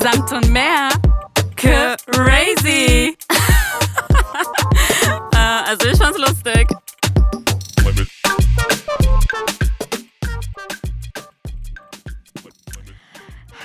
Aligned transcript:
Samt 0.00 0.32
und 0.32 0.50
mehr. 0.52 0.90
Crazy. 1.56 3.16
äh, 5.32 5.36
also 5.36 5.88
ich 5.88 5.98
fand's 5.98 6.18
lustig. 6.18 6.66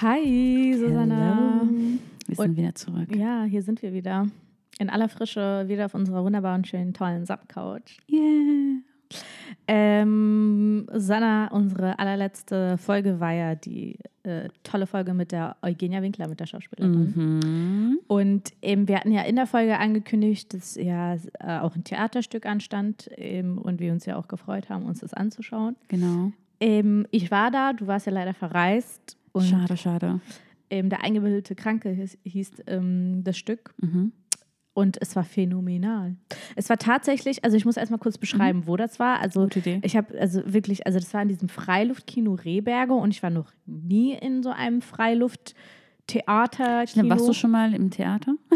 Hi, 0.01 0.73
Susanna. 0.77 1.61
Wir 2.27 2.35
sind 2.35 2.39
Und- 2.39 2.57
wieder 2.57 2.75
zurück. 2.75 3.15
Ja, 3.15 3.43
hier 3.43 3.61
sind 3.61 3.81
wir 3.81 3.93
wieder. 3.93 4.27
In 4.79 4.89
aller 4.89 5.09
Frische, 5.09 5.65
wieder 5.67 5.85
auf 5.85 5.93
unserer 5.93 6.23
wunderbaren, 6.23 6.65
schönen, 6.65 6.93
tollen 6.93 7.25
Subcouch. 7.25 7.99
Yeah. 8.09 8.79
Ähm, 9.73 10.85
Sanna, 10.91 11.47
unsere 11.47 11.97
allerletzte 11.97 12.77
Folge 12.77 13.21
war 13.21 13.31
ja 13.31 13.55
die 13.55 13.97
äh, 14.23 14.49
tolle 14.63 14.85
Folge 14.85 15.13
mit 15.13 15.31
der 15.31 15.55
Eugenia 15.61 16.01
Winkler, 16.01 16.27
mit 16.27 16.41
der 16.41 16.45
Schauspielerin. 16.45 17.13
Mhm. 17.15 17.99
Und 18.07 18.51
eben, 18.61 18.89
wir 18.89 18.97
hatten 18.97 19.13
ja 19.13 19.21
in 19.21 19.37
der 19.37 19.47
Folge 19.47 19.79
angekündigt, 19.79 20.53
dass 20.53 20.75
ja 20.75 21.15
äh, 21.15 21.59
auch 21.59 21.73
ein 21.73 21.85
Theaterstück 21.85 22.45
anstand 22.45 23.09
ähm, 23.15 23.59
und 23.59 23.79
wir 23.79 23.93
uns 23.93 24.05
ja 24.05 24.17
auch 24.17 24.27
gefreut 24.27 24.67
haben, 24.67 24.83
uns 24.83 24.99
das 24.99 25.13
anzuschauen. 25.13 25.77
Genau. 25.87 26.33
Ähm, 26.59 27.07
ich 27.11 27.31
war 27.31 27.49
da, 27.49 27.71
du 27.71 27.87
warst 27.87 28.07
ja 28.07 28.11
leider 28.11 28.33
verreist. 28.33 29.15
Schade, 29.39 29.77
schade. 29.77 30.19
ähm, 30.69 30.89
der 30.89 31.01
eingebildete 31.01 31.55
Kranke 31.55 31.91
hieß, 31.91 32.17
hieß 32.25 32.51
ähm, 32.67 33.23
das 33.23 33.37
Stück. 33.37 33.73
Mhm. 33.79 34.11
Und 34.73 35.01
es 35.01 35.17
war 35.17 35.25
phänomenal. 35.25 36.15
Es 36.55 36.69
war 36.69 36.77
tatsächlich, 36.77 37.43
also 37.43 37.57
ich 37.57 37.65
muss 37.65 37.75
erstmal 37.75 37.99
kurz 37.99 38.17
beschreiben, 38.17 38.67
wo 38.67 38.77
das 38.77 38.99
war. 38.99 39.19
Also 39.19 39.43
Gute 39.43 39.59
Idee. 39.59 39.79
ich 39.83 39.97
habe, 39.97 40.17
also 40.17 40.41
wirklich, 40.45 40.87
also 40.87 40.97
das 40.97 41.13
war 41.13 41.21
in 41.21 41.27
diesem 41.27 41.49
Freiluftkino 41.49 42.35
Rehberge 42.35 42.93
und 42.93 43.11
ich 43.11 43.21
war 43.21 43.31
noch 43.31 43.51
nie 43.65 44.13
in 44.13 44.43
so 44.43 44.49
einem 44.49 44.81
Freilufttheater. 44.81 46.85
Warst 46.85 47.27
du 47.27 47.33
schon 47.33 47.51
mal 47.51 47.73
im 47.73 47.89
Theater? 47.89 48.35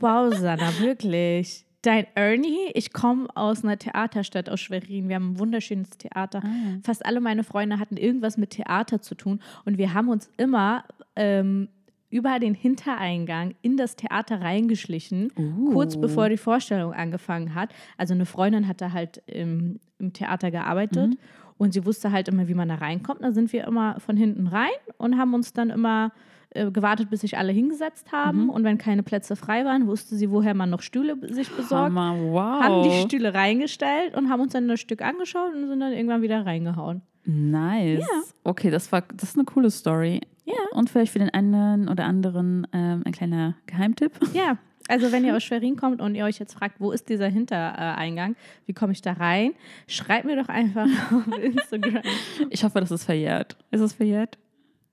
Wow, 0.00 0.34
Sanna, 0.34 0.80
wirklich. 0.80 1.64
Dein 1.80 2.06
Ernie, 2.14 2.70
ich 2.74 2.92
komme 2.92 3.28
aus 3.34 3.62
einer 3.62 3.78
Theaterstadt 3.78 4.48
aus 4.48 4.60
Schwerin. 4.60 5.08
Wir 5.08 5.16
haben 5.16 5.32
ein 5.32 5.38
wunderschönes 5.38 5.90
Theater. 5.90 6.42
Ah. 6.44 6.78
Fast 6.82 7.06
alle 7.06 7.20
meine 7.20 7.44
Freunde 7.44 7.78
hatten 7.78 7.96
irgendwas 7.96 8.36
mit 8.36 8.50
Theater 8.50 9.00
zu 9.00 9.14
tun 9.14 9.40
und 9.64 9.78
wir 9.78 9.94
haben 9.94 10.08
uns 10.08 10.28
immer 10.36 10.84
ähm, 11.16 11.68
über 12.14 12.38
den 12.38 12.54
Hintereingang 12.54 13.54
in 13.60 13.76
das 13.76 13.96
Theater 13.96 14.40
reingeschlichen, 14.40 15.32
Uh. 15.36 15.72
kurz 15.72 15.96
bevor 16.00 16.28
die 16.28 16.36
Vorstellung 16.36 16.92
angefangen 16.92 17.56
hat. 17.56 17.74
Also 17.98 18.14
eine 18.14 18.24
Freundin 18.24 18.68
hatte 18.68 18.92
halt 18.92 19.20
im, 19.26 19.80
im 19.98 20.12
Theater 20.12 20.52
gearbeitet 20.52 21.10
Mhm. 21.10 21.18
und 21.58 21.72
sie 21.74 21.84
wusste 21.84 22.12
halt 22.12 22.28
immer, 22.28 22.46
wie 22.46 22.54
man 22.54 22.68
da 22.68 22.76
reinkommt. 22.76 23.20
Da 23.22 23.32
sind 23.32 23.52
wir 23.52 23.64
immer 23.66 23.98
von 23.98 24.16
hinten 24.16 24.46
rein 24.46 24.70
und 24.96 25.18
haben 25.18 25.34
uns 25.34 25.52
dann 25.52 25.70
immer 25.70 26.12
äh, 26.50 26.70
gewartet, 26.70 27.10
bis 27.10 27.22
sich 27.22 27.36
alle 27.36 27.50
hingesetzt 27.50 28.12
haben. 28.12 28.44
Mhm. 28.44 28.50
Und 28.50 28.62
wenn 28.62 28.78
keine 28.78 29.02
Plätze 29.02 29.34
frei 29.34 29.64
waren, 29.64 29.88
wusste 29.88 30.14
sie, 30.14 30.30
woher 30.30 30.54
man 30.54 30.70
noch 30.70 30.82
Stühle 30.82 31.16
sich 31.34 31.50
besorgt. 31.50 31.86
Hammer, 31.86 32.14
wow. 32.30 32.62
Haben 32.62 32.82
die 32.84 33.00
Stühle 33.02 33.34
reingestellt 33.34 34.16
und 34.16 34.30
haben 34.30 34.40
uns 34.40 34.52
dann 34.52 34.68
das 34.68 34.78
Stück 34.78 35.02
angeschaut 35.02 35.52
und 35.52 35.66
sind 35.66 35.80
dann 35.80 35.92
irgendwann 35.92 36.22
wieder 36.22 36.46
reingehauen. 36.46 37.02
Nice. 37.24 38.00
Ja. 38.02 38.22
Okay, 38.44 38.70
das 38.70 38.92
war 38.92 39.02
das 39.14 39.30
ist 39.30 39.36
eine 39.36 39.44
coole 39.46 39.70
Story. 39.70 40.20
Ja. 40.44 40.54
Und 40.72 40.90
vielleicht 40.90 41.12
für 41.12 41.18
den 41.18 41.30
einen 41.30 41.88
oder 41.88 42.04
anderen 42.04 42.66
ähm, 42.72 43.02
ein 43.04 43.12
kleiner 43.12 43.56
Geheimtipp. 43.66 44.12
Ja, 44.34 44.58
also 44.88 45.10
wenn 45.12 45.24
ihr 45.24 45.34
aus 45.36 45.42
Schwerin 45.42 45.76
kommt 45.76 46.00
und 46.00 46.14
ihr 46.14 46.24
euch 46.24 46.38
jetzt 46.38 46.54
fragt, 46.54 46.80
wo 46.80 46.92
ist 46.92 47.08
dieser 47.08 47.28
Hintereingang, 47.28 48.36
wie 48.66 48.72
komme 48.74 48.92
ich 48.92 49.02
da 49.02 49.12
rein, 49.14 49.52
schreibt 49.86 50.26
mir 50.26 50.36
doch 50.36 50.48
einfach 50.48 50.86
auf 51.12 51.38
Instagram. 51.38 52.02
Ich 52.50 52.62
hoffe, 52.64 52.80
das 52.80 52.90
ist 52.90 53.04
verjährt. 53.04 53.56
Ist 53.70 53.80
es 53.80 53.92
verjährt? 53.92 54.38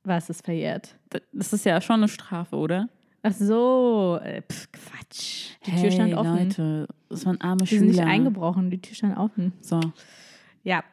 Was 0.03 0.29
ist 0.29 0.43
verjährt? 0.43 0.95
Das 1.33 1.53
ist 1.53 1.65
ja 1.65 1.79
schon 1.81 1.97
eine 1.97 2.07
Strafe, 2.07 2.55
oder? 2.55 2.87
Ach 3.23 3.33
so, 3.33 4.19
äh, 4.23 4.41
pf, 4.41 4.71
Quatsch. 4.71 5.49
Die 5.65 5.75
Tür 5.79 5.91
stand 5.91 6.15
offen. 6.15 6.37
Leute, 6.39 6.87
das 7.07 7.23
waren 7.25 7.39
arme 7.39 7.61
Die 7.61 7.67
Schüler. 7.67 7.79
sind 7.79 7.89
nicht 7.89 8.01
eingebrochen, 8.03 8.71
die 8.71 8.81
Tür 8.81 8.95
stand 8.95 9.17
offen. 9.17 9.53
So. 9.61 9.79
Ja, 10.63 10.83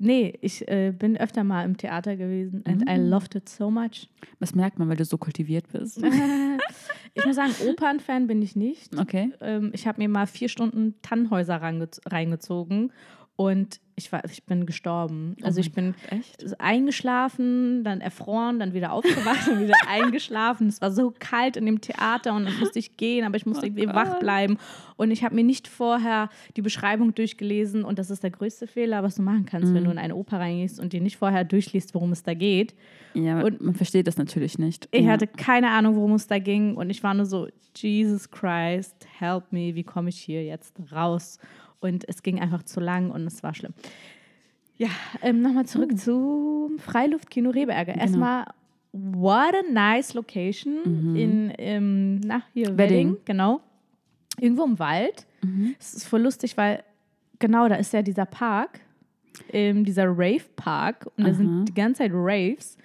nee, 0.00 0.36
ich 0.40 0.66
äh, 0.68 0.92
bin 0.92 1.16
öfter 1.16 1.44
mal 1.44 1.64
im 1.64 1.76
Theater 1.76 2.16
gewesen 2.16 2.64
and 2.66 2.82
I 2.88 2.98
Mm. 2.98 3.08
loved 3.10 3.34
it 3.36 3.48
so 3.48 3.70
much. 3.70 4.08
Das 4.40 4.54
merkt 4.54 4.78
man, 4.78 4.88
weil 4.88 4.96
du 4.96 5.04
so 5.04 5.16
kultiviert 5.18 5.68
bist. 5.72 6.02
Ich 7.14 7.26
muss 7.26 7.34
sagen, 7.34 7.52
Opernfan 7.68 8.28
bin 8.28 8.40
ich 8.40 8.54
nicht. 8.54 8.96
Okay. 8.96 9.32
Ähm, 9.40 9.70
ich 9.74 9.88
habe 9.88 10.00
mir 10.00 10.08
mal 10.08 10.28
vier 10.28 10.48
Stunden 10.48 10.94
Tannhäuser 11.02 11.60
reingezogen 12.06 12.92
und 13.36 13.80
ich, 13.96 14.12
war, 14.12 14.24
ich 14.24 14.44
bin 14.44 14.64
gestorben. 14.66 15.36
Also 15.42 15.58
Oh 15.58 15.60
ich 15.60 15.72
bin 15.72 15.94
Echt? 16.10 16.58
eingeschlafen, 16.60 17.84
dann 17.84 18.00
erfroren, 18.00 18.58
dann 18.58 18.72
wieder 18.74 18.92
aufgewacht 18.92 19.48
und 19.48 19.60
wieder 19.60 19.74
eingeschlafen. 19.88 20.68
Es 20.68 20.80
war 20.80 20.90
so 20.90 21.12
kalt 21.18 21.56
in 21.56 21.66
dem 21.66 21.80
Theater 21.80 22.34
und 22.34 22.44
dann 22.44 22.58
musste 22.58 22.78
ich 22.78 22.96
gehen, 22.96 23.24
aber 23.24 23.36
ich 23.36 23.46
musste 23.46 23.64
Oh 23.64 23.66
irgendwie 23.66 23.86
Gott. 23.86 23.94
wach 23.94 24.18
bleiben. 24.18 24.58
Und 24.96 25.10
ich 25.10 25.22
habe 25.24 25.34
mir 25.34 25.44
nicht 25.44 25.68
vorher 25.68 26.28
die 26.56 26.62
Beschreibung 26.62 27.14
durchgelesen 27.14 27.84
und 27.84 27.98
das 27.98 28.10
ist 28.10 28.22
der 28.22 28.30
größte 28.30 28.66
Fehler, 28.66 29.02
was 29.02 29.16
du 29.16 29.22
machen 29.22 29.46
kannst, 29.46 29.70
Mhm. 29.70 29.74
wenn 29.74 29.84
du 29.84 29.90
in 29.90 29.98
eine 29.98 30.16
Oper 30.16 30.38
reingehst 30.38 30.80
und 30.80 30.92
dir 30.92 31.00
nicht 31.00 31.16
vorher 31.16 31.44
durchliest, 31.44 31.94
worum 31.94 32.12
es 32.12 32.22
da 32.22 32.34
geht. 32.34 32.74
Ja, 33.14 33.40
Und- 33.40 33.44
und 33.44 33.60
man 33.62 33.74
versteht 33.74 34.06
das 34.06 34.16
natürlich 34.16 34.58
nicht. 34.58 34.88
Ich 34.92 35.04
ja. 35.04 35.12
hatte 35.12 35.26
keine 35.26 35.70
Ahnung, 35.70 35.96
worum 35.96 36.12
es 36.14 36.26
da 36.26 36.38
ging 36.38 36.74
und 36.76 36.90
ich 36.90 37.02
war 37.02 37.14
nur 37.14 37.26
so, 37.26 37.48
Jesus 37.76 38.30
Christ, 38.30 39.06
help 39.18 39.52
me, 39.52 39.74
wie 39.74 39.84
komme 39.84 40.08
ich 40.08 40.18
hier 40.18 40.44
jetzt 40.44 40.74
raus? 40.92 41.38
Und 41.80 42.08
es 42.08 42.22
ging 42.22 42.40
einfach 42.40 42.62
zu 42.62 42.80
lang 42.80 43.10
und 43.10 43.26
es 43.26 43.42
war 43.42 43.54
schlimm. 43.54 43.72
Ja, 44.76 44.88
ähm, 45.22 45.42
nochmal 45.42 45.66
zurück 45.66 45.98
zum 45.98 46.78
Freiluftkino 46.78 47.50
Rehberge. 47.50 47.92
Genau. 47.92 48.02
Erstmal, 48.02 48.46
what 48.92 49.54
a 49.54 49.70
nice 49.70 50.14
location 50.14 51.16
in, 51.16 51.52
ähm, 51.58 52.20
na, 52.20 52.42
hier, 52.54 52.76
Wedding. 52.76 52.78
Wedding. 52.78 53.16
genau. 53.24 53.60
Irgendwo 54.38 54.64
im 54.64 54.78
Wald. 54.78 55.26
Mhm. 55.42 55.74
Es 55.78 55.94
ist 55.94 56.06
voll 56.06 56.22
lustig, 56.22 56.56
weil 56.56 56.82
genau, 57.38 57.68
da 57.68 57.74
ist 57.74 57.92
ja 57.92 58.02
dieser 58.02 58.26
Park, 58.26 58.80
ähm, 59.52 59.84
dieser 59.84 60.06
Rave-Park 60.06 61.06
und 61.16 61.24
da 61.24 61.30
Aha. 61.30 61.34
sind 61.36 61.64
die 61.66 61.74
ganze 61.74 61.98
Zeit 62.02 62.10
Raves. 62.14 62.76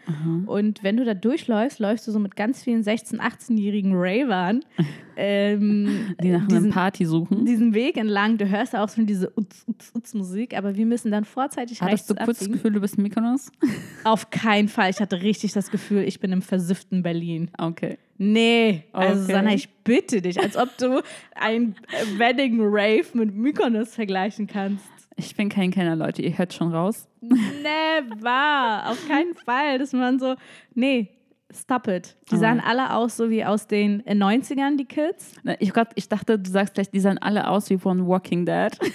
Und 0.45 0.83
wenn 0.83 0.97
du 0.97 1.03
da 1.03 1.15
durchläufst, 1.15 1.79
läufst 1.79 2.07
du 2.07 2.11
so 2.11 2.19
mit 2.19 2.35
ganz 2.35 2.61
vielen 2.61 2.83
16-, 2.83 3.17
18-jährigen 3.19 3.93
Ravern 3.95 4.59
ähm, 5.17 6.15
Die 6.21 6.29
nach 6.29 6.41
einer 6.41 6.47
diesen, 6.47 6.69
Party 6.69 7.05
suchen. 7.05 7.43
diesen 7.45 7.73
Weg 7.73 7.97
entlang. 7.97 8.37
Du 8.37 8.47
hörst 8.47 8.75
auch 8.75 8.87
schon 8.87 9.07
diese 9.07 9.31
Utz, 9.35 9.63
Utz, 9.67 9.91
Utz 9.95 10.13
Musik, 10.13 10.55
aber 10.55 10.75
wir 10.75 10.85
müssen 10.85 11.09
dann 11.11 11.25
vorzeitig 11.25 11.81
Hattest 11.81 12.07
du 12.09 12.13
kurz 12.13 12.27
das 12.27 12.37
abbiegen. 12.37 12.53
Gefühl, 12.53 12.73
du 12.73 12.81
bist 12.81 12.97
in 12.97 13.03
Mykonos? 13.03 13.51
Auf 14.03 14.29
keinen 14.29 14.67
Fall. 14.67 14.91
Ich 14.91 14.99
hatte 14.99 15.23
richtig 15.23 15.53
das 15.53 15.71
Gefühl, 15.71 16.03
ich 16.03 16.19
bin 16.19 16.31
im 16.31 16.43
versüfften 16.43 17.01
Berlin. 17.01 17.49
Okay. 17.57 17.97
Nee, 18.19 18.83
also 18.93 19.23
Okay. 19.23 19.33
Sanna, 19.33 19.53
ich 19.55 19.69
bitte 19.83 20.21
dich, 20.21 20.39
als 20.39 20.55
ob 20.55 20.77
du 20.77 21.01
ein 21.35 21.75
Wedding 22.17 22.59
Rave 22.61 23.05
mit 23.13 23.33
Mykonos 23.35 23.95
vergleichen 23.95 24.45
kannst. 24.47 24.85
Ich 25.17 25.35
bin 25.35 25.49
kein 25.49 25.71
Kenner, 25.71 25.95
Leute. 25.95 26.21
Ihr 26.21 26.37
hört 26.37 26.53
schon 26.53 26.73
raus. 26.73 27.07
Never, 27.21 28.89
auf 28.89 29.07
keinen 29.07 29.33
Fall. 29.45 29.79
Das 29.79 29.93
waren 29.93 30.19
so, 30.19 30.35
nee, 30.73 31.09
stop 31.53 31.87
it. 31.87 32.17
Die 32.29 32.35
Alright. 32.35 32.39
sahen 32.41 32.59
alle 32.59 32.93
aus 32.93 33.15
so 33.15 33.29
wie 33.29 33.45
aus 33.45 33.67
den 33.67 34.05
äh, 34.05 34.13
90ern, 34.13 34.77
die 34.77 34.85
Kids. 34.85 35.33
Ich, 35.59 35.71
grad, 35.71 35.91
ich 35.95 36.09
dachte, 36.09 36.37
du 36.37 36.49
sagst 36.49 36.73
gleich, 36.73 36.89
die 36.89 36.99
sahen 36.99 37.17
alle 37.17 37.47
aus 37.47 37.69
wie 37.69 37.77
von 37.77 38.07
Walking 38.07 38.45
Dead. 38.45 38.71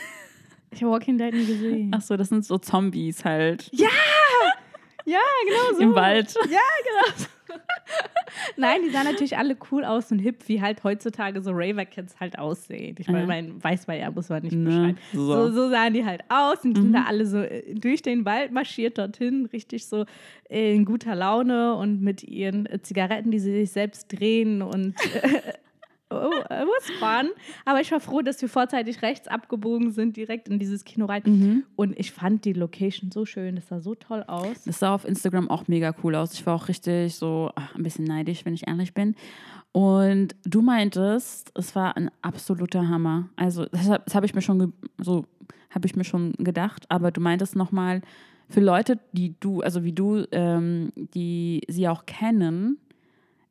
Ich 0.73 0.85
habe 0.85 0.93
Walking 0.93 1.19
Dead 1.19 1.35
nie 1.35 1.47
gesehen. 1.47 1.91
Ach 1.93 2.01
so, 2.01 2.17
das 2.17 2.29
sind 2.29 2.45
so 2.45 2.57
Zombies 2.57 3.25
halt. 3.25 3.69
Ja, 3.73 3.89
genau 5.05 5.75
so. 5.77 5.83
Im 5.83 5.97
Wald. 5.97 6.33
Ja, 6.49 6.61
genau. 6.85 7.27
Nein, 8.57 8.81
die 8.85 8.91
sahen 8.91 9.05
natürlich 9.05 9.37
alle 9.39 9.57
cool 9.71 9.85
aus 9.85 10.11
und 10.13 10.19
hip, 10.19 10.37
wie 10.47 10.61
halt 10.61 10.83
heutzutage 10.85 11.41
so 11.43 11.51
Raver-Kids 11.53 12.19
halt 12.21 12.39
aussehen. 12.39 12.97
Ich 12.99 13.09
meine, 13.09 13.27
mein, 13.27 13.63
weiß 13.63 13.87
man 13.87 13.99
ja, 13.99 14.11
muss 14.11 14.29
man 14.29 14.43
nicht 14.43 14.55
Ne, 14.57 14.65
beschreiben. 14.65 14.99
so. 15.13 15.27
So. 15.27 15.51
So, 15.53 15.71
sahen 15.71 15.95
die 15.95 16.05
halt 16.05 16.23
aus 16.29 16.65
und 16.65 16.75
die 16.77 16.81
sind 16.83 16.93
da 16.93 17.05
alle 17.05 17.27
so 17.27 17.39
äh, 17.39 17.75
durch 17.75 18.03
den 18.03 18.25
Wald 18.25 18.53
marschiert 18.53 18.99
dorthin, 18.99 19.47
richtig 19.53 19.87
so 19.87 20.05
äh, 20.49 20.75
in 20.75 20.85
guter 20.85 21.15
Laune 21.15 21.75
und 21.75 22.01
mit 22.03 22.23
ihren 22.23 22.67
äh, 22.67 22.81
Zigaretten, 22.83 23.31
die 23.31 23.39
sie 23.39 23.53
sich 23.53 23.71
selbst 23.73 24.09
drehen 24.19 24.63
und 24.63 24.95
Oh, 26.11 26.41
it 26.41 26.51
was 26.51 26.91
fun. 26.99 27.31
Aber 27.65 27.81
ich 27.81 27.93
war 27.93 28.01
froh, 28.01 28.21
dass 28.21 28.43
wir 28.43 28.49
vorzeitig 28.49 29.01
rechts 29.01 29.29
abgebogen 29.29 29.93
sind, 29.93 30.17
direkt 30.17 30.49
in 30.49 30.59
dieses 30.59 30.85
Kino 30.85 31.07
rein. 31.07 31.23
Mhm. 31.25 31.65
Und 31.77 31.99
ich 31.99 32.11
fand 32.11 32.45
die 32.45 32.53
Location 32.53 33.13
so 33.13 33.25
schön, 33.25 33.55
das 33.55 33.69
sah 33.69 33.81
so 33.81 33.95
toll 33.95 34.25
aus. 34.27 34.65
Das 34.65 34.81
sah 34.81 34.93
auf 34.93 35.05
Instagram 35.05 35.49
auch 35.49 35.69
mega 35.69 35.95
cool 36.03 36.17
aus. 36.17 36.35
Ich 36.35 36.45
war 36.47 36.57
auch 36.57 36.67
richtig 36.67 37.15
so 37.15 37.51
ach, 37.55 37.77
ein 37.77 37.85
bisschen 37.85 38.05
neidisch, 38.05 38.45
wenn 38.45 38.55
ich 38.55 38.67
ehrlich 38.67 38.93
bin. 38.93 39.15
Und 39.73 40.35
du 40.45 40.63
meintest, 40.63 41.53
es 41.55 41.77
war 41.77 41.97
ein 41.97 42.11
absoluter 42.23 42.89
Hammer. 42.89 43.29
Also 43.37 43.67
das, 43.67 43.87
das 43.87 44.15
habe 44.15 44.27
ich 44.27 44.35
mir 44.35 44.43
schon 44.43 44.73
so 44.99 45.27
habe 45.71 45.87
ich 45.87 45.95
mir 45.95 46.05
schon 46.05 46.33
gedacht. 46.39 46.87
Aber 46.89 47.13
du 47.13 47.21
meintest 47.21 47.55
noch 47.55 47.71
mal 47.71 48.03
für 48.49 48.61
Leute, 48.61 48.99
die 49.13 49.39
du 49.39 49.61
also 49.61 49.85
wie 49.85 49.93
du, 49.93 50.27
ähm, 50.33 50.93
die 50.97 51.63
sie 51.69 51.87
auch 51.87 52.05
kennen, 52.07 52.79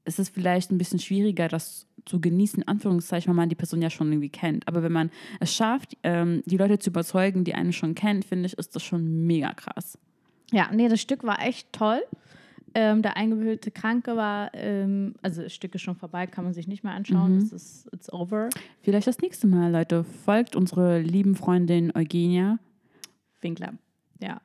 ist 0.04 0.20
es 0.20 0.30
vielleicht 0.30 0.72
ein 0.72 0.78
bisschen 0.78 1.00
schwieriger, 1.00 1.48
das 1.48 1.86
zu 2.06 2.20
genießen, 2.20 2.68
Anführungszeichen, 2.68 3.30
weil 3.30 3.36
man 3.36 3.50
die 3.50 3.56
Person 3.56 3.82
ja 3.82 3.90
schon 3.90 4.12
irgendwie 4.12 4.30
kennt. 4.30 4.68
Aber 4.68 4.84
wenn 4.84 4.92
man 4.92 5.12
es 5.40 5.54
schafft, 5.54 5.98
ähm, 6.04 6.44
die 6.46 6.58
Leute 6.58 6.80
zu 6.80 6.90
überzeugen, 6.90 7.44
die 7.44 7.56
einen 7.56 7.74
schon 7.74 7.96
kennen, 7.96 8.24
finde 8.24 8.48
ich, 8.48 8.54
ist 8.54 8.76
das 8.76 8.84
schon 8.84 9.26
mega 9.26 9.54
krass. 9.54 9.98
Ja, 10.52 10.70
nee, 10.74 10.88
das 10.88 11.02
Stück 11.02 11.24
war 11.24 11.42
echt 11.42 11.72
toll. 11.74 12.02
Ähm, 12.76 13.02
der 13.02 13.18
eingewöhnte 13.18 13.72
Kranke 13.72 14.16
war, 14.16 14.52
ähm, 14.54 15.16
also 15.22 15.42
das 15.42 15.54
Stück 15.54 15.74
ist 15.74 15.82
schon 15.82 15.96
vorbei, 15.96 16.28
kann 16.28 16.44
man 16.44 16.54
sich 16.54 16.68
nicht 16.68 16.84
mehr 16.84 16.94
anschauen. 16.94 17.36
Mhm. 17.36 17.40
Das 17.40 17.52
ist 17.52 17.90
it's 17.94 18.14
over. 18.14 18.50
Vielleicht 18.82 19.08
das 19.08 19.20
nächste 19.20 19.48
Mal, 19.48 19.72
Leute. 19.72 20.04
Folgt 20.04 20.56
unsere 20.56 21.00
lieben 21.00 21.36
Freundin 21.36 21.92
Eugenia. 21.96 22.60
Winkler. 23.42 23.74
Ja. 24.22 24.42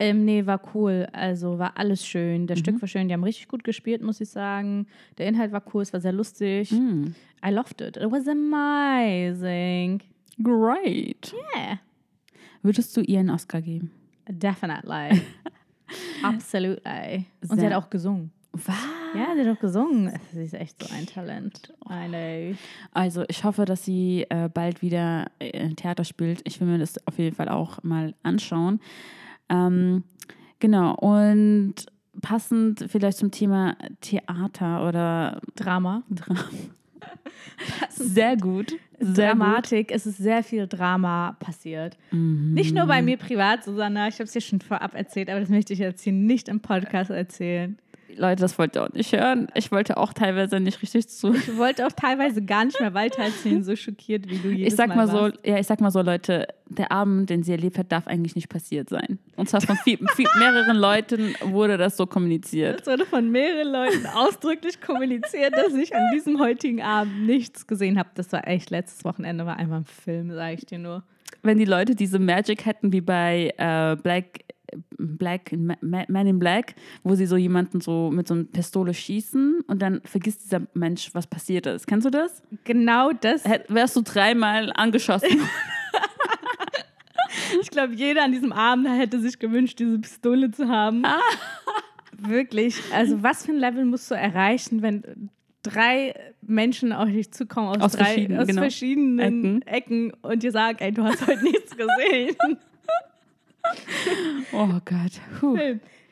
Ähm, 0.00 0.24
nee, 0.24 0.46
war 0.46 0.60
cool. 0.74 1.08
Also 1.12 1.58
war 1.58 1.76
alles 1.76 2.06
schön. 2.06 2.46
Das 2.46 2.60
Stück 2.60 2.80
war 2.80 2.86
schön. 2.88 3.08
Die 3.08 3.14
haben 3.14 3.24
richtig 3.24 3.48
gut 3.48 3.64
gespielt, 3.64 4.00
muss 4.02 4.20
ich 4.20 4.28
sagen. 4.28 4.86
Der 5.18 5.26
Inhalt 5.26 5.50
war 5.50 5.62
cool. 5.74 5.82
Es 5.82 5.92
war 5.92 6.00
sehr 6.00 6.12
lustig. 6.12 6.70
Mm. 6.70 7.06
I 7.44 7.50
loved 7.50 7.80
it. 7.80 7.96
It 7.96 8.10
was 8.10 8.28
amazing. 8.28 10.00
Great. 10.42 11.34
Yeah. 11.56 11.78
Würdest 12.62 12.96
du 12.96 13.00
ihr 13.00 13.20
einen 13.20 13.30
Oscar 13.30 13.60
geben? 13.60 13.90
Definitely. 14.28 15.20
Absolutely. 16.22 17.24
Und 17.42 17.50
sie 17.50 17.56
Sehr- 17.60 17.74
hat 17.74 17.82
auch 17.84 17.90
gesungen. 17.90 18.30
Was? 18.52 18.74
Ja, 19.14 19.34
sie 19.34 19.46
hat 19.48 19.56
auch 19.56 19.60
gesungen. 19.60 20.12
Sie 20.32 20.42
ist 20.44 20.54
echt 20.54 20.82
so 20.82 20.92
ein 20.94 21.06
Talent. 21.06 21.72
I 21.88 22.08
know. 22.08 22.56
Also 22.92 23.24
ich 23.28 23.44
hoffe, 23.44 23.64
dass 23.64 23.84
sie 23.84 24.26
äh, 24.30 24.48
bald 24.52 24.82
wieder 24.82 25.26
äh, 25.38 25.68
Theater 25.74 26.04
spielt. 26.04 26.40
Ich 26.44 26.60
will 26.60 26.66
mir 26.68 26.78
das 26.78 27.04
auf 27.06 27.18
jeden 27.18 27.36
Fall 27.36 27.48
auch 27.48 27.82
mal 27.82 28.14
anschauen. 28.22 28.80
Ähm, 29.48 30.04
genau, 30.58 30.94
und 30.94 31.74
passend 32.20 32.84
vielleicht 32.88 33.18
zum 33.18 33.30
Thema 33.30 33.76
Theater 34.00 34.86
oder 34.86 35.40
Drama. 35.54 36.02
Drama. 36.10 36.44
Sehr 37.90 38.36
gut. 38.36 38.72
Sehr 38.98 39.28
Dramatik. 39.28 39.92
Es 39.92 40.06
ist 40.06 40.18
sehr 40.18 40.42
viel 40.42 40.66
Drama 40.66 41.36
passiert. 41.38 41.96
Nicht 42.10 42.74
nur 42.74 42.86
bei 42.86 43.00
mir 43.00 43.16
privat, 43.16 43.64
Susanna. 43.64 44.08
Ich 44.08 44.14
habe 44.14 44.24
es 44.24 44.32
dir 44.32 44.40
schon 44.40 44.60
vorab 44.60 44.94
erzählt, 44.94 45.30
aber 45.30 45.40
das 45.40 45.48
möchte 45.48 45.72
ich 45.72 45.78
jetzt 45.78 46.02
hier 46.02 46.12
nicht 46.12 46.48
im 46.48 46.60
Podcast 46.60 47.10
erzählen. 47.10 47.78
Leute, 48.16 48.40
das 48.42 48.58
wollt 48.58 48.76
ihr 48.76 48.84
auch 48.84 48.92
nicht 48.92 49.12
hören. 49.12 49.48
Ich 49.54 49.70
wollte 49.70 49.96
auch 49.96 50.12
teilweise 50.12 50.60
nicht 50.60 50.80
richtig 50.82 51.08
zu. 51.08 51.34
Ich 51.34 51.56
wollte 51.56 51.86
auch 51.86 51.92
teilweise 51.92 52.42
gar 52.42 52.64
nicht 52.64 52.80
mehr 52.80 52.94
weiter 52.94 53.22
erzählen, 53.22 53.62
so 53.62 53.76
schockiert 53.76 54.28
wie 54.28 54.38
du 54.38 54.48
jedes 54.50 54.72
Ich 54.72 54.76
sag 54.76 54.94
mal 54.94 55.06
so, 55.06 55.20
warst. 55.22 55.38
ja, 55.44 55.58
ich 55.58 55.66
sag 55.66 55.80
mal 55.80 55.90
so, 55.90 56.02
Leute, 56.02 56.48
der 56.66 56.90
Abend, 56.92 57.30
den 57.30 57.42
sie 57.42 57.52
erlebt 57.52 57.78
hat, 57.78 57.92
darf 57.92 58.06
eigentlich 58.06 58.34
nicht 58.34 58.48
passiert 58.48 58.88
sein. 58.88 59.18
Und 59.36 59.48
zwar 59.48 59.60
von 59.60 59.76
viel, 59.76 59.98
viel, 60.16 60.26
mehreren 60.38 60.76
Leuten 60.76 61.34
wurde 61.42 61.76
das 61.76 61.96
so 61.96 62.06
kommuniziert. 62.06 62.80
Es 62.82 62.86
wurde 62.86 63.06
von 63.06 63.30
mehreren 63.30 63.72
Leuten 63.72 64.06
ausdrücklich 64.06 64.80
kommuniziert, 64.80 65.54
dass 65.54 65.74
ich 65.74 65.94
an 65.94 66.10
diesem 66.14 66.38
heutigen 66.40 66.82
Abend 66.82 67.26
nichts 67.26 67.66
gesehen 67.66 67.98
habe. 67.98 68.08
Das 68.14 68.32
war 68.32 68.46
echt 68.48 68.70
letztes 68.70 69.04
Wochenende, 69.04 69.46
war 69.46 69.56
einfach 69.56 69.76
ein 69.76 69.84
Film, 69.84 70.32
sage 70.32 70.54
ich 70.54 70.66
dir 70.66 70.78
nur. 70.78 71.02
Wenn 71.42 71.58
die 71.58 71.64
Leute 71.66 71.94
diese 71.94 72.18
Magic 72.18 72.66
hätten 72.66 72.92
wie 72.92 73.00
bei 73.00 73.52
äh, 73.58 73.96
Black, 74.02 74.40
Black, 74.98 75.52
Ma- 75.56 75.76
Ma- 75.80 76.04
Man 76.08 76.26
in 76.26 76.38
Black, 76.38 76.74
wo 77.02 77.14
sie 77.14 77.26
so 77.26 77.36
jemanden 77.36 77.80
so 77.80 78.10
mit 78.12 78.28
so 78.28 78.34
einer 78.34 78.44
Pistole 78.44 78.94
schießen 78.94 79.62
und 79.66 79.82
dann 79.82 80.00
vergisst 80.04 80.44
dieser 80.44 80.62
Mensch, 80.74 81.10
was 81.14 81.26
passiert 81.26 81.66
ist. 81.66 81.86
Kennst 81.86 82.06
du 82.06 82.10
das? 82.10 82.42
Genau 82.64 83.12
das. 83.12 83.44
Hätt- 83.44 83.66
Wärst 83.68 83.96
du 83.96 84.02
dreimal 84.02 84.72
angeschossen? 84.74 85.40
Ich 87.62 87.70
glaube, 87.70 87.94
jeder 87.94 88.24
an 88.24 88.32
diesem 88.32 88.52
Abend 88.52 88.88
hätte 88.88 89.20
sich 89.20 89.38
gewünscht, 89.38 89.78
diese 89.78 89.98
Pistole 89.98 90.50
zu 90.50 90.68
haben. 90.68 91.02
Wirklich. 92.18 92.76
Also, 92.92 93.22
was 93.22 93.46
für 93.46 93.52
ein 93.52 93.58
Level 93.58 93.84
musst 93.84 94.10
du 94.10 94.14
erreichen, 94.14 94.82
wenn 94.82 95.30
drei 95.62 96.14
Menschen 96.42 96.92
auf 96.92 97.08
dich 97.08 97.32
zukommen 97.32 97.68
aus, 97.68 97.78
Aus 97.80 97.92
drei, 97.92 98.04
verschiedenen, 98.04 98.40
aus 98.40 98.46
genau. 98.46 98.60
verschiedenen 98.62 99.62
Ecken. 99.62 100.12
und 100.22 100.42
dir 100.42 100.52
sagen, 100.52 100.78
ey, 100.80 100.92
du 100.92 101.02
hast 101.04 101.26
heute 101.26 101.42
nichts 101.44 101.76
gesehen. 101.76 102.36
oh 104.52 104.78
Gott. 104.84 105.20
Puh. 105.40 105.56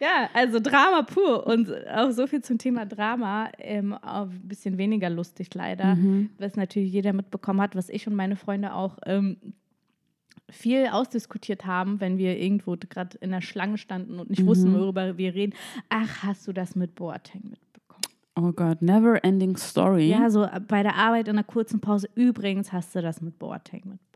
ja, 0.01 0.29
also 0.35 0.61
Drama 0.61 1.03
pur. 1.03 1.47
Und 1.47 1.71
auch 1.89 2.11
so 2.11 2.27
viel 2.27 2.43
zum 2.43 2.59
Thema 2.59 2.87
Drama. 2.87 3.51
Ähm, 3.59 3.95
ein 3.95 4.41
bisschen 4.45 4.79
weniger 4.79 5.11
lustig 5.11 5.55
leider, 5.55 5.97
was 6.39 6.57
natürlich 6.57 6.93
jeder 6.93 7.13
mitbekommen 7.13 7.61
hat, 7.61 7.77
was 7.77 7.89
ich 7.89 8.07
und 8.07 8.15
meine 8.15 8.37
Freunde 8.37 8.75
auch 8.75 8.99
ähm, 9.07 9.37
viel 10.51 10.87
ausdiskutiert 10.87 11.67
haben, 11.67 12.01
wenn 12.01 12.19
wir 12.19 12.39
irgendwo 12.39 12.77
gerade 12.77 13.19
in 13.19 13.31
der 13.31 13.41
Schlange 13.41 13.79
standen 13.79 14.19
und 14.19 14.31
nicht 14.31 14.47
wussten, 14.47 14.73
worüber 14.75 15.19
wir 15.19 15.35
reden. 15.35 15.55
Ach, 15.89 16.23
hast 16.23 16.47
du 16.47 16.53
das 16.53 16.77
mit 16.77 16.95
Boateng 16.95 17.43
mitbekommen? 17.43 18.03
Oh 18.37 18.53
Gott, 18.53 18.83
never 18.83 19.23
ending 19.25 19.57
story. 19.57 20.09
Ja, 20.09 20.31
so 20.31 20.45
äh, 20.45 20.61
bei 20.61 20.83
der 20.83 20.95
Arbeit 20.95 21.29
in 21.29 21.37
einer 21.37 21.45
kurzen 21.45 21.81
Pause. 21.81 22.09
Übrigens 22.15 22.73
hast 22.73 22.95
du 22.95 23.03
das 23.03 23.21
mit 23.21 23.39
Boateng 23.39 23.83
mitbekommen. 23.85 24.16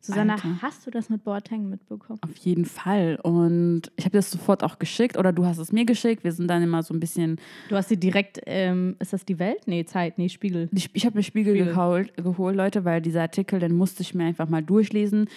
Susanna, 0.00 0.34
Alter. 0.34 0.62
hast 0.62 0.86
du 0.86 0.90
das 0.90 1.10
mit 1.10 1.24
Boateng 1.24 1.68
mitbekommen? 1.68 2.18
Auf 2.22 2.36
jeden 2.38 2.64
Fall. 2.64 3.18
Und 3.22 3.82
ich 3.96 4.04
habe 4.04 4.16
das 4.16 4.30
sofort 4.30 4.62
auch 4.64 4.78
geschickt 4.78 5.18
oder 5.18 5.32
du 5.32 5.44
hast 5.44 5.58
es 5.58 5.72
mir 5.72 5.84
geschickt. 5.84 6.24
Wir 6.24 6.32
sind 6.32 6.48
dann 6.48 6.62
immer 6.62 6.82
so 6.82 6.94
ein 6.94 7.00
bisschen. 7.00 7.40
Du 7.68 7.76
hast 7.76 7.88
sie 7.88 7.98
direkt, 7.98 8.40
ähm, 8.46 8.96
ist 9.00 9.12
das 9.12 9.24
die 9.24 9.38
Welt? 9.38 9.66
Nee, 9.66 9.84
Zeit, 9.84 10.18
nee, 10.18 10.28
Spiegel. 10.28 10.68
Ich, 10.72 10.90
ich 10.92 11.04
habe 11.04 11.16
mir 11.16 11.22
Spiegel, 11.22 11.54
Spiegel. 11.54 11.74
Geholt, 11.74 12.16
geholt, 12.16 12.56
Leute, 12.56 12.84
weil 12.84 13.02
dieser 13.02 13.22
Artikel, 13.22 13.60
den 13.60 13.74
musste 13.74 14.02
ich 14.02 14.14
mir 14.14 14.24
einfach 14.24 14.48
mal 14.48 14.62
durchlesen. 14.62 15.28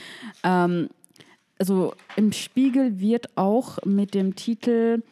Ähm, 0.43 0.89
also 1.59 1.93
im 2.15 2.31
Spiegel 2.31 2.99
wird 2.99 3.37
auch 3.37 3.77
mit 3.85 4.13
dem 4.13 4.35
Titel 4.35 5.03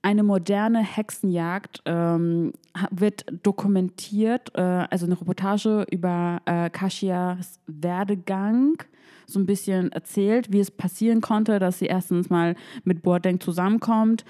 eine 0.00 0.22
moderne 0.22 0.80
Hexenjagd 0.80 1.82
ähm, 1.84 2.52
wird 2.90 3.26
dokumentiert, 3.42 4.52
äh, 4.54 4.60
also 4.60 5.06
eine 5.06 5.20
Reportage 5.20 5.84
über 5.90 6.40
äh, 6.46 6.70
Kashias 6.70 7.58
Werdegang, 7.66 8.82
so 9.28 9.38
ein 9.38 9.46
bisschen 9.46 9.92
erzählt, 9.92 10.52
wie 10.52 10.60
es 10.60 10.70
passieren 10.70 11.20
konnte, 11.20 11.58
dass 11.58 11.78
sie 11.78 11.86
erstens 11.86 12.30
mal 12.30 12.56
mit 12.84 13.02
Boateng 13.02 13.40
zusammenkommt 13.40 14.24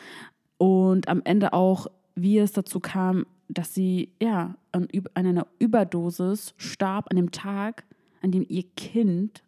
und 0.58 1.08
am 1.08 1.22
Ende 1.24 1.52
auch, 1.52 1.86
wie 2.14 2.38
es 2.38 2.52
dazu 2.52 2.80
kam, 2.80 3.24
dass 3.48 3.74
sie 3.74 4.12
ja 4.20 4.56
an, 4.72 4.88
an 5.14 5.26
einer 5.26 5.46
Überdosis 5.58 6.52
starb 6.56 7.06
an 7.10 7.16
dem 7.16 7.30
Tag, 7.30 7.84
an 8.20 8.32
dem 8.32 8.44
ihr 8.48 8.64
Kind 8.76 9.42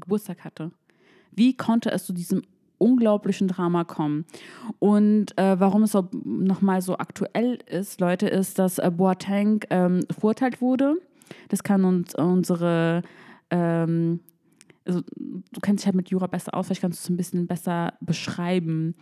Geburtstag 0.00 0.44
hatte. 0.44 0.70
Wie 1.32 1.56
konnte 1.56 1.90
es 1.90 2.06
zu 2.06 2.12
diesem 2.12 2.42
unglaublichen 2.78 3.48
Drama 3.48 3.84
kommen? 3.84 4.24
Und 4.78 5.36
äh, 5.36 5.58
warum 5.58 5.82
es 5.82 5.96
auch 5.96 6.06
nochmal 6.12 6.80
so 6.80 6.96
aktuell 6.98 7.58
ist, 7.66 8.00
Leute, 8.00 8.28
ist, 8.28 8.58
dass 8.58 8.78
äh, 8.78 8.90
Boateng 8.90 9.64
ähm, 9.70 10.04
verurteilt 10.10 10.60
wurde. 10.60 10.96
Das 11.48 11.62
kann 11.62 11.84
uns 11.84 12.14
unsere, 12.14 13.02
ähm, 13.50 14.20
also 14.88 15.02
du 15.02 15.60
kennst 15.60 15.82
dich 15.82 15.86
halt 15.86 15.96
mit 15.96 16.10
Jura 16.10 16.26
besser 16.26 16.54
aus, 16.54 16.66
vielleicht 16.66 16.80
kannst 16.80 17.00
du 17.00 17.04
es 17.04 17.10
ein 17.10 17.16
bisschen 17.16 17.46
besser 17.46 17.94
beschreiben. 18.00 18.94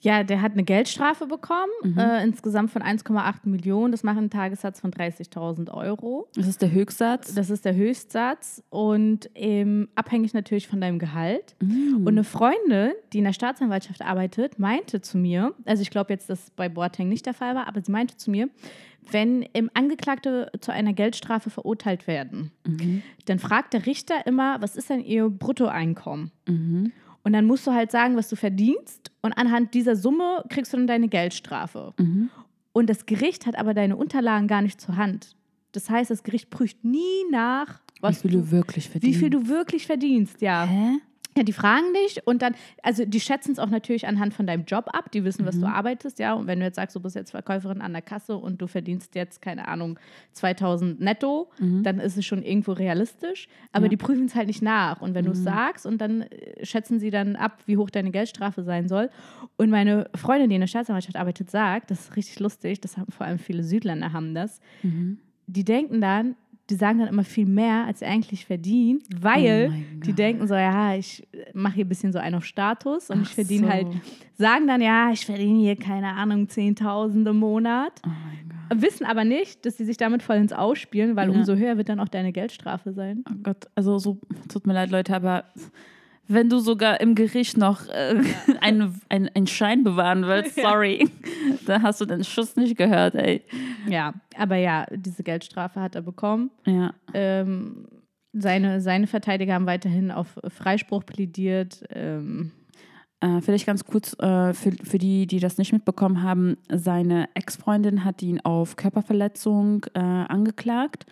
Ja, 0.00 0.22
der 0.22 0.40
hat 0.42 0.52
eine 0.52 0.62
Geldstrafe 0.62 1.26
bekommen, 1.26 1.72
äh, 1.98 2.22
insgesamt 2.22 2.70
von 2.70 2.82
1,8 2.82 3.48
Millionen. 3.48 3.90
Das 3.90 4.04
macht 4.04 4.18
einen 4.18 4.30
Tagessatz 4.30 4.80
von 4.80 4.92
30.000 4.92 5.72
Euro. 5.72 6.28
Das 6.34 6.46
ist 6.46 6.62
der 6.62 6.70
Höchstsatz. 6.70 7.34
Das 7.34 7.50
ist 7.50 7.64
der 7.64 7.74
Höchstsatz 7.74 8.62
und 8.70 9.28
ähm, 9.34 9.88
abhängig 9.96 10.34
natürlich 10.34 10.68
von 10.68 10.80
deinem 10.80 10.98
Gehalt. 10.98 11.56
Und 11.60 12.08
eine 12.08 12.24
Freundin, 12.24 12.92
die 13.12 13.18
in 13.18 13.24
der 13.24 13.32
Staatsanwaltschaft 13.32 14.02
arbeitet, 14.02 14.58
meinte 14.58 15.00
zu 15.00 15.18
mir, 15.18 15.52
also 15.64 15.82
ich 15.82 15.90
glaube 15.90 16.12
jetzt, 16.12 16.30
dass 16.30 16.50
bei 16.50 16.68
Boateng 16.68 17.08
nicht 17.08 17.26
der 17.26 17.34
Fall 17.34 17.54
war, 17.56 17.66
aber 17.66 17.80
sie 17.82 17.90
meinte 17.90 18.16
zu 18.16 18.30
mir, 18.30 18.48
wenn 19.10 19.46
ähm, 19.54 19.70
Angeklagte 19.74 20.50
zu 20.60 20.70
einer 20.72 20.92
Geldstrafe 20.92 21.50
verurteilt 21.50 22.06
werden, 22.06 22.52
dann 23.24 23.38
fragt 23.38 23.72
der 23.72 23.86
Richter 23.86 24.26
immer, 24.26 24.60
was 24.60 24.76
ist 24.76 24.90
denn 24.90 25.00
ihr 25.00 25.28
Bruttoeinkommen? 25.28 26.30
Und 27.28 27.34
dann 27.34 27.44
musst 27.44 27.66
du 27.66 27.72
halt 27.74 27.90
sagen, 27.90 28.16
was 28.16 28.30
du 28.30 28.36
verdienst 28.36 29.10
und 29.20 29.34
anhand 29.34 29.74
dieser 29.74 29.96
Summe 29.96 30.42
kriegst 30.48 30.72
du 30.72 30.78
dann 30.78 30.86
deine 30.86 31.08
Geldstrafe. 31.08 31.92
Und 32.72 32.88
das 32.88 33.04
Gericht 33.04 33.44
hat 33.44 33.54
aber 33.58 33.74
deine 33.74 33.96
Unterlagen 33.96 34.48
gar 34.48 34.62
nicht 34.62 34.80
zur 34.80 34.96
Hand. 34.96 35.36
Das 35.72 35.90
heißt, 35.90 36.10
das 36.10 36.22
Gericht 36.22 36.48
prüft 36.48 36.82
nie 36.86 37.24
nach, 37.30 37.80
Wie 37.96 38.00
was 38.02 38.22
viel 38.22 38.30
du, 38.30 38.38
du 38.38 38.50
wirklich 38.50 38.86
wie 38.86 38.92
verdienst. 38.92 39.18
viel 39.20 39.28
du 39.28 39.46
wirklich 39.46 39.86
verdienst, 39.86 40.40
ja. 40.40 40.64
Hä? 40.64 40.92
Ja, 41.38 41.44
die 41.44 41.52
fragen 41.52 41.86
dich 41.94 42.26
und 42.26 42.42
dann, 42.42 42.54
also 42.82 43.04
die 43.04 43.20
schätzen 43.20 43.52
es 43.52 43.58
auch 43.60 43.70
natürlich 43.70 44.06
anhand 44.08 44.34
von 44.34 44.46
deinem 44.46 44.64
Job 44.64 44.86
ab. 44.92 45.12
Die 45.12 45.22
wissen, 45.24 45.46
was 45.46 45.54
Mhm. 45.56 45.60
du 45.60 45.66
arbeitest, 45.68 46.18
ja. 46.18 46.32
Und 46.34 46.46
wenn 46.48 46.58
du 46.58 46.64
jetzt 46.66 46.76
sagst, 46.76 46.96
du 46.96 47.00
bist 47.00 47.14
jetzt 47.14 47.30
Verkäuferin 47.30 47.80
an 47.80 47.92
der 47.92 48.02
Kasse 48.02 48.36
und 48.36 48.60
du 48.60 48.66
verdienst 48.66 49.14
jetzt, 49.14 49.40
keine 49.40 49.68
Ahnung, 49.68 49.98
2000 50.32 51.00
netto, 51.00 51.50
dann 51.58 51.98
ist 52.00 52.16
es 52.16 52.26
schon 52.26 52.42
irgendwo 52.42 52.72
realistisch. 52.72 53.48
Aber 53.72 53.80
Mhm. 53.80 53.84
Ja. 53.84 53.88
die 53.90 53.96
prüfen 53.96 54.24
es 54.26 54.34
halt 54.34 54.48
nicht 54.48 54.62
nach. 54.62 55.00
Und 55.00 55.14
wenn 55.14 55.24
du 55.24 55.30
es 55.32 55.42
sagst 55.44 55.86
und 55.86 55.98
dann 56.00 56.22
äh, 56.22 56.64
schätzen 56.64 56.98
sie 56.98 57.10
dann 57.10 57.36
ab, 57.36 57.58
wie 57.66 57.76
hoch 57.76 57.90
deine 57.90 58.10
Geldstrafe 58.10 58.62
sein 58.64 58.88
soll. 58.88 59.10
Und 59.56 59.70
meine 59.70 60.10
Freundin, 60.14 60.48
die 60.50 60.56
in 60.56 60.60
der 60.60 60.66
Staatsanwaltschaft 60.68 61.16
arbeitet, 61.16 61.50
sagt, 61.50 61.90
das 61.90 62.00
ist 62.00 62.16
richtig 62.16 62.40
lustig, 62.40 62.80
das 62.80 62.96
haben 62.96 63.10
vor 63.12 63.26
allem 63.26 63.38
viele 63.38 63.62
Südländer 63.62 64.12
haben 64.12 64.34
das. 64.34 64.60
Mhm. 64.82 65.18
Die 65.46 65.64
denken 65.64 66.00
dann, 66.00 66.36
die 66.70 66.74
sagen 66.76 66.98
dann 66.98 67.08
immer 67.08 67.24
viel 67.24 67.46
mehr, 67.46 67.84
als 67.86 68.00
sie 68.00 68.06
eigentlich 68.06 68.44
verdienen, 68.44 69.02
weil 69.20 69.70
Oh 69.70 70.02
die 70.04 70.12
denken 70.12 70.46
so, 70.46 70.54
ja, 70.54 70.94
ich 70.94 71.26
mache 71.54 71.74
hier 71.76 71.84
ein 71.84 71.88
bisschen 71.88 72.12
so 72.12 72.18
einen 72.18 72.36
auf 72.36 72.44
Status 72.44 73.10
und 73.10 73.22
ich 73.22 73.28
Ach 73.30 73.34
verdiene 73.34 73.66
so. 73.66 73.72
halt, 73.72 73.88
sagen 74.36 74.66
dann, 74.66 74.80
ja, 74.80 75.10
ich 75.10 75.24
verdiene 75.24 75.58
hier, 75.58 75.76
keine 75.76 76.08
Ahnung, 76.14 76.46
10.000 76.46 77.28
im 77.28 77.38
Monat, 77.38 77.92
Oh 78.06 78.10
wissen 78.74 79.06
aber 79.06 79.24
nicht, 79.24 79.64
dass 79.64 79.78
sie 79.78 79.84
sich 79.84 79.96
damit 79.96 80.22
voll 80.22 80.36
ins 80.36 80.52
Ausspielen, 80.52 81.16
weil 81.16 81.30
Ja. 81.30 81.34
umso 81.34 81.56
höher 81.56 81.76
wird 81.78 81.88
dann 81.88 82.00
auch 82.00 82.08
deine 82.08 82.32
Geldstrafe 82.32 82.92
sein. 82.92 83.24
Oh 83.30 83.34
Gott, 83.42 83.66
also 83.74 83.98
so, 83.98 84.18
tut 84.48 84.66
mir 84.66 84.74
leid, 84.74 84.90
Leute, 84.90 85.14
aber 85.14 85.44
wenn 86.28 86.48
du 86.48 86.58
sogar 86.58 87.00
im 87.00 87.14
Gericht 87.14 87.56
noch 87.56 87.88
äh, 87.88 88.22
einen, 88.60 89.00
einen, 89.08 89.28
einen 89.34 89.46
Schein 89.46 89.82
bewahren 89.82 90.26
willst, 90.26 90.56
sorry. 90.56 91.08
da 91.66 91.82
hast 91.82 92.00
du 92.00 92.04
den 92.04 92.22
Schuss 92.22 92.56
nicht 92.56 92.76
gehört, 92.76 93.14
ey. 93.14 93.42
Ja, 93.88 94.14
aber 94.36 94.56
ja, 94.56 94.86
diese 94.90 95.22
Geldstrafe 95.22 95.80
hat 95.80 95.94
er 95.94 96.02
bekommen. 96.02 96.50
Ja. 96.66 96.92
Ähm, 97.14 97.86
seine, 98.32 98.80
seine 98.80 99.06
Verteidiger 99.06 99.54
haben 99.54 99.66
weiterhin 99.66 100.10
auf 100.10 100.38
Freispruch 100.48 101.04
plädiert. 101.04 101.82
Ähm, 101.90 102.52
Äh, 103.20 103.40
vielleicht 103.40 103.66
ganz 103.66 103.84
kurz 103.84 104.12
äh, 104.20 104.54
für, 104.54 104.70
für 104.70 104.98
die, 104.98 105.26
die 105.26 105.40
das 105.40 105.58
nicht 105.58 105.72
mitbekommen 105.72 106.22
haben, 106.22 106.56
seine 106.70 107.28
Ex-Freundin 107.34 108.04
hat 108.04 108.22
ihn 108.22 108.40
auf 108.42 108.76
Körperverletzung 108.76 109.84
äh, 109.94 109.98
angeklagt 109.98 111.04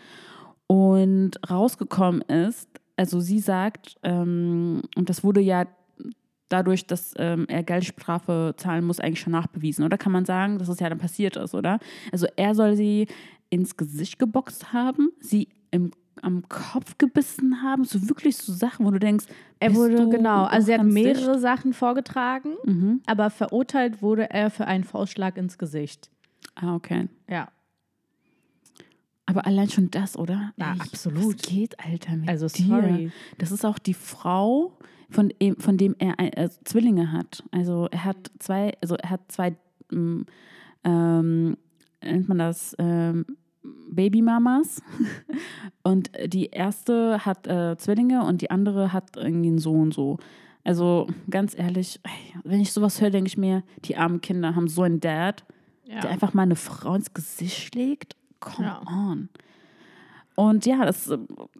und 0.68 1.32
rausgekommen 1.50 2.22
ist, 2.22 2.68
also 2.96 3.20
sie 3.20 3.38
sagt, 3.40 3.96
ähm, 4.02 4.82
und 4.96 5.08
das 5.08 5.22
wurde 5.24 5.40
ja 5.40 5.66
dadurch, 6.48 6.86
dass 6.86 7.12
ähm, 7.18 7.44
er 7.48 7.62
Geldstrafe 7.62 8.54
zahlen 8.56 8.84
muss, 8.84 9.00
eigentlich 9.00 9.20
schon 9.20 9.32
nachbewiesen, 9.32 9.84
oder 9.84 9.98
kann 9.98 10.12
man 10.12 10.24
sagen, 10.24 10.58
dass 10.58 10.68
es 10.68 10.78
ja 10.80 10.88
dann 10.88 10.98
passiert 10.98 11.36
ist, 11.36 11.54
oder? 11.54 11.78
Also 12.12 12.26
er 12.36 12.54
soll 12.54 12.76
sie 12.76 13.08
ins 13.50 13.76
Gesicht 13.76 14.18
geboxt 14.18 14.72
haben, 14.72 15.10
sie 15.20 15.48
im, 15.72 15.90
am 16.22 16.48
Kopf 16.48 16.98
gebissen 16.98 17.62
haben, 17.62 17.84
so 17.84 18.08
wirklich 18.08 18.36
so 18.36 18.52
Sachen, 18.52 18.86
wo 18.86 18.90
du 18.90 18.98
denkst, 19.00 19.26
er 19.58 19.74
wurde, 19.74 20.08
genau, 20.08 20.44
also 20.44 20.66
sie 20.66 20.72
hat 20.74 20.80
ganz 20.82 20.94
dicht? 20.94 21.04
mehrere 21.04 21.38
Sachen 21.38 21.72
vorgetragen, 21.72 22.54
Mhm. 22.64 23.00
aber 23.06 23.30
verurteilt 23.30 24.00
wurde 24.00 24.30
er 24.30 24.50
für 24.50 24.66
einen 24.66 24.84
Faustschlag 24.84 25.36
ins 25.36 25.58
Gesicht. 25.58 26.10
Ah, 26.54 26.74
okay. 26.76 27.08
Ja, 27.28 27.48
Aber 29.26 29.44
allein 29.46 29.68
schon 29.68 29.90
das, 29.90 30.16
oder? 30.16 30.52
Ja, 30.56 30.72
Ey, 30.74 30.80
absolut. 30.80 31.36
Was 31.42 31.48
geht, 31.48 31.78
Alter, 31.84 32.16
mit 32.16 32.28
also 32.28 32.46
dir? 32.46 32.64
sorry. 32.64 33.10
Das 33.38 33.50
ist 33.50 33.64
auch 33.66 33.78
die 33.78 33.94
Frau, 33.94 34.72
von, 35.10 35.32
dem- 35.40 35.56
von 35.56 35.76
dem 35.76 35.94
er 35.98 36.18
ein, 36.18 36.32
äh, 36.32 36.48
Zwillinge 36.64 37.10
hat. 37.12 37.42
Also 37.50 37.88
er 37.90 38.04
hat 38.04 38.30
zwei, 38.38 38.72
also 38.80 38.94
er 38.96 39.10
hat 39.10 39.20
zwei, 39.28 39.56
ähm, 39.92 40.26
ähm, 40.84 41.56
nennt 42.02 42.28
man 42.28 42.38
das, 42.38 42.74
ähm, 42.78 43.26
Babymamas. 43.90 44.80
und 45.82 46.10
die 46.26 46.46
erste 46.46 47.24
hat 47.26 47.46
äh, 47.48 47.76
Zwillinge 47.78 48.24
und 48.24 48.42
die 48.42 48.50
andere 48.50 48.92
hat 48.92 49.16
irgendwie 49.16 49.48
einen 49.48 49.58
Sohn 49.58 49.90
so. 49.90 50.18
Also 50.62 51.06
ganz 51.30 51.56
ehrlich, 51.56 52.00
wenn 52.44 52.60
ich 52.60 52.72
sowas 52.72 53.00
höre, 53.00 53.10
denke 53.10 53.28
ich 53.28 53.36
mir, 53.38 53.62
die 53.84 53.96
armen 53.96 54.20
Kinder 54.20 54.54
haben 54.56 54.68
so 54.68 54.82
einen 54.82 55.00
Dad, 55.00 55.44
der 55.86 55.94
Ja. 55.96 56.08
einfach 56.10 56.34
mal 56.34 56.42
eine 56.42 56.56
Frau 56.56 56.94
ins 56.94 57.12
Gesicht 57.14 57.56
schlägt. 57.56 58.16
Come 58.40 58.66
Ja. 58.66 58.82
on. 58.86 59.28
Und 60.34 60.66
ja, 60.66 60.84
das, 60.84 61.10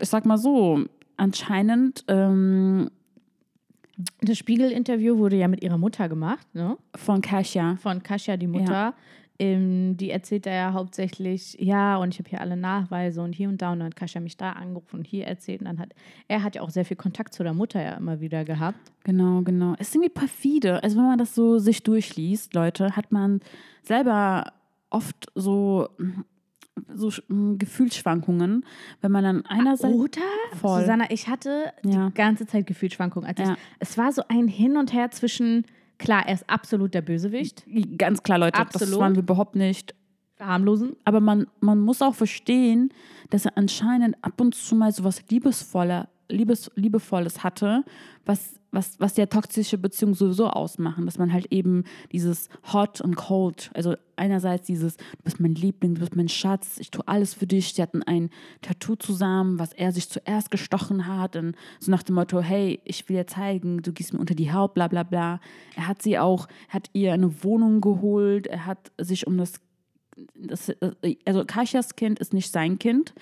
ich 0.01 0.09
sag 0.09 0.27
mal 0.27 0.39
so, 0.39 0.85
anscheinend 1.17 2.05
ähm, 2.09 2.91
Das 4.21 4.37
Spiegel-Interview 4.37 5.17
wurde 5.17 5.37
ja 5.37 5.49
mit 5.49 5.63
ihrer 5.65 5.79
Mutter 5.79 6.09
gemacht, 6.09 6.47
ne? 6.55 6.77
von 6.95 7.23
Kasia. 7.23 7.77
Von 7.77 8.03
Kasia, 8.03 8.37
die 8.37 8.47
Mutter. 8.47 8.93
Ähm, 9.39 9.97
die 9.99 10.11
erzählt 10.11 10.47
da 10.47 10.51
ja 10.51 10.73
hauptsächlich, 10.73 11.57
ja, 11.61 11.97
und 11.99 12.09
ich 12.15 12.19
habe 12.19 12.29
hier 12.31 12.41
alle 12.41 12.57
Nachweise 12.57 13.21
und 13.23 13.35
hier 13.35 13.51
und 13.51 13.61
da. 13.61 13.73
Und 13.73 13.81
dann 13.81 13.87
hat 13.89 13.97
Kasia 13.97 14.19
mich 14.21 14.37
da 14.39 14.53
angerufen 14.53 14.97
und 15.01 15.07
hier 15.07 15.27
erzählt. 15.27 15.61
Und 15.61 15.67
dann 15.67 15.79
hat, 15.79 15.95
er 16.29 16.43
hat 16.43 16.55
ja 16.55 16.63
auch 16.63 16.71
sehr 16.71 16.87
viel 16.87 16.97
Kontakt 16.97 17.35
zu 17.35 17.43
der 17.43 17.53
Mutter 17.53 17.83
ja 17.83 17.93
immer 17.95 18.21
wieder 18.21 18.45
gehabt. 18.47 18.79
Genau, 19.05 19.43
genau. 19.43 19.75
Es 19.79 19.89
ist 19.89 19.95
irgendwie 19.95 20.09
perfide. 20.11 20.83
Also 20.83 20.97
wenn 20.97 21.05
man 21.07 21.19
das 21.19 21.35
so 21.35 21.59
sich 21.59 21.83
durchliest, 21.83 22.55
Leute, 22.55 22.97
hat 22.97 23.13
man 23.13 23.41
selber 23.83 24.53
oft 24.89 25.27
so, 25.35 25.89
so 26.95 27.11
mm, 27.29 27.57
Gefühlsschwankungen, 27.59 28.65
wenn 29.01 29.13
man 29.13 29.25
dann 29.25 29.47
einerseits 29.47 29.95
Oder? 29.95 30.21
Voll. 30.61 30.81
Susanna, 30.81 31.11
ich 31.11 31.29
hatte 31.29 31.73
Ja. 31.85 32.09
die 32.09 32.15
ganze 32.15 32.47
Zeit 32.47 32.67
Gefühlsschwankungen. 32.67 33.29
Als 33.29 33.39
Ja. 33.39 33.53
ich, 33.55 33.59
es 33.79 33.99
war 33.99 34.13
so 34.13 34.23
ein 34.29 34.49
Hin 34.49 34.77
und 34.77 34.93
Her 34.93 35.11
zwischen, 35.11 35.65
klar, 35.99 36.25
er 36.27 36.35
ist 36.35 36.49
absolut 36.51 36.95
der 36.95 37.03
Bösewicht, 37.03 37.65
ganz 37.99 38.23
klar, 38.23 38.39
Leute, 38.39 38.63
das 38.63 38.75
Absolut. 38.83 39.01
waren 39.01 39.15
wir 39.15 39.23
überhaupt 39.23 39.57
nicht. 39.57 39.95
verharmlosen. 40.39 40.97
Aber 41.07 41.21
man, 41.21 41.47
man 41.61 41.81
muss 41.81 42.03
auch 42.03 42.15
verstehen, 42.15 42.93
dass 43.31 43.47
er 43.47 43.57
anscheinend 43.57 44.17
ab 44.23 44.39
und 44.39 44.55
zu 44.55 44.75
mal 44.77 44.93
so 44.93 45.03
was 45.03 45.23
Liebesvoller, 45.31 46.11
Liebes, 46.29 46.71
Liebevolles 46.75 47.43
hatte, 47.45 47.85
was, 48.25 48.61
was, 48.71 48.99
was 48.99 49.17
ja 49.17 49.27
toxische 49.27 49.79
Beziehungen 49.79 50.15
sowieso 50.15 50.49
ausmachen. 50.49 51.07
Dass 51.07 51.19
man 51.19 51.33
halt 51.33 51.53
eben 51.53 51.85
dieses 52.13 52.49
Hot 52.73 53.01
und 53.01 53.17
Cold, 53.17 53.71
also 53.75 53.95
einerseits 54.17 54.67
dieses, 54.67 54.97
du 54.97 55.05
bist 55.25 55.41
mein 55.41 55.55
Liebling, 55.55 55.95
du 55.95 56.01
bist 56.01 56.17
mein 56.17 56.29
Schatz, 56.29 56.79
ich 56.79 56.91
tue 56.91 57.07
alles 57.07 57.35
für 57.35 57.47
dich. 57.47 57.75
Sie 57.75 57.83
hatten 57.83 58.03
ein 58.03 58.31
Tattoo 58.63 58.97
zusammen, 58.97 59.59
was 59.59 59.73
er 59.73 59.93
sich 59.93 60.09
zuerst 60.09 60.51
gestochen 60.51 61.07
hat. 61.07 61.37
Und 61.37 61.55
so 61.81 61.91
nach 61.91 62.03
dem 62.03 62.17
Motto, 62.17 62.41
hey, 62.41 62.81
ich 62.85 63.09
will 63.09 63.17
dir 63.17 63.27
zeigen, 63.27 63.83
du 63.83 63.93
gehst 63.93 64.13
mir 64.13 64.21
unter 64.21 64.35
die 64.35 64.53
Haut, 64.53 64.75
bla 64.75 64.89
bla 64.89 65.03
bla. 65.03 65.41
Er 65.77 65.89
hat 65.89 66.03
sie 66.03 66.19
auch, 66.19 66.49
hat 66.69 66.91
ihr 66.93 67.13
eine 67.13 67.45
Wohnung 67.45 67.81
geholt, 67.81 68.47
er 68.47 68.67
hat 68.67 68.91
sich 68.99 69.27
um 69.27 69.39
das 69.39 69.55
das, 70.35 70.69
äh, 70.71 71.17
also 71.25 71.45
Kasias 71.45 71.97
Kind 71.97 72.19
ist 72.19 72.33
nicht 72.33 72.51
sein 72.51 72.79
Kind. 72.79 73.15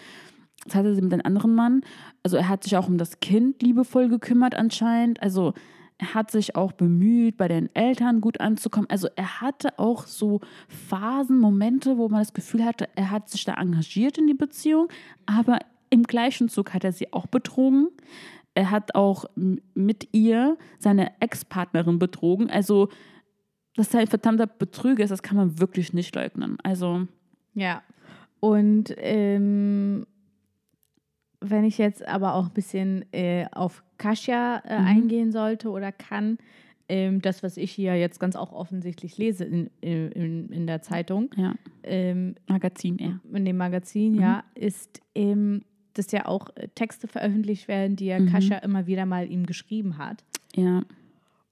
Das 0.65 0.75
hatte 0.75 0.95
sie 0.95 1.03
mit 1.03 1.13
einem 1.13 1.23
anderen 1.25 1.55
Mann. 1.55 1.83
Also 2.23 2.37
er 2.37 2.49
hat 2.49 2.65
sich 2.65 2.77
auch 2.77 2.89
um 2.89 2.99
das 2.99 3.21
Kind 3.21 3.63
liebevoll 3.63 4.09
gekümmert 4.09 4.55
anscheinend. 4.55 5.23
Also 5.23 5.55
er 5.99 6.15
hat 6.15 6.31
sich 6.31 6.57
auch 6.57 6.73
bemüht, 6.73 7.37
bei 7.37 7.49
den 7.49 7.75
Eltern 7.75 8.21
gut 8.21 8.41
anzukommen. 8.41 8.89
Also 8.91 9.09
er 9.17 9.41
hatte 9.41 9.79
auch 9.79 10.07
so 10.07 10.41
Phasen, 10.69 11.39
Momente, 11.39 11.99
wo 11.99 12.09
man 12.09 12.21
das 12.21 12.35
Gefühl 12.35 12.65
hatte, 12.65 12.89
er 12.97 13.11
hat 13.11 13.29
sich 13.29 13.45
da 13.45 13.55
engagiert 13.55 14.19
in 14.19 14.27
die 14.27 14.35
Beziehung, 14.35 14.89
aber 15.27 15.59
im 15.91 16.03
gleichen 16.03 16.49
Zug 16.49 16.75
hat 16.75 16.83
er 16.83 16.93
sie 16.93 17.13
auch 17.13 17.27
betrogen. 17.27 17.89
Er 18.55 18.71
hat 18.71 18.95
auch 18.95 19.27
mit 19.37 20.09
ihr 20.13 20.57
seine 20.79 21.13
Ex-Partnerin 21.21 21.99
betrogen. 21.99 22.51
Also 22.51 22.89
dass 23.77 23.93
er 23.93 24.01
ein 24.01 24.07
verdammter 24.07 24.47
Betrüger 24.47 25.05
ist, 25.05 25.11
das 25.11 25.23
kann 25.23 25.37
man 25.37 25.59
wirklich 25.59 25.93
nicht 25.93 26.15
leugnen. 26.15 26.59
Also, 26.63 27.07
Ja. 27.55 27.83
Und 28.41 28.95
ähm, 28.99 30.07
wenn 31.51 31.65
ich 31.65 31.79
jetzt 31.79 32.07
aber 32.07 32.35
auch 32.35 32.47
ein 32.47 32.55
bisschen 32.55 33.05
äh, 33.13 33.47
auf 33.53 33.83
Kasia 33.99 34.63
äh, 34.67 34.81
Mhm. 34.81 34.87
eingehen 34.87 35.33
sollte 35.33 35.71
oder 35.71 35.93
kann, 35.93 36.39
ähm, 36.89 37.23
das, 37.23 37.43
was 37.43 37.57
ich 37.57 37.71
hier 37.73 37.97
jetzt 37.97 38.21
ganz 38.21 38.37
auch 38.37 38.53
offensichtlich 38.53 39.17
lese 39.17 39.45
in, 39.45 39.71
in, 39.81 40.49
in 40.51 40.67
der 40.67 40.83
Zeitung, 40.83 41.31
ja, 41.37 41.55
ähm, 41.83 42.35
Magazin 42.47 42.99
eher. 42.99 43.21
in 43.33 43.45
dem 43.45 43.57
Magazin, 43.57 44.15
Mhm. 44.15 44.21
ja, 44.21 44.45
ist, 44.55 45.01
ähm, 45.15 45.63
dass 45.95 46.11
ja 46.13 46.27
auch 46.27 46.49
äh, 46.57 46.69
Texte 46.75 47.07
veröffentlicht 47.09 47.69
werden, 47.69 47.97
die 47.97 48.07
ja 48.07 48.19
Mhm. 48.21 48.27
Kasia 48.31 48.59
immer 48.59 48.87
wieder 48.87 49.07
mal 49.07 49.31
ihm 49.31 49.47
geschrieben 49.47 49.97
hat. 49.97 50.25
Ja, 50.57 50.83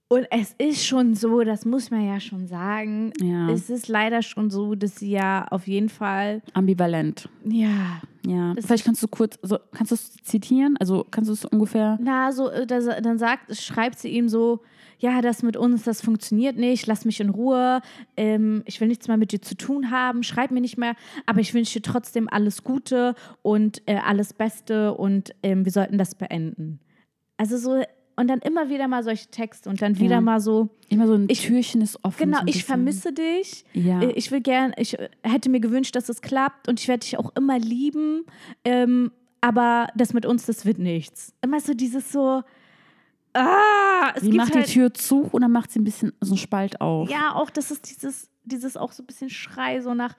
Und 0.08 0.26
es 0.30 0.54
ist 0.58 0.84
schon 0.84 1.14
so, 1.14 1.40
das 1.42 1.64
muss 1.64 1.90
man 1.90 2.06
ja 2.06 2.20
schon 2.20 2.46
sagen, 2.46 3.12
ja. 3.18 3.48
es 3.48 3.70
ist 3.70 3.88
leider 3.88 4.20
schon 4.20 4.50
so, 4.50 4.74
dass 4.74 4.96
sie 4.96 5.12
ja 5.12 5.46
auf 5.50 5.66
jeden 5.66 5.88
Fall, 5.88 6.42
Ambivalent. 6.52 7.30
ja, 7.46 8.02
Ja. 8.26 8.54
Das 8.54 8.66
Vielleicht 8.66 8.84
kannst 8.84 9.02
du 9.02 9.08
kurz, 9.08 9.38
also 9.42 9.58
kannst 9.72 9.90
du 9.90 9.94
es 9.94 10.14
zitieren? 10.22 10.76
Also 10.78 11.04
kannst 11.10 11.28
du 11.28 11.34
es 11.34 11.44
ungefähr. 11.44 11.98
na, 12.00 12.32
so, 12.32 12.48
äh, 12.48 12.66
da, 12.66 13.00
dann 13.00 13.18
sagt, 13.18 13.56
schreibt 13.56 13.98
sie 13.98 14.08
ihm 14.08 14.28
so, 14.28 14.60
ja, 14.98 15.20
das 15.20 15.42
mit 15.42 15.56
uns, 15.56 15.82
das 15.82 16.00
funktioniert 16.00 16.56
nicht, 16.56 16.86
lass 16.86 17.04
mich 17.04 17.18
in 17.18 17.30
Ruhe, 17.30 17.80
ähm, 18.16 18.62
ich 18.66 18.80
will 18.80 18.86
nichts 18.86 19.08
mehr 19.08 19.16
mit 19.16 19.32
dir 19.32 19.42
zu 19.42 19.56
tun 19.56 19.90
haben, 19.90 20.22
schreib 20.22 20.52
mir 20.52 20.60
nicht 20.60 20.78
mehr, 20.78 20.94
aber 21.26 21.40
ich 21.40 21.52
wünsche 21.54 21.80
dir 21.80 21.82
trotzdem 21.82 22.28
alles 22.30 22.62
Gute 22.62 23.16
und 23.42 23.82
äh, 23.86 23.96
alles 23.96 24.32
Beste 24.32 24.94
und 24.94 25.34
ähm, 25.42 25.64
wir 25.64 25.72
sollten 25.72 25.98
das 25.98 26.14
beenden. 26.14 26.78
Also 27.36 27.56
so, 27.56 27.82
und 28.16 28.28
dann 28.28 28.40
immer 28.40 28.68
wieder 28.68 28.88
mal 28.88 29.02
solche 29.02 29.28
Texte 29.28 29.68
und 29.70 29.80
dann 29.82 29.98
wieder 29.98 30.16
Ja. 30.16 30.20
mal 30.20 30.40
so, 30.40 30.68
Immer 30.88 31.06
so 31.06 31.14
ein 31.14 31.26
Ich- 31.28 31.46
Türchen 31.46 31.80
ist 31.80 31.98
offen. 32.04 32.24
genau, 32.26 32.40
so 32.40 32.46
ich 32.46 32.64
vermisse 32.64 33.12
dich, 33.12 33.64
Ja. 33.72 34.00
Äh, 34.02 34.12
Ich 34.12 34.30
will 34.30 34.40
gern, 34.40 34.72
ich 34.76 34.98
äh, 34.98 35.08
hätte 35.22 35.48
mir 35.50 35.60
gewünscht, 35.60 35.94
dass 35.96 36.08
es 36.08 36.20
klappt 36.20 36.68
und 36.68 36.78
ich 36.80 36.88
werde 36.88 37.00
dich 37.00 37.18
auch 37.18 37.32
immer 37.36 37.58
lieben. 37.58 38.24
Ähm, 38.64 39.10
aber 39.40 39.88
das 39.96 40.12
mit 40.12 40.26
uns, 40.26 40.46
das 40.46 40.64
wird 40.66 40.78
nichts. 40.78 41.34
Immer 41.42 41.58
so 41.60 41.74
dieses 41.74 42.12
so, 42.12 42.42
ah, 43.34 44.12
es 44.14 44.22
Sie 44.22 44.32
macht 44.32 44.54
halt, 44.54 44.68
die 44.68 44.72
Tür 44.72 44.92
zu 44.94 45.22
und 45.32 45.42
dann 45.42 45.52
macht 45.52 45.70
sie 45.72 45.80
ein 45.80 45.84
bisschen 45.84 46.12
so 46.20 46.32
einen 46.32 46.38
Spalt 46.38 46.80
auf. 46.80 47.10
ja, 47.10 47.34
auch 47.34 47.50
das 47.50 47.70
ist 47.70 47.90
dieses, 47.90 48.28
dieses 48.44 48.76
auch 48.76 48.92
so 48.92 49.02
ein 49.02 49.06
bisschen 49.06 49.30
Schrei, 49.30 49.80
so 49.80 49.94
nach, 49.94 50.14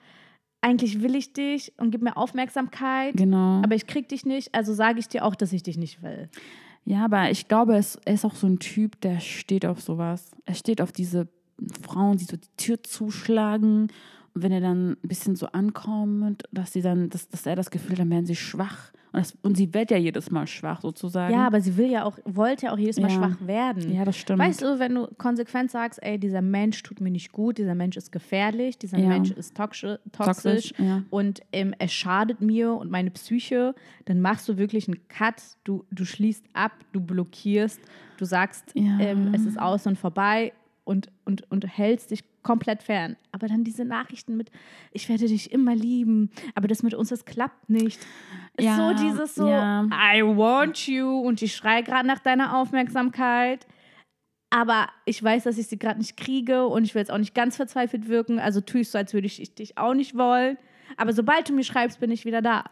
eigentlich 0.60 1.02
will 1.02 1.14
ich 1.14 1.32
dich 1.32 1.72
und 1.76 1.90
gib 1.90 2.02
mir 2.02 2.16
Aufmerksamkeit, 2.16 3.14
Genau. 3.16 3.60
aber 3.62 3.74
ich 3.74 3.86
krieg 3.86 4.08
dich 4.08 4.24
nicht, 4.24 4.54
also 4.54 4.72
sage 4.74 4.98
ich 4.98 5.08
dir 5.08 5.24
auch, 5.24 5.34
dass 5.34 5.52
ich 5.52 5.62
dich 5.62 5.76
nicht 5.76 6.02
will. 6.02 6.28
Ja, 6.84 7.06
aber 7.06 7.30
ich 7.30 7.48
glaube, 7.48 7.76
es, 7.76 7.96
er 8.04 8.14
ist 8.14 8.24
auch 8.24 8.34
so 8.34 8.46
ein 8.46 8.58
Typ, 8.58 9.00
der 9.00 9.20
steht 9.20 9.64
auf 9.64 9.80
sowas. 9.80 10.32
Er 10.44 10.54
steht 10.54 10.80
auf 10.80 10.92
diese 10.92 11.28
Frauen, 11.82 12.18
die 12.18 12.24
so 12.24 12.36
die 12.36 12.56
Tür 12.56 12.82
zuschlagen. 12.82 13.88
Wenn 14.36 14.50
er 14.52 14.60
dann 14.60 14.90
ein 14.92 15.08
bisschen 15.08 15.36
so 15.36 15.46
ankommt, 15.46 16.42
dass 16.50 16.72
sie 16.72 16.82
dann, 16.82 17.08
dass, 17.08 17.28
dass 17.28 17.46
er 17.46 17.54
das 17.56 17.70
Gefühl 17.70 17.92
hat, 17.92 18.00
dann 18.00 18.10
werden 18.10 18.26
sie 18.26 18.34
schwach 18.34 18.92
Und, 19.12 19.20
das, 19.20 19.36
und 19.42 19.56
sie 19.56 19.72
wird 19.74 19.92
ja 19.92 19.96
jedes 19.96 20.32
Mal 20.32 20.48
schwach 20.48 20.80
sozusagen. 20.80 21.32
Ja, 21.32 21.46
aber 21.46 21.60
sie 21.60 21.76
will 21.76 21.88
ja 21.88 22.04
auch, 22.04 22.18
wollte 22.24 22.66
ja 22.66 22.72
auch 22.72 22.78
jedes 22.78 22.98
Mal 22.98 23.10
Ja. 23.10 23.14
schwach 23.16 23.36
werden. 23.46 23.94
Ja, 23.94 24.04
das 24.04 24.16
stimmt. 24.16 24.40
Weißt 24.40 24.60
du, 24.62 24.80
wenn 24.80 24.96
du 24.96 25.06
konsequent 25.18 25.70
sagst, 25.70 26.02
ey, 26.02 26.18
dieser 26.18 26.42
Mensch 26.42 26.82
tut 26.82 27.00
mir 27.00 27.12
nicht 27.12 27.30
gut, 27.30 27.58
dieser 27.58 27.76
Mensch 27.76 27.96
ist 27.96 28.10
gefährlich, 28.10 28.76
dieser 28.76 28.98
Ja. 28.98 29.06
Mensch 29.08 29.30
ist 29.30 29.56
toxisch, 29.56 29.98
toxisch, 30.10 30.70
Toxisch, 30.70 30.72
ja. 30.78 31.02
und 31.10 31.40
ähm, 31.52 31.72
er 31.78 31.86
schadet 31.88 32.40
mir 32.40 32.72
und 32.74 32.90
meine 32.90 33.12
Psyche, 33.12 33.74
dann 34.06 34.20
machst 34.20 34.48
du 34.48 34.58
wirklich 34.58 34.88
einen 34.88 35.06
Cut, 35.06 35.36
du, 35.62 35.84
du 35.92 36.04
schließt 36.04 36.44
ab, 36.54 36.72
du 36.92 37.00
blockierst, 37.00 37.78
du 38.18 38.24
sagst, 38.24 38.72
ähm, 38.74 39.30
es 39.32 39.46
ist 39.46 39.60
aus 39.60 39.86
und 39.86 39.96
vorbei 39.96 40.52
und, 40.84 41.08
und, 41.24 41.50
und 41.50 41.66
hältst 41.66 42.10
dich 42.10 42.24
komplett 42.42 42.82
fern. 42.82 43.16
Aber 43.32 43.48
dann 43.48 43.64
diese 43.64 43.84
Nachrichten 43.84 44.36
mit, 44.36 44.50
ich 44.92 45.08
werde 45.08 45.26
dich 45.26 45.50
immer 45.50 45.74
lieben, 45.74 46.30
aber 46.54 46.68
das 46.68 46.82
mit 46.82 46.94
uns, 46.94 47.08
das 47.08 47.24
klappt 47.24 47.68
nicht. 47.70 48.00
Ist 48.56 48.64
Ja, 48.64 48.76
so 48.76 49.04
dieses 49.04 49.34
so, 49.34 49.48
ja. 49.48 49.84
I 49.84 50.22
want 50.22 50.86
you 50.86 51.20
und 51.20 51.42
ich 51.42 51.54
schreie 51.54 51.82
gerade 51.82 52.06
nach 52.06 52.20
deiner 52.20 52.56
Aufmerksamkeit. 52.56 53.66
Aber 54.50 54.88
ich 55.04 55.20
weiß, 55.20 55.44
dass 55.44 55.58
ich 55.58 55.66
sie 55.66 55.80
gerade 55.80 55.98
nicht 55.98 56.16
kriege 56.16 56.66
und 56.68 56.84
ich 56.84 56.94
will 56.94 57.00
jetzt 57.00 57.10
auch 57.10 57.18
nicht 57.18 57.34
ganz 57.34 57.56
verzweifelt 57.56 58.08
wirken. 58.08 58.38
Also 58.38 58.60
tue 58.60 58.82
ich 58.82 58.90
so, 58.90 58.98
als 58.98 59.12
würde 59.12 59.26
ich 59.26 59.54
dich 59.56 59.78
auch 59.78 59.94
nicht 59.94 60.16
wollen. 60.16 60.58
Aber 60.96 61.12
sobald 61.12 61.48
du 61.48 61.52
mir 61.52 61.64
schreibst, 61.64 62.00
bin 62.00 62.10
ich 62.10 62.24
wieder 62.24 62.42
da. 62.42 62.64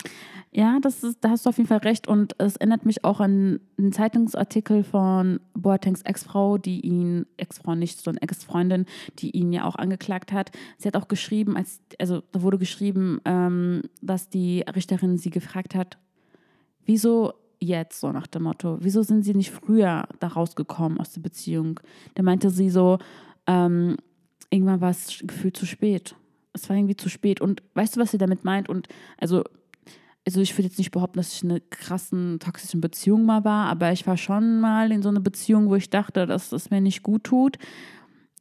Ja, 0.50 0.78
das 0.80 1.02
ist, 1.02 1.18
da 1.22 1.30
hast 1.30 1.46
du 1.46 1.50
auf 1.50 1.56
jeden 1.56 1.68
Fall 1.68 1.78
recht. 1.78 2.08
Und 2.08 2.34
es 2.38 2.56
erinnert 2.56 2.84
mich 2.84 3.04
auch 3.04 3.20
an 3.20 3.60
einen 3.78 3.92
Zeitungsartikel 3.92 4.84
von 4.84 5.40
Boatengs 5.54 6.02
Ex-Frau, 6.02 6.58
die 6.58 6.80
ihn, 6.80 7.26
Ex-Frau 7.36 7.74
nicht, 7.74 8.00
sondern 8.00 8.22
Ex-Freundin, 8.22 8.86
die 9.18 9.30
ihn 9.30 9.52
ja 9.52 9.64
auch 9.64 9.76
angeklagt 9.76 10.32
hat. 10.32 10.50
Sie 10.78 10.88
hat 10.88 10.96
auch 10.96 11.08
geschrieben, 11.08 11.56
als, 11.56 11.80
also 11.98 12.22
da 12.32 12.42
wurde 12.42 12.58
geschrieben, 12.58 13.20
ähm, 13.24 13.82
dass 14.00 14.28
die 14.28 14.64
Richterin 14.74 15.18
sie 15.18 15.30
gefragt 15.30 15.74
hat, 15.74 15.98
wieso 16.84 17.34
jetzt, 17.58 18.00
so 18.00 18.12
nach 18.12 18.26
dem 18.26 18.42
Motto, 18.42 18.78
wieso 18.80 19.02
sind 19.02 19.22
sie 19.22 19.34
nicht 19.34 19.50
früher 19.50 20.06
da 20.20 20.28
rausgekommen 20.28 20.98
aus 20.98 21.12
der 21.12 21.20
Beziehung? 21.20 21.80
Da 22.14 22.22
meinte 22.22 22.50
sie 22.50 22.70
so, 22.70 22.98
ähm, 23.46 23.96
irgendwann 24.50 24.80
war 24.80 24.90
es 24.90 25.22
gefühlt 25.24 25.56
zu 25.56 25.66
spät. 25.66 26.14
Es 26.52 26.68
war 26.68 26.76
irgendwie 26.76 26.96
zu 26.96 27.08
spät. 27.08 27.40
Und 27.40 27.62
weißt 27.74 27.96
du, 27.96 28.00
was 28.00 28.10
sie 28.10 28.18
damit 28.18 28.44
meint? 28.44 28.68
Und 28.68 28.88
also 29.18 29.44
also 30.24 30.40
ich 30.40 30.56
würde 30.56 30.68
jetzt 30.68 30.78
nicht 30.78 30.92
behaupten, 30.92 31.18
dass 31.18 31.34
ich 31.34 31.42
in 31.42 31.50
einer 31.50 31.60
krassen, 31.70 32.38
toxischen 32.38 32.80
Beziehung 32.80 33.24
mal 33.24 33.44
war, 33.44 33.66
aber 33.66 33.92
ich 33.92 34.06
war 34.06 34.16
schon 34.16 34.60
mal 34.60 34.92
in 34.92 35.02
so 35.02 35.08
einer 35.08 35.20
Beziehung, 35.20 35.68
wo 35.68 35.74
ich 35.74 35.90
dachte, 35.90 36.26
dass 36.26 36.52
es 36.52 36.70
mir 36.70 36.80
nicht 36.80 37.02
gut 37.02 37.24
tut. 37.24 37.58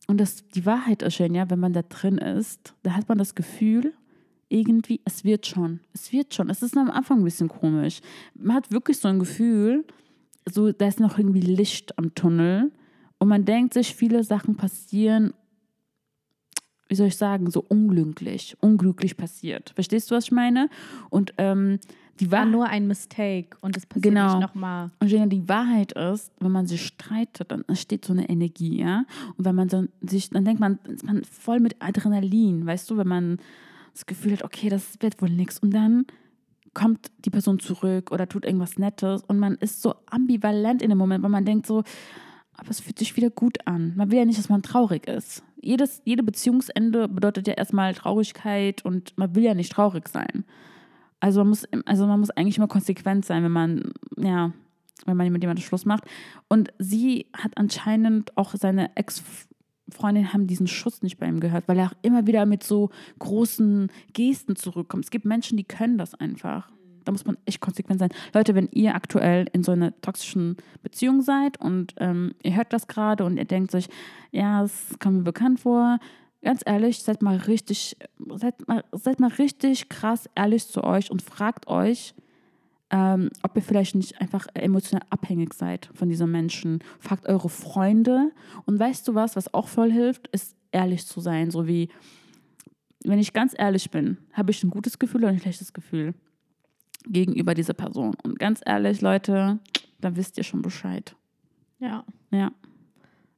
Und 0.08 0.20
das, 0.20 0.48
die 0.48 0.66
Wahrheit 0.66 1.02
ist 1.02 1.16
schon, 1.16 1.34
ja, 1.34 1.50
wenn 1.50 1.60
man 1.60 1.74
da 1.74 1.82
drin 1.82 2.18
ist, 2.18 2.76
da 2.84 2.92
hat 2.92 3.10
man 3.10 3.18
das 3.18 3.34
Gefühl, 3.34 3.94
irgendwie, 4.50 5.00
es 5.06 5.24
wird 5.24 5.48
schon, 5.48 5.80
es 5.94 6.12
wird 6.12 6.34
schon. 6.34 6.50
Es 6.50 6.62
ist 6.62 6.78
am 6.78 6.92
Anfang 6.92 7.20
ein 7.20 7.24
bisschen 7.24 7.48
komisch. 7.48 8.02
Man 8.36 8.58
hat 8.58 8.72
wirklich 8.72 8.98
so 9.00 9.08
ein 9.08 9.20
Gefühl, 9.20 9.86
so, 10.52 10.72
da 10.72 10.88
ist 10.88 11.00
noch 11.00 11.18
irgendwie 11.18 11.40
Licht 11.40 11.98
am 11.98 12.14
Tunnel 12.14 12.72
und 13.18 13.28
man 13.28 13.46
denkt 13.46 13.74
sich, 13.74 13.96
viele 13.96 14.24
Sachen 14.24 14.58
passieren 14.58 15.34
wie 16.92 16.96
soll 16.96 17.08
ich 17.08 17.16
sagen, 17.16 17.50
so 17.50 17.64
unglücklich, 17.66 18.58
unglücklich 18.60 19.16
passiert. 19.16 19.72
Verstehst 19.76 20.12
du, 20.12 20.16
was 20.16 20.26
ich 20.26 20.32
meine? 20.34 20.68
Und 21.10 21.34
ähm, 21.38 21.80
die 22.20 22.30
War 22.34 22.40
Wahrheit, 22.40 22.52
nur 22.52 22.66
ein 22.68 22.86
Mistake 22.86 23.58
und 23.62 23.78
es 23.78 23.86
passiert 23.86 24.04
Genau. 24.04 24.36
nicht 24.38 24.42
nochmal. 24.42 24.92
und 25.00 25.08
Gina, 25.08 25.26
die 25.28 25.48
Wahrheit 25.48 25.94
ist, 25.94 26.34
wenn 26.42 26.52
man 26.52 26.68
sich 26.68 26.86
streitet, 26.86 27.50
dann 27.50 27.64
entsteht 27.70 28.04
so 28.04 28.12
eine 28.12 28.28
Energie, 28.28 28.82
ja. 28.82 29.06
Und 29.38 29.46
wenn 29.46 29.56
man 29.56 29.70
dann 29.70 29.88
sich, 30.02 30.32
dann 30.32 30.44
denkt 30.44 30.60
man, 30.60 30.80
ist 30.84 31.06
man 31.06 31.24
voll 31.24 31.62
mit 31.62 31.78
Adrenalin, 31.82 32.66
weißt 32.66 32.90
du, 32.92 32.98
wenn 32.98 33.08
man 33.08 33.38
das 33.94 34.06
Gefühl 34.06 34.34
hat, 34.34 34.44
okay, 34.44 34.68
das 34.68 35.02
wird 35.02 35.22
wohl 35.22 35.30
nichts. 35.30 35.60
Und 35.60 35.72
dann 35.74 36.06
kommt 36.74 37.10
die 37.24 37.30
Person 37.30 37.60
zurück 37.60 38.12
oder 38.12 38.28
tut 38.28 38.44
irgendwas 38.44 38.78
Nettes 38.78 39.24
und 39.24 39.40
man 39.40 39.56
ist 39.56 39.82
so 39.82 39.96
ambivalent 40.10 40.82
in 40.82 40.90
dem 40.90 40.98
Moment, 40.98 41.24
weil 41.24 41.30
man 41.32 41.46
denkt 41.46 41.68
so, 41.68 41.84
aber 42.54 42.70
es 42.70 42.80
fühlt 42.82 43.00
sich 43.00 43.16
wieder 43.16 43.30
gut 43.30 43.66
an. 43.66 43.94
Man 43.96 44.12
will 44.12 44.20
ja 44.20 44.26
nicht, 44.26 44.38
dass 44.38 44.50
man 44.50 44.62
traurig 44.62 45.08
ist. 45.08 45.42
Jedes, 45.62 46.02
jede 46.06 46.24
Beziehungsende 46.24 47.08
bedeutet 47.08 47.48
ja 47.48 47.54
erstmal 47.54 47.94
Traurigkeit 47.94 48.84
und 48.84 49.18
man 49.18 49.36
will 49.36 49.44
ja 49.44 49.54
nicht 49.54 49.72
traurig 49.72 50.08
sein. 50.10 50.44
Also 51.20 51.42
man 51.42 51.50
muss, 51.50 51.66
also 51.86 52.08
man 52.08 52.20
muss 52.20 52.32
eigentlich 52.32 52.58
immer 52.58 52.68
konsequent 52.68 53.26
sein, 53.26 53.44
wenn 53.44 53.52
man, 53.52 53.94
ja, 54.18 54.52
wenn 55.06 55.18
man 55.18 55.32
mit 55.32 55.44
jemandem 55.44 55.64
Schluss 55.64 55.86
macht. 55.86 56.04
Und 56.48 56.74
sie 56.80 57.28
hat 57.34 57.58
anscheinend 57.58 58.36
auch 58.38 58.56
seine 58.56 58.96
Ex-Freundin 58.96 60.34
haben 60.34 60.48
diesen 60.48 60.68
Schuss 60.68 61.04
nicht 61.04 61.20
bei 61.20 61.28
ihm 61.28 61.40
gehört, 61.40 61.68
weil 61.68 61.78
er 61.78 61.88
auch 61.88 61.96
immer 62.02 62.26
wieder 62.26 62.46
mit 62.46 62.64
so 62.64 62.90
großen 63.20 63.92
Gesten 64.14 64.56
zurückkommt. 64.56 65.06
Es 65.06 65.12
gibt 65.12 65.26
Menschen, 65.26 65.58
die 65.58 65.64
können 65.64 66.00
das 66.00 66.16
einfach. 66.16 66.72
Da 67.06 67.12
muss 67.12 67.26
man 67.26 67.38
echt 67.46 67.62
konsequent 67.62 68.00
sein. 68.00 68.10
Leute, 68.34 68.56
wenn 68.56 68.70
ihr 68.72 68.96
aktuell 68.96 69.48
in 69.54 69.64
so 69.64 69.72
einer 69.72 70.00
toxischen 70.02 70.58
Beziehung 70.84 71.22
seid 71.22 71.60
und 71.60 71.94
ähm, 71.98 72.34
ihr 72.44 72.56
hört 72.56 72.74
das 72.74 72.88
gerade 72.88 73.24
und 73.24 73.38
ihr 73.38 73.46
denkt 73.46 73.72
sich, 73.72 73.88
ja, 74.32 74.64
es 74.64 74.98
kommt 75.00 75.18
mir 75.18 75.24
bekannt 75.24 75.60
vor, 75.62 76.00
ganz 76.44 76.62
ehrlich, 76.66 77.04
seid 77.04 77.22
mal 77.22 77.38
richtig, 77.38 77.98
seid 78.36 78.68
mal, 78.68 78.84
seid 78.92 79.20
mal 79.20 79.32
richtig 79.32 79.90
krass 79.90 80.30
ehrlich 80.36 80.68
zu 80.68 80.84
euch 80.84 81.12
und 81.12 81.22
fragt 81.22 81.68
euch, 81.68 82.14
ähm, 82.90 83.30
ob 83.42 83.56
ihr 83.56 83.62
vielleicht 83.62 83.96
nicht 83.96 84.20
einfach 84.20 84.48
emotional 84.54 85.06
abhängig 85.10 85.54
seid 85.54 85.90
von 85.94 86.10
diesem 86.10 86.32
Menschen. 86.32 86.80
Fragt 87.00 87.28
eure 87.28 87.50
Freunde. 87.50 88.32
Und 88.66 88.80
weißt 88.80 89.08
du 89.08 89.16
was, 89.16 89.36
was 89.36 89.54
auch 89.54 89.68
voll 89.68 89.92
hilft, 89.92 90.28
ist 90.28 90.56
ehrlich 90.72 91.06
zu 91.06 91.22
sein. 91.22 91.52
So 91.52 91.68
wie, 91.68 91.90
wenn 93.06 93.20
ich 93.20 93.34
ganz 93.34 93.54
ehrlich 93.58 93.92
bin, 93.92 94.18
habe 94.34 94.52
ich 94.52 94.64
ein 94.64 94.70
gutes 94.70 95.00
Gefühl 95.00 95.22
oder 95.22 95.30
ein 95.30 95.40
schlechtes 95.40 95.72
Gefühl 95.72 96.14
gegenüber 97.08 97.54
dieser 97.54 97.74
Person. 97.74 98.16
Und 98.24 98.40
ganz 98.40 98.62
ehrlich, 98.66 99.02
Leute, 99.02 99.60
dann 100.00 100.16
wisst 100.16 100.38
ihr 100.38 100.44
schon 100.44 100.62
Bescheid. 100.62 101.16
Ja. 101.80 102.04
Ja. 102.32 102.52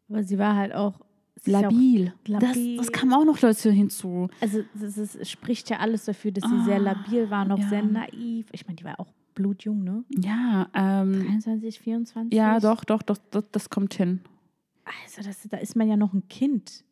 Aber 0.10 0.24
sie 0.24 0.38
war 0.38 0.56
halt 0.56 0.74
auch. 0.74 1.00
Labil. 1.46 2.14
auch 2.16 2.40
Das, 2.40 2.42
labil. 2.42 2.78
das 2.78 2.92
kam 2.94 3.12
auch 3.12 3.26
noch 3.26 3.42
Leute 3.42 3.70
hinzu. 3.70 4.30
Also 4.40 4.64
es 4.80 5.30
spricht 5.30 5.70
ja 5.70 5.80
alles 5.80 6.06
dafür, 6.06 6.32
dass 6.32 6.50
sie 6.50 6.64
sehr 6.64 6.80
labil 6.80 7.30
war, 7.30 7.44
noch 7.44 7.60
ja. 7.60 7.68
sehr 7.68 7.84
naiv. 7.84 8.48
Ich 8.54 8.66
meine, 8.66 8.78
die 8.78 8.86
war 8.86 8.98
auch 8.98 9.12
blutjung, 9.34 9.84
ne? 9.84 10.06
Ja, 10.10 10.68
ähm, 10.74 11.26
23, 11.26 11.80
24? 11.80 12.34
ja, 12.34 12.60
doch, 12.62 12.86
doch, 12.86 13.02
doch, 13.02 13.18
das, 13.32 13.44
das 13.52 13.70
kommt 13.70 13.94
hin. 13.96 14.22
Also 15.06 15.22
das, 15.22 15.42
da 15.50 15.58
ist 15.58 15.76
man 15.76 15.90
ja 15.90 15.98
noch 15.98 16.14
ein 16.14 16.28
Kind. 16.30 16.86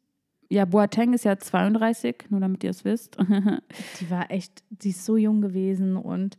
Ja, 0.52 0.66
Boateng 0.66 1.14
ist 1.14 1.24
ja 1.24 1.38
32, 1.38 2.26
nur 2.30 2.42
damit 2.42 2.62
ihr 2.66 2.72
es 2.72 2.84
wisst. 2.84 3.18
Die 4.00 4.10
war 4.10 4.30
echt, 4.30 4.64
die 4.70 4.90
ist 4.90 5.06
so 5.06 5.16
jung 5.16 5.40
gewesen 5.40 5.96
und 5.96 6.38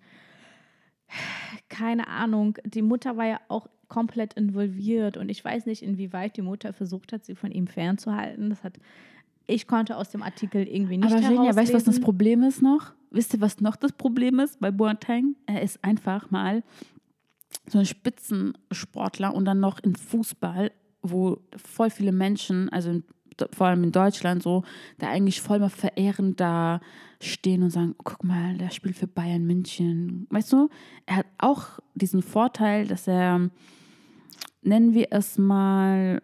keine 1.70 2.08
Ahnung, 2.08 2.58
die 2.64 2.82
Mutter 2.82 3.16
war 3.16 3.26
ja 3.26 3.40
auch 3.48 3.68
komplett 3.88 4.34
involviert 4.34 5.16
und 5.16 5.30
ich 5.30 5.42
weiß 5.42 5.64
nicht, 5.64 5.82
inwieweit 5.82 6.36
die 6.36 6.42
Mutter 6.42 6.72
versucht 6.72 7.12
hat, 7.12 7.24
sie 7.24 7.34
von 7.34 7.52
ihm 7.52 7.66
fernzuhalten. 7.66 8.50
Das 8.50 8.62
hat, 8.62 8.78
ich 9.46 9.66
konnte 9.66 9.96
aus 9.96 10.10
dem 10.10 10.22
Artikel 10.22 10.66
irgendwie 10.66 10.98
nicht 10.98 11.12
Aber 11.12 11.20
Genia, 11.20 11.54
weißt 11.56 11.70
du, 11.70 11.74
was 11.74 11.84
das. 11.84 12.00
Problem 12.00 12.42
ist 12.42 12.62
noch? 12.62 12.92
Wisst 13.10 13.32
ihr, 13.34 13.40
was 13.40 13.60
noch 13.60 13.76
das 13.76 13.92
Problem 13.92 14.40
ist 14.40 14.60
bei 14.60 14.70
Boateng? 14.70 15.36
Er 15.46 15.62
ist 15.62 15.82
einfach 15.82 16.30
mal 16.30 16.62
so 17.66 17.78
ein 17.78 17.86
Spitzensportler 17.86 19.34
und 19.34 19.46
dann 19.46 19.60
noch 19.60 19.78
im 19.80 19.94
Fußball, 19.94 20.70
wo 21.02 21.38
voll 21.56 21.90
viele 21.90 22.12
Menschen, 22.12 22.68
also 22.70 22.90
in, 22.90 23.04
vor 23.52 23.66
allem 23.66 23.84
in 23.84 23.92
Deutschland 23.92 24.42
so, 24.42 24.64
da 24.98 25.08
eigentlich 25.08 25.40
voll 25.40 25.58
mal 25.58 25.70
verehrend 25.70 26.40
da 26.40 26.80
stehen 27.20 27.62
und 27.62 27.70
sagen, 27.70 27.94
guck 28.02 28.24
mal, 28.24 28.56
der 28.58 28.70
spielt 28.70 28.96
für 28.96 29.06
Bayern 29.06 29.44
München. 29.44 30.26
Weißt 30.30 30.52
du, 30.52 30.68
er 31.06 31.16
hat 31.16 31.26
auch 31.38 31.78
diesen 31.94 32.22
Vorteil, 32.22 32.86
dass 32.86 33.06
er, 33.06 33.50
nennen 34.62 34.94
wir 34.94 35.08
es 35.10 35.38
mal, 35.38 36.20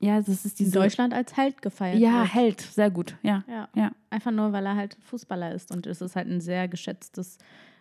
ja, 0.00 0.18
das 0.18 0.28
ist 0.28 0.60
in 0.60 0.66
diese... 0.66 0.78
Deutschland 0.78 1.14
als 1.14 1.36
Held 1.36 1.62
gefeiert 1.62 1.98
Ja, 1.98 2.20
wird. 2.20 2.34
Held, 2.34 2.60
sehr 2.60 2.90
gut, 2.90 3.16
ja. 3.22 3.44
Ja. 3.48 3.68
Ja. 3.74 3.92
Einfach 4.10 4.30
nur, 4.30 4.52
weil 4.52 4.66
er 4.66 4.76
halt 4.76 4.96
Fußballer 5.02 5.52
ist 5.54 5.70
und 5.74 5.86
es 5.86 6.00
ist 6.00 6.16
halt 6.16 6.28
ein 6.28 6.40
sehr 6.40 6.68
geschätztes, 6.68 7.38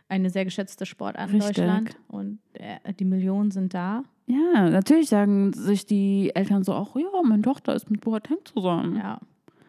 eine 0.09 0.29
sehr 0.29 0.43
geschätzte 0.45 0.85
Sportart 0.85 1.29
in 1.29 1.35
Richtig. 1.37 1.57
Deutschland 1.57 1.95
und 2.07 2.39
äh, 2.53 2.93
die 2.93 3.05
Millionen 3.05 3.51
sind 3.51 3.73
da. 3.73 4.03
Ja, 4.25 4.69
natürlich 4.69 5.09
sagen 5.09 5.53
sich 5.53 5.85
die 5.85 6.31
Eltern 6.35 6.63
so 6.63 6.73
auch, 6.73 6.95
ja, 6.95 7.03
meine 7.23 7.41
Tochter 7.43 7.73
ist 7.75 7.89
mit 7.89 8.01
Boateng 8.01 8.37
zusammen. 8.43 8.97
Ja. 8.97 9.19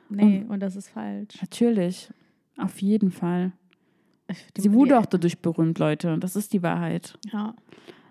Nee, 0.09 0.45
und, 0.49 0.61
das 0.61 0.75
ist 0.77 0.89
falsch. 0.89 1.37
Natürlich, 1.41 2.11
auf 2.59 2.83
jeden 2.83 3.11
Fall. 3.13 3.53
Die- 4.57 4.61
Sie 4.63 4.73
wurde 4.73 4.99
auch 4.99 5.07
dadurch 5.07 5.39
berühmt, 5.41 5.79
Leute. 5.79 6.17
Das 6.19 6.37
ist 6.37 6.53
die 6.53 6.63
Wahrheit. 6.63 7.17
Ja. 7.33 7.55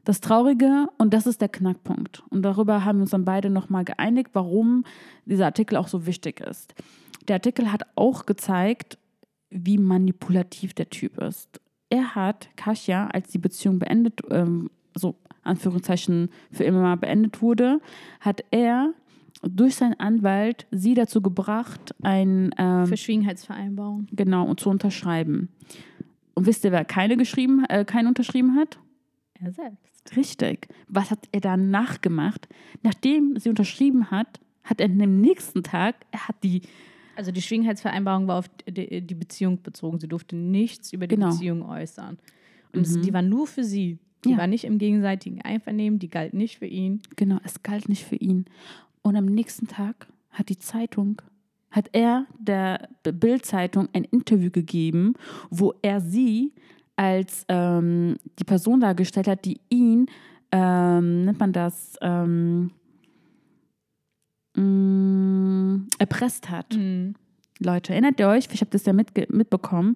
Das 0.06 0.22
Traurige, 0.22 0.88
und 0.98 1.14
das 1.14 1.28
ist 1.28 1.42
der 1.42 1.50
Knackpunkt. 1.50 2.24
Und 2.30 2.42
darüber 2.44 2.86
haben 2.86 3.00
wir 3.00 3.02
uns 3.04 3.12
dann 3.12 3.26
beide 3.26 3.50
nochmal 3.50 3.84
geeinigt, 3.86 4.30
warum 4.34 4.86
dieser 5.26 5.46
Artikel 5.46 5.76
auch 5.78 5.88
so 5.88 6.06
wichtig 6.06 6.40
ist. 6.40 6.74
Der 7.28 7.36
Artikel 7.36 7.72
hat 7.72 7.84
auch 7.96 8.26
gezeigt, 8.26 8.98
wie 9.50 9.78
manipulativ 9.78 10.74
der 10.74 10.90
Typ 10.90 11.18
ist. 11.20 11.60
Er 11.90 12.16
hat 12.16 12.50
Kasia, 12.56 13.08
als 13.08 13.30
die 13.30 13.38
Beziehung 13.38 13.80
beendet, 13.80 14.22
ähm, 14.30 14.70
so 14.96 15.16
Anführungszeichen 15.44 16.30
für 16.52 16.64
immer 16.64 16.82
mal 16.82 16.98
beendet 16.98 17.42
wurde, 17.42 17.82
hat 18.20 18.44
er 18.52 18.94
durch 19.42 19.76
seinen 19.76 20.00
Anwalt 20.00 20.68
sie 20.72 20.94
dazu 20.94 21.22
gebracht, 21.22 21.96
ein 22.02 22.54
ähm, 22.58 22.88
Verschwiegenheitsvereinbarung. 22.88 24.08
genau, 24.12 24.46
und 24.46 24.60
zu 24.60 24.70
unterschreiben. 24.70 25.50
Und 26.34 26.46
wisst 26.46 26.64
ihr, 26.66 26.72
wer 26.72 26.86
keine 26.86 27.18
geschrieben, 27.18 27.66
äh, 27.66 27.86
keinen 27.86 28.08
unterschrieben 28.08 28.56
hat? 28.56 28.80
Er 29.42 29.52
selbst. 29.52 30.16
Richtig. 30.16 30.68
Was 30.88 31.12
hat 31.12 31.20
er 31.32 31.42
danach 31.42 32.02
gemacht? 32.02 32.48
Nachdem 32.84 33.38
sie 33.38 33.50
unterschrieben 33.50 34.12
hat, 34.12 34.40
hat 34.64 34.82
er 34.82 34.88
am 34.88 35.22
nächsten 35.22 35.64
Tag, 35.64 35.96
er 36.12 36.28
hat 36.28 36.36
die, 36.44 36.62
Also 37.20 37.32
die 37.34 37.42
Schwiegenheitsvereinbarung 37.42 38.28
war 38.28 38.40
auf 38.40 38.50
die, 38.66 39.02
die 39.02 39.14
Beziehung 39.16 39.62
bezogen. 39.62 40.00
Sie 40.00 40.08
durfte 40.08 40.38
nichts 40.38 40.94
über 40.94 41.06
die 41.06 41.16
Genau. 41.16 41.32
Beziehung 41.32 41.64
äußern. 41.68 42.18
Und 42.74 42.82
es, 42.88 43.02
die 43.02 43.12
war 43.14 43.22
nur 43.22 43.46
für 43.46 43.66
sie. 43.66 44.00
Die 44.24 44.32
Ja. 44.32 44.38
war 44.38 44.48
nicht 44.48 44.64
im 44.64 44.78
gegenseitigen 44.78 45.42
Einvernehmen, 45.42 46.00
die 46.00 46.08
galt 46.10 46.34
nicht 46.34 46.60
für 46.60 46.66
ihn. 46.66 47.02
genau, 47.18 47.38
es 47.44 47.62
galt 47.62 47.90
nicht 47.90 48.06
für 48.06 48.16
ihn. 48.16 48.46
Und 49.02 49.18
am 49.18 49.26
nächsten 49.26 49.68
Tag 49.68 50.08
hat 50.32 50.48
die 50.48 50.60
Zeitung, 50.60 51.22
hat 51.72 51.90
er 51.92 52.26
der 52.40 52.88
Bild-Zeitung 53.04 53.90
ein 53.92 54.06
Interview 54.06 54.50
gegeben, 54.50 55.14
wo 55.50 55.74
er 55.82 56.00
sie 56.00 56.54
als 56.96 57.46
ähm, 57.50 58.16
die 58.40 58.44
Person 58.46 58.80
dargestellt 58.80 59.28
hat, 59.28 59.44
die 59.46 59.60
ihn, 59.70 60.06
ähm, 60.54 61.26
nennt 61.26 61.40
man 61.40 61.52
das, 61.54 61.96
ähm, 62.02 62.72
mh, 64.60 65.86
erpresst 66.00 66.50
hat. 66.50 66.76
Mhm. 66.76 67.16
Leute, 67.60 67.94
erinnert 67.94 68.20
ihr 68.20 68.28
euch? 68.30 68.48
Ich 68.52 68.62
habe 68.62 68.72
das 68.72 68.86
ja 68.86 68.94
mitbekommen. 68.94 69.96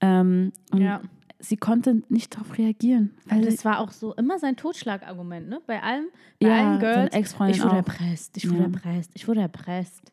Ähm, 0.00 0.52
und 0.70 0.80
Ja. 0.80 1.00
sie 1.40 1.56
konnte 1.56 2.02
nicht 2.08 2.34
darauf 2.34 2.56
reagieren. 2.56 3.10
Weil 3.26 3.38
Also 3.38 3.50
das 3.50 3.64
war 3.64 3.80
auch 3.80 3.90
so 3.90 4.14
immer 4.14 4.38
sein 4.38 4.56
Totschlagargument, 4.56 5.48
ne? 5.48 5.60
Bei 5.66 5.82
allem, 5.82 6.06
bei 6.40 6.48
Ja, 6.48 6.54
allen 6.70 6.78
Girls. 6.80 7.14
Ex-Freundin 7.14 7.56
ich 7.56 7.62
wurde 7.62 7.72
auch. 7.72 7.76
erpresst, 7.76 8.36
ich 8.36 8.48
wurde 8.48 8.58
Ja. 8.60 8.64
erpresst, 8.64 9.10
ich 9.14 9.26
wurde 9.28 9.40
erpresst. 9.40 10.12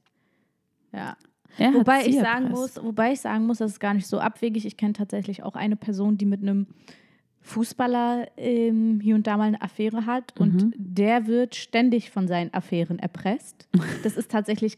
Ja. 0.93 1.15
er 1.57 1.73
Wobei 1.73 2.05
ich 2.05 2.15
sagen 2.15 2.45
erpresst. 2.47 2.75
muss, 2.77 2.83
wobei 2.85 3.11
ich 3.13 3.21
sagen 3.21 3.45
muss, 3.45 3.57
das 3.59 3.71
ist 3.71 3.79
gar 3.79 3.93
nicht 3.93 4.07
so 4.07 4.19
abwegig. 4.19 4.65
Ich 4.65 4.77
kenne 4.77 4.93
tatsächlich 4.93 5.43
auch 5.43 5.55
eine 5.55 5.75
Person, 5.75 6.17
die 6.17 6.25
mit 6.25 6.41
einem 6.41 6.67
Fußballer 7.41 8.27
ähm, 8.37 8.99
hier 9.01 9.15
und 9.15 9.27
da 9.27 9.37
mal 9.37 9.45
eine 9.47 9.61
Affäre 9.61 10.05
hat 10.05 10.33
Mhm. 10.39 10.41
und 10.43 10.73
der 10.77 11.27
wird 11.27 11.55
ständig 11.55 12.09
von 12.11 12.27
seinen 12.27 12.53
Affären 12.53 12.99
erpresst. 12.99 13.67
Das 14.03 14.15
ist 14.17 14.31
tatsächlich 14.31 14.77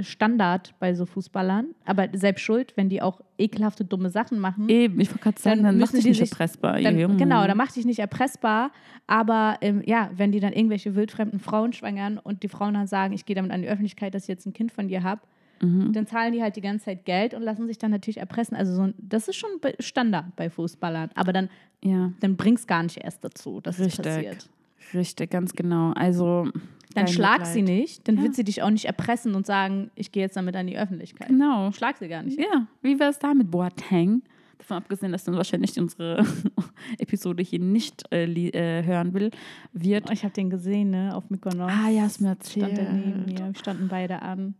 Standard 0.00 0.74
bei 0.80 0.92
so 0.94 1.06
Fußballern, 1.06 1.66
aber 1.84 2.08
selbst 2.12 2.40
schuld, 2.42 2.72
wenn 2.76 2.88
die 2.88 3.00
auch 3.00 3.20
ekelhafte 3.38 3.84
dumme 3.84 4.10
Sachen 4.10 4.40
machen. 4.40 4.68
Eben, 4.68 4.98
ich 4.98 5.08
wollte 5.10 5.22
gerade 5.22 5.40
sagen, 5.40 5.56
Dann 5.62 5.64
dann, 5.74 5.78
macht 5.78 5.92
dich 5.96 6.04
nicht 6.04 6.18
sich- 6.18 6.30
erpressbar. 6.32 6.80
Dann, 6.80 7.16
genau, 7.16 7.46
dann 7.46 7.56
macht 7.56 7.76
dich 7.76 7.84
nicht 7.84 8.00
erpressbar, 8.00 8.72
aber 9.06 9.56
ähm, 9.60 9.82
ja, 9.86 10.10
wenn 10.16 10.32
die 10.32 10.40
dann 10.40 10.52
irgendwelche 10.52 10.96
wildfremden 10.96 11.38
Frauen 11.38 11.72
schwangern 11.72 12.18
und 12.18 12.42
die 12.42 12.48
Frauen 12.48 12.74
dann 12.74 12.88
sagen, 12.88 13.14
ich 13.14 13.24
gehe 13.24 13.36
damit 13.36 13.52
an 13.52 13.62
die 13.62 13.68
Öffentlichkeit, 13.68 14.14
dass 14.14 14.24
ich 14.24 14.28
jetzt 14.28 14.46
ein 14.46 14.52
Kind 14.52 14.72
von 14.72 14.88
dir 14.88 15.04
habe, 15.04 15.20
Mhm. 15.60 15.92
dann 15.92 16.06
zahlen 16.06 16.32
die 16.32 16.42
halt 16.42 16.56
die 16.56 16.60
ganze 16.60 16.86
Zeit 16.86 17.04
Geld 17.04 17.34
und 17.34 17.42
lassen 17.42 17.66
sich 17.66 17.78
dann 17.78 17.90
natürlich 17.90 18.18
erpressen. 18.18 18.56
Also 18.56 18.74
so, 18.74 18.92
das 18.98 19.28
ist 19.28 19.36
schon 19.36 19.50
Standard 19.80 20.34
bei 20.36 20.50
Fußballern, 20.50 21.10
aber 21.14 21.32
dann, 21.32 21.48
Ja, 21.82 22.12
dann 22.20 22.36
bringt 22.36 22.58
es 22.58 22.66
gar 22.66 22.82
nicht 22.82 22.96
erst 22.98 23.22
dazu, 23.24 23.60
dass 23.60 23.78
es 23.78 23.86
Richtig. 23.86 24.04
passiert. 24.04 24.48
richtig, 24.94 25.30
ganz 25.30 25.52
genau. 25.52 25.92
Also, 25.92 26.48
Dann 26.94 27.06
schlag 27.06 27.38
Mitleid. 27.40 27.54
sie 27.54 27.62
nicht, 27.62 28.08
dann 28.08 28.16
Ja. 28.16 28.22
wird 28.22 28.34
sie 28.34 28.42
dich 28.44 28.62
auch 28.62 28.70
nicht 28.70 28.86
erpressen 28.86 29.34
und 29.34 29.46
sagen, 29.46 29.90
ich 29.94 30.10
gehe 30.10 30.22
jetzt 30.22 30.36
damit 30.36 30.56
an 30.56 30.66
die 30.66 30.78
Öffentlichkeit. 30.78 31.28
Genau. 31.28 31.70
Schlag 31.72 31.96
sie 31.98 32.08
gar 32.08 32.22
nicht. 32.22 32.38
Ja, 32.40 32.66
wie 32.82 32.98
wäre 32.98 33.10
es 33.10 33.18
da 33.18 33.34
mit 33.34 33.50
Boateng? 33.50 34.22
Davon 34.58 34.78
abgesehen, 34.78 35.12
dass 35.12 35.22
dann 35.22 35.36
wahrscheinlich 35.36 35.78
unsere 35.78 36.24
Episode 36.98 37.42
hier 37.44 37.60
nicht 37.60 38.02
äh, 38.12 38.24
äh, 38.24 38.84
hören 38.84 39.14
will, 39.14 39.30
wird. 39.72 40.10
Ich 40.10 40.24
habe 40.24 40.34
den 40.34 40.50
gesehen, 40.50 40.90
ne, 40.90 41.14
auf 41.14 41.30
Mykonos. 41.30 41.70
Ah, 41.70 41.88
ja, 41.90 42.02
hast 42.02 42.20
mir 42.20 42.36
stand 42.44 42.76
er 42.78 42.92
neben 42.92 43.20
erzählt. 43.20 43.38
mir. 43.40 43.46
Wir 43.46 43.54
standen 43.54 43.88
beide 43.88 44.22
an. 44.22 44.54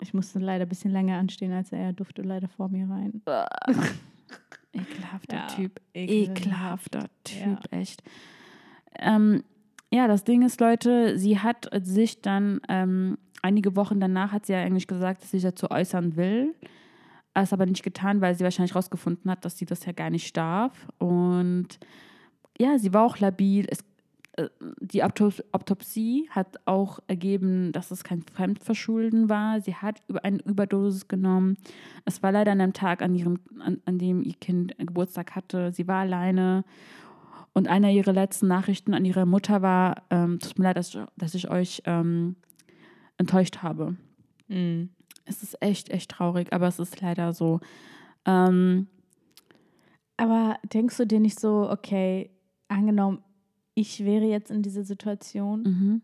Ich 0.00 0.12
musste 0.14 0.38
leider 0.38 0.64
ein 0.66 0.68
bisschen 0.68 0.90
länger 0.92 1.18
anstehen 1.18 1.52
als 1.52 1.72
er. 1.72 1.78
Er 1.80 1.92
durfte 1.92 2.22
leider 2.22 2.48
vor 2.48 2.68
mir 2.68 2.88
rein. 2.88 3.22
Ekelhafter 4.72 5.36
Ja, 5.36 5.46
Typ. 5.46 5.80
ekelhaft. 5.94 6.40
Ekelhafter 6.40 7.06
Typ, 7.24 7.40
Ja. 7.40 7.58
echt. 7.78 8.02
Ähm, 8.98 9.42
ja, 9.92 10.08
das 10.08 10.24
Ding 10.24 10.42
ist, 10.42 10.60
Leute, 10.60 11.18
sie 11.18 11.38
hat 11.38 11.68
sich 11.82 12.20
dann, 12.20 12.60
ähm, 12.68 13.16
einige 13.42 13.76
Wochen 13.76 14.00
danach 14.00 14.32
hat 14.32 14.46
sie 14.46 14.52
ja 14.54 14.60
eigentlich 14.62 14.86
gesagt, 14.88 15.22
dass 15.22 15.30
sie 15.30 15.38
sich 15.38 15.48
dazu 15.48 15.70
äußern 15.70 16.16
will. 16.16 16.54
Es 17.34 17.52
aber 17.52 17.66
nicht 17.66 17.82
getan, 17.82 18.20
weil 18.20 18.34
sie 18.34 18.44
wahrscheinlich 18.44 18.74
rausgefunden 18.74 19.30
hat, 19.30 19.44
dass 19.44 19.58
sie 19.58 19.64
das 19.66 19.84
ja 19.84 19.92
gar 19.92 20.10
nicht 20.10 20.36
darf. 20.36 20.88
Und 20.98 21.78
ja, 22.58 22.78
sie 22.78 22.92
war 22.92 23.04
auch 23.04 23.18
labil. 23.18 23.66
Es, 23.68 23.84
die 24.80 25.04
Autop 25.04 25.44
Autopsie 25.52 26.28
hat 26.30 26.58
auch 26.66 26.98
ergeben, 27.06 27.70
dass 27.72 27.90
es 27.90 28.02
kein 28.02 28.22
Fremdverschulden 28.22 29.28
war. 29.28 29.60
Sie 29.60 29.74
hat 29.74 30.00
über 30.08 30.24
eine 30.24 30.38
Überdosis 30.38 31.06
genommen. 31.06 31.56
Es 32.04 32.22
war 32.22 32.32
leider 32.32 32.52
an 32.52 32.60
einem 32.60 32.72
Tag, 32.72 33.00
an, 33.02 33.14
ihrem, 33.14 33.38
an, 33.60 33.80
an 33.84 33.98
dem 33.98 34.22
ihr 34.22 34.34
Kind 34.34 34.76
Geburtstag 34.78 35.36
hatte. 35.36 35.72
Sie 35.72 35.86
war 35.86 36.00
alleine. 36.00 36.64
Und 37.52 37.68
einer 37.68 37.90
ihrer 37.92 38.12
letzten 38.12 38.48
Nachrichten 38.48 38.94
an 38.94 39.04
ihre 39.04 39.26
Mutter 39.26 39.62
war, 39.62 40.02
ähm, 40.10 40.40
tut 40.40 40.58
mir 40.58 40.64
leid, 40.64 40.76
dass 40.76 40.94
ich, 40.94 41.00
dass 41.16 41.34
ich 41.34 41.48
euch 41.50 41.82
ähm, 41.84 42.34
enttäuscht 43.16 43.58
habe. 43.62 43.96
Mhm. 44.48 44.90
Es 45.24 45.44
ist 45.44 45.62
echt, 45.62 45.90
echt 45.90 46.10
traurig, 46.10 46.52
aber 46.52 46.66
es 46.66 46.80
ist 46.80 47.00
leider 47.00 47.32
so. 47.32 47.60
Ähm, 48.26 48.88
Aber 50.16 50.56
denkst 50.72 50.96
du 50.96 51.06
dir 51.06 51.20
nicht 51.20 51.38
so, 51.40 51.68
okay, 51.70 52.30
angenommen, 52.68 53.22
ich 53.74 54.04
wäre 54.04 54.24
jetzt 54.24 54.50
in 54.50 54.62
dieser 54.62 54.84
Situation, 54.84 55.62
mhm. 55.62 56.02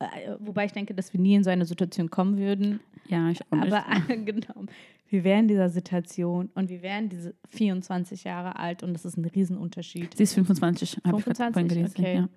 äh, 0.00 0.36
wobei 0.38 0.64
ich 0.66 0.72
denke, 0.72 0.94
dass 0.94 1.12
wir 1.12 1.20
nie 1.20 1.34
in 1.34 1.44
so 1.44 1.50
eine 1.50 1.64
Situation 1.64 2.10
kommen 2.10 2.36
würden, 2.38 2.80
Ja, 3.08 3.30
ich 3.30 3.40
auch 3.50 3.56
nicht. 3.56 3.72
aber 3.72 3.86
angenommen, 3.88 4.68
wir 5.08 5.22
wären 5.24 5.40
in 5.42 5.48
dieser 5.48 5.68
Situation 5.70 6.50
und 6.54 6.68
wir 6.70 6.82
wären 6.82 7.08
diese 7.08 7.34
24 7.50 8.24
Jahre 8.24 8.56
alt 8.58 8.82
und 8.82 8.94
das 8.94 9.04
ist 9.04 9.16
ein 9.16 9.24
Riesenunterschied. 9.24 10.16
Sie 10.16 10.22
ist 10.24 10.34
25, 10.34 10.98
habe 11.04 11.18
ich 11.18 11.24
25? 11.24 11.68
gelesen. 11.68 11.94
Okay. 11.96 12.14
Ja. 12.16 12.28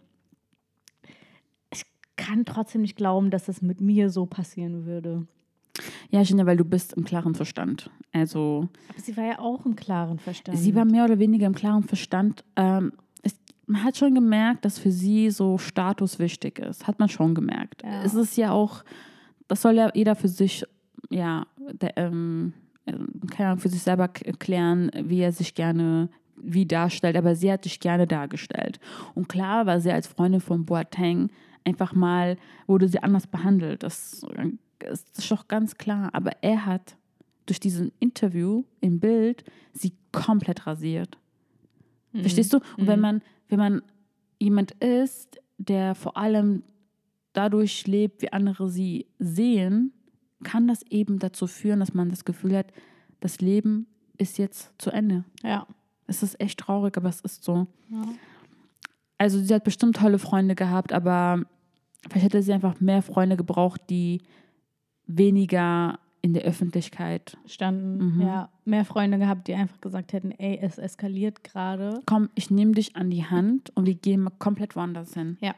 Kann 2.16 2.46
trotzdem 2.46 2.82
nicht 2.82 2.96
glauben, 2.98 3.30
dass 3.30 3.46
das 3.46 3.62
mit 3.62 3.80
mir 3.80 4.10
so 4.10 4.26
passieren 4.26 4.86
würde. 4.86 5.28
ja, 6.10 6.24
Gina, 6.24 6.46
weil 6.48 6.58
du 6.58 6.66
bist 6.66 6.94
im 6.94 7.04
klaren 7.04 7.36
Verstand. 7.36 7.92
Also, 8.12 8.68
Aber 8.90 9.00
sie 9.00 9.16
war 9.16 9.24
ja 9.26 9.40
auch 9.40 9.66
im 9.66 9.76
klaren 9.76 10.18
Verstand. 10.18 10.58
sie 10.58 10.74
war 10.74 10.84
mehr 10.86 11.06
oder 11.06 11.20
weniger 11.20 11.46
im 11.46 11.54
klaren 11.54 11.84
Verstand. 11.84 12.44
Ähm, 12.56 12.94
man 13.67 13.84
hat 13.84 13.97
schon 13.97 14.15
gemerkt, 14.15 14.65
dass 14.65 14.80
für 14.80 14.91
sie 14.91 15.30
so 15.30 15.58
Status 15.58 16.19
wichtig 16.19 16.60
ist. 16.60 16.88
Hat 16.88 16.99
man 16.99 17.10
schon 17.10 17.36
gemerkt. 17.36 17.84
Ja. 17.84 18.01
Es 18.03 18.15
ist 18.15 18.38
ja 18.38 18.51
auch, 18.51 18.84
das 19.47 19.62
soll 19.62 19.75
ja 19.75 19.91
jeder 19.93 20.15
für 20.15 20.30
sich, 20.30 20.65
ja, 21.10 21.45
der, 21.73 21.97
ähm, 21.97 22.53
äh, 22.86 22.93
keine 23.30 23.49
Ahnung, 23.49 23.60
für 23.60 23.69
sich 23.69 23.84
selber 23.84 24.08
klären, 24.08 24.89
wie 25.03 25.19
er 25.19 25.32
sich 25.32 25.53
gerne 25.53 26.10
wie 26.39 26.65
darstellt, 26.65 27.17
aber 27.17 27.36
sie 27.36 27.51
hat 27.51 27.63
sich 27.63 27.80
gerne 27.80 28.08
dargestellt. 28.08 28.80
Und 29.15 29.27
klar 29.27 29.65
war 29.65 29.82
sie 29.82 29.91
als 29.91 30.08
Freundin 30.08 30.39
von 30.39 30.65
Boateng 30.65 31.30
einfach 31.65 31.93
mal, 31.93 32.38
wurde 32.67 32.88
sie 32.88 33.01
anders 33.01 33.27
behandelt. 33.27 33.84
Das 33.84 34.23
ist 34.91 35.32
doch 35.32 35.47
ganz 35.47 35.77
klar. 35.77 36.10
Aber 36.13 36.32
er 36.41 36.65
hat 36.65 36.95
durch 37.47 37.60
diesen 37.60 37.91
Interview 37.99 38.63
im 38.82 38.99
Bild 38.99 39.43
sie 39.73 39.93
komplett 40.12 40.67
rasiert. 40.67 41.17
Mhm. 42.13 42.21
Verstehst 42.21 42.53
du? 42.53 42.60
Und 42.77 42.88
wenn 42.88 42.99
man, 42.99 43.21
wenn 43.49 43.60
man 43.60 43.81
jemand 44.39 44.71
ist, 44.83 45.39
der 45.57 45.95
vor 45.95 46.17
allem 46.17 46.63
dadurch 47.33 47.88
lebt, 47.88 48.21
wie 48.21 48.31
andere 48.31 48.69
sie 48.69 49.07
sehen, 49.19 49.93
kann 50.43 50.67
das 50.67 50.83
eben 50.89 51.19
dazu 51.19 51.47
führen, 51.47 51.79
dass 51.79 51.93
man 51.93 52.10
das 52.10 52.25
Gefühl 52.25 52.55
hat, 52.57 52.71
das 53.19 53.41
Leben 53.41 53.88
ist 54.17 54.38
jetzt 54.38 54.71
zu 54.77 54.91
Ende. 54.91 55.23
Ja. 55.43 55.67
Es 56.05 56.23
ist 56.23 56.39
echt 56.39 56.60
traurig, 56.60 56.95
aber 56.97 57.10
es 57.10 57.21
ist 57.21 57.43
so. 57.43 57.67
ja. 57.89 58.03
Also 59.17 59.39
sie 59.39 59.53
hat 59.53 59.63
bestimmt 59.63 59.95
tolle 59.95 60.19
Freunde 60.19 60.53
gehabt, 60.53 60.93
aber 60.93 61.43
vielleicht 62.07 62.25
hätte 62.25 62.43
sie 62.43 62.53
einfach 62.53 62.79
mehr 62.79 63.01
Freunde 63.01 63.36
gebraucht, 63.36 63.81
die 63.89 64.21
weniger 65.07 65.99
in 66.21 66.34
der 66.34 66.43
Öffentlichkeit. 66.43 67.38
Standen, 67.45 68.15
Mhm. 68.15 68.21
ja, 68.21 68.49
mehr 68.65 68.86
Freunde 68.86 69.17
gehabt, 69.17 69.47
die 69.47 69.53
einfach 69.53 69.80
gesagt 69.82 70.13
hätten, 70.13 70.32
ey, 70.32 70.58
es 70.62 70.77
eskaliert 70.77 71.43
gerade. 71.43 72.01
Komm, 72.06 72.30
ich 72.36 72.49
nehme 72.51 72.71
dich 72.73 72.95
an 72.95 73.10
die 73.10 73.25
Hand 73.25 73.71
und 73.75 73.86
wir 73.86 73.95
gehen 73.95 74.21
mal 74.21 74.32
komplett 74.39 74.75
woanders 74.75 75.13
hin. 75.13 75.38
Ja. 75.41 75.53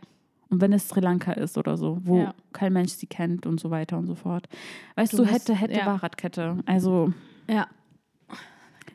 Und 0.50 0.62
wenn 0.62 0.74
es 0.74 0.88
Sri 0.90 1.00
Lanka 1.00 1.32
ist 1.34 1.58
oder 1.58 1.78
so, 1.78 2.00
wo 2.04 2.18
Ja. 2.20 2.34
kein 2.54 2.74
Mensch 2.74 2.92
sie 2.94 3.06
kennt 3.08 3.46
und 3.46 3.60
so 3.60 3.70
weiter 3.72 3.98
und 3.98 4.08
so 4.08 4.16
fort. 4.16 4.50
Weißt 4.96 5.14
Du 5.14 5.18
du, 5.18 5.24
musst- 5.24 5.34
hätte, 5.34 5.56
hätte, 5.56 5.76
ja. 5.78 5.84
Fahrradkette. 5.86 6.58
Also, 6.66 7.14
Ja. 7.48 7.68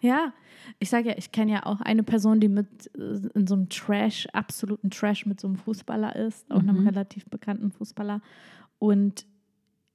Ja, 0.00 0.32
ich 0.80 0.90
sage 0.90 1.10
ja, 1.10 1.14
ich 1.16 1.32
kenne 1.32 1.52
ja 1.52 1.66
auch 1.66 1.80
eine 1.80 2.02
Person, 2.02 2.40
die 2.40 2.48
mit 2.48 2.90
äh, 2.98 3.28
in 3.34 3.46
so 3.46 3.54
einem 3.54 3.68
Trash, 3.70 4.26
absoluten 4.32 4.90
Trash 4.90 5.24
mit 5.26 5.40
so 5.40 5.46
einem 5.48 5.56
Fußballer 5.56 6.14
ist, 6.16 6.50
auch 6.50 6.58
einem 6.58 6.80
Mhm. 6.82 6.88
relativ 6.88 7.24
bekannten 7.26 7.70
Fußballer. 7.70 8.20
Und 8.78 9.24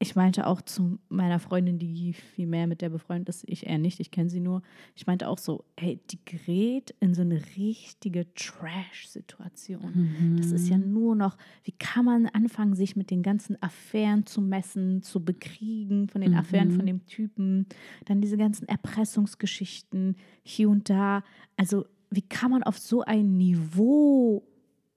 ich 0.01 0.15
meinte 0.15 0.47
auch 0.47 0.61
zu 0.61 0.97
meiner 1.09 1.39
Freundin, 1.39 1.77
die 1.77 2.13
viel 2.13 2.47
mehr 2.47 2.67
mit 2.67 2.81
der 2.81 2.89
befreundet 2.89 3.27
ist, 3.27 3.43
ich 3.47 3.67
eher 3.67 3.77
nicht, 3.77 3.99
ich 3.99 4.11
kenne 4.11 4.29
sie 4.29 4.39
nur. 4.39 4.61
Ich 4.95 5.07
meinte 5.07 5.27
auch 5.27 5.37
so, 5.37 5.65
hey, 5.77 5.99
die 6.09 6.19
gerät 6.23 6.95
in 7.01 7.13
so 7.13 7.21
eine 7.21 7.41
richtige 7.57 8.33
Trash-Situation. 8.33 10.37
Das 10.37 10.53
ist 10.53 10.69
ja 10.69 10.77
nur 10.77 11.15
noch, 11.15 11.37
wie 11.65 11.73
kann 11.73 12.05
man 12.05 12.27
anfangen, 12.27 12.75
sich 12.75 12.95
mit 12.95 13.11
den 13.11 13.23
ganzen 13.23 13.61
Affären 13.61 14.25
zu 14.25 14.41
messen, 14.41 15.03
zu 15.03 15.23
bekriegen, 15.23 16.07
von 16.07 16.21
den 16.21 16.33
Affären 16.33 16.71
von 16.71 16.85
dem 16.85 17.05
Typen, 17.05 17.65
dann 18.05 18.21
diese 18.21 18.37
ganzen 18.37 18.69
Erpressungsgeschichten 18.69 20.15
hier 20.43 20.69
und 20.69 20.89
da. 20.89 21.23
Also, 21.57 21.85
wie 22.09 22.21
kann 22.21 22.51
man 22.51 22.63
auf 22.63 22.79
so 22.79 23.01
ein 23.01 23.35
Niveau 23.35 24.47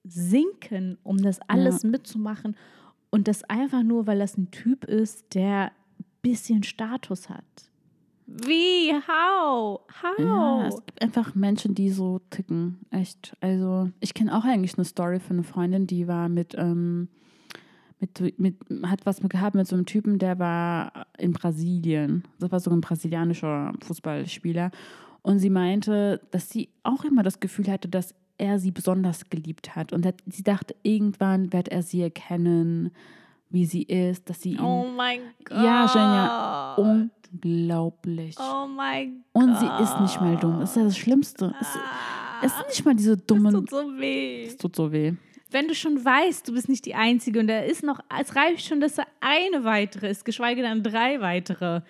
sinken, 0.05 0.97
um 1.03 1.17
das 1.17 1.39
alles 1.47 1.83
mitzumachen? 1.83 2.55
Und 3.13 3.27
das 3.27 3.43
einfach 3.43 3.83
nur, 3.83 4.07
weil 4.07 4.17
das 4.17 4.37
ein 4.39 4.49
Typ 4.49 4.85
ist, 4.85 5.35
der 5.35 5.65
ein 5.65 6.05
bisschen 6.23 6.63
Status 6.63 7.29
hat. 7.29 7.45
Wie? 8.25 8.91
How? 8.91 9.81
How? 10.01 10.17
Ja, 10.17 10.67
es 10.67 10.83
gibt 10.83 10.99
einfach 10.99 11.35
Menschen, 11.35 11.75
die 11.75 11.91
so 11.91 12.21
ticken. 12.31 12.79
Echt. 12.89 13.37
Also, 13.39 13.91
ich 13.99 14.15
kenne 14.15 14.35
auch 14.35 14.45
eigentlich 14.45 14.79
eine 14.79 14.85
Story 14.85 15.19
von 15.19 15.35
einer 15.35 15.43
Freundin, 15.43 15.85
die 15.85 16.07
war 16.07 16.27
mit, 16.27 16.55
ähm, 16.57 17.07
mit, 17.99 18.39
mit, 18.39 18.55
hat 18.81 19.05
was 19.05 19.21
gehabt 19.21 19.53
mit 19.53 19.67
so 19.67 19.75
einem 19.75 19.85
Typen, 19.85 20.17
der 20.17 20.39
war 20.39 21.05
in 21.19 21.33
Brasilien. 21.33 22.23
Das 22.39 22.51
war 22.51 22.59
so 22.59 22.71
ein 22.71 22.81
brasilianischer 22.81 23.73
Fußballspieler. 23.83 24.71
Und 25.21 25.37
sie 25.37 25.51
meinte, 25.51 26.19
dass 26.31 26.49
sie 26.49 26.69
auch 26.81 27.05
immer 27.05 27.21
das 27.21 27.39
Gefühl 27.39 27.67
hatte, 27.67 27.89
dass 27.89 28.15
er 28.37 28.59
sie 28.59 28.71
besonders 28.71 29.29
geliebt 29.29 29.75
hat. 29.75 29.93
Und 29.93 30.07
sie 30.25 30.43
dachte, 30.43 30.75
irgendwann 30.83 31.53
wird 31.53 31.69
er 31.69 31.83
sie 31.83 32.01
erkennen, 32.01 32.91
wie 33.49 33.65
sie 33.65 33.83
ist, 33.83 34.29
dass 34.29 34.41
sie 34.41 34.53
ihn. 34.53 34.59
oh 34.59 34.87
mein 34.95 35.21
Gott. 35.45 35.57
Ja, 35.57 35.85
Jenja, 35.93 36.75
unglaublich. 36.75 38.35
Oh 38.39 38.67
mein 38.67 39.23
Und 39.31 39.57
sie 39.57 39.69
ist 39.81 39.99
nicht 39.99 40.19
mal 40.19 40.35
dumm. 40.37 40.59
Das 40.59 40.71
ist 40.71 40.75
ja 40.75 40.83
das 40.83 40.97
Schlimmste. 40.97 41.53
Es, 41.61 41.67
es 42.43 42.57
sind 42.57 42.67
nicht 42.67 42.85
mal 42.85 42.95
diese 42.95 43.15
dummen. 43.15 43.53
Tut 43.53 43.69
so 43.69 43.97
weh. 43.97 44.45
Es 44.45 44.57
tut 44.57 44.75
so 44.75 44.91
weh. 44.91 45.13
Wenn 45.51 45.67
du 45.67 45.75
schon 45.75 46.03
weißt, 46.03 46.47
du 46.47 46.53
bist 46.53 46.67
nicht 46.67 46.83
die 46.85 46.95
Einzige 46.95 47.39
und 47.39 47.47
da 47.47 47.59
ist 47.59 47.83
noch, 47.83 47.99
es 48.19 48.35
reicht 48.35 48.65
schon, 48.65 48.81
dass 48.81 48.95
da 48.95 49.03
eine 49.21 49.63
weitere 49.63 50.09
ist, 50.09 50.25
geschweige 50.25 50.63
denn 50.63 50.81
drei 50.81 51.21
weitere, 51.21 51.81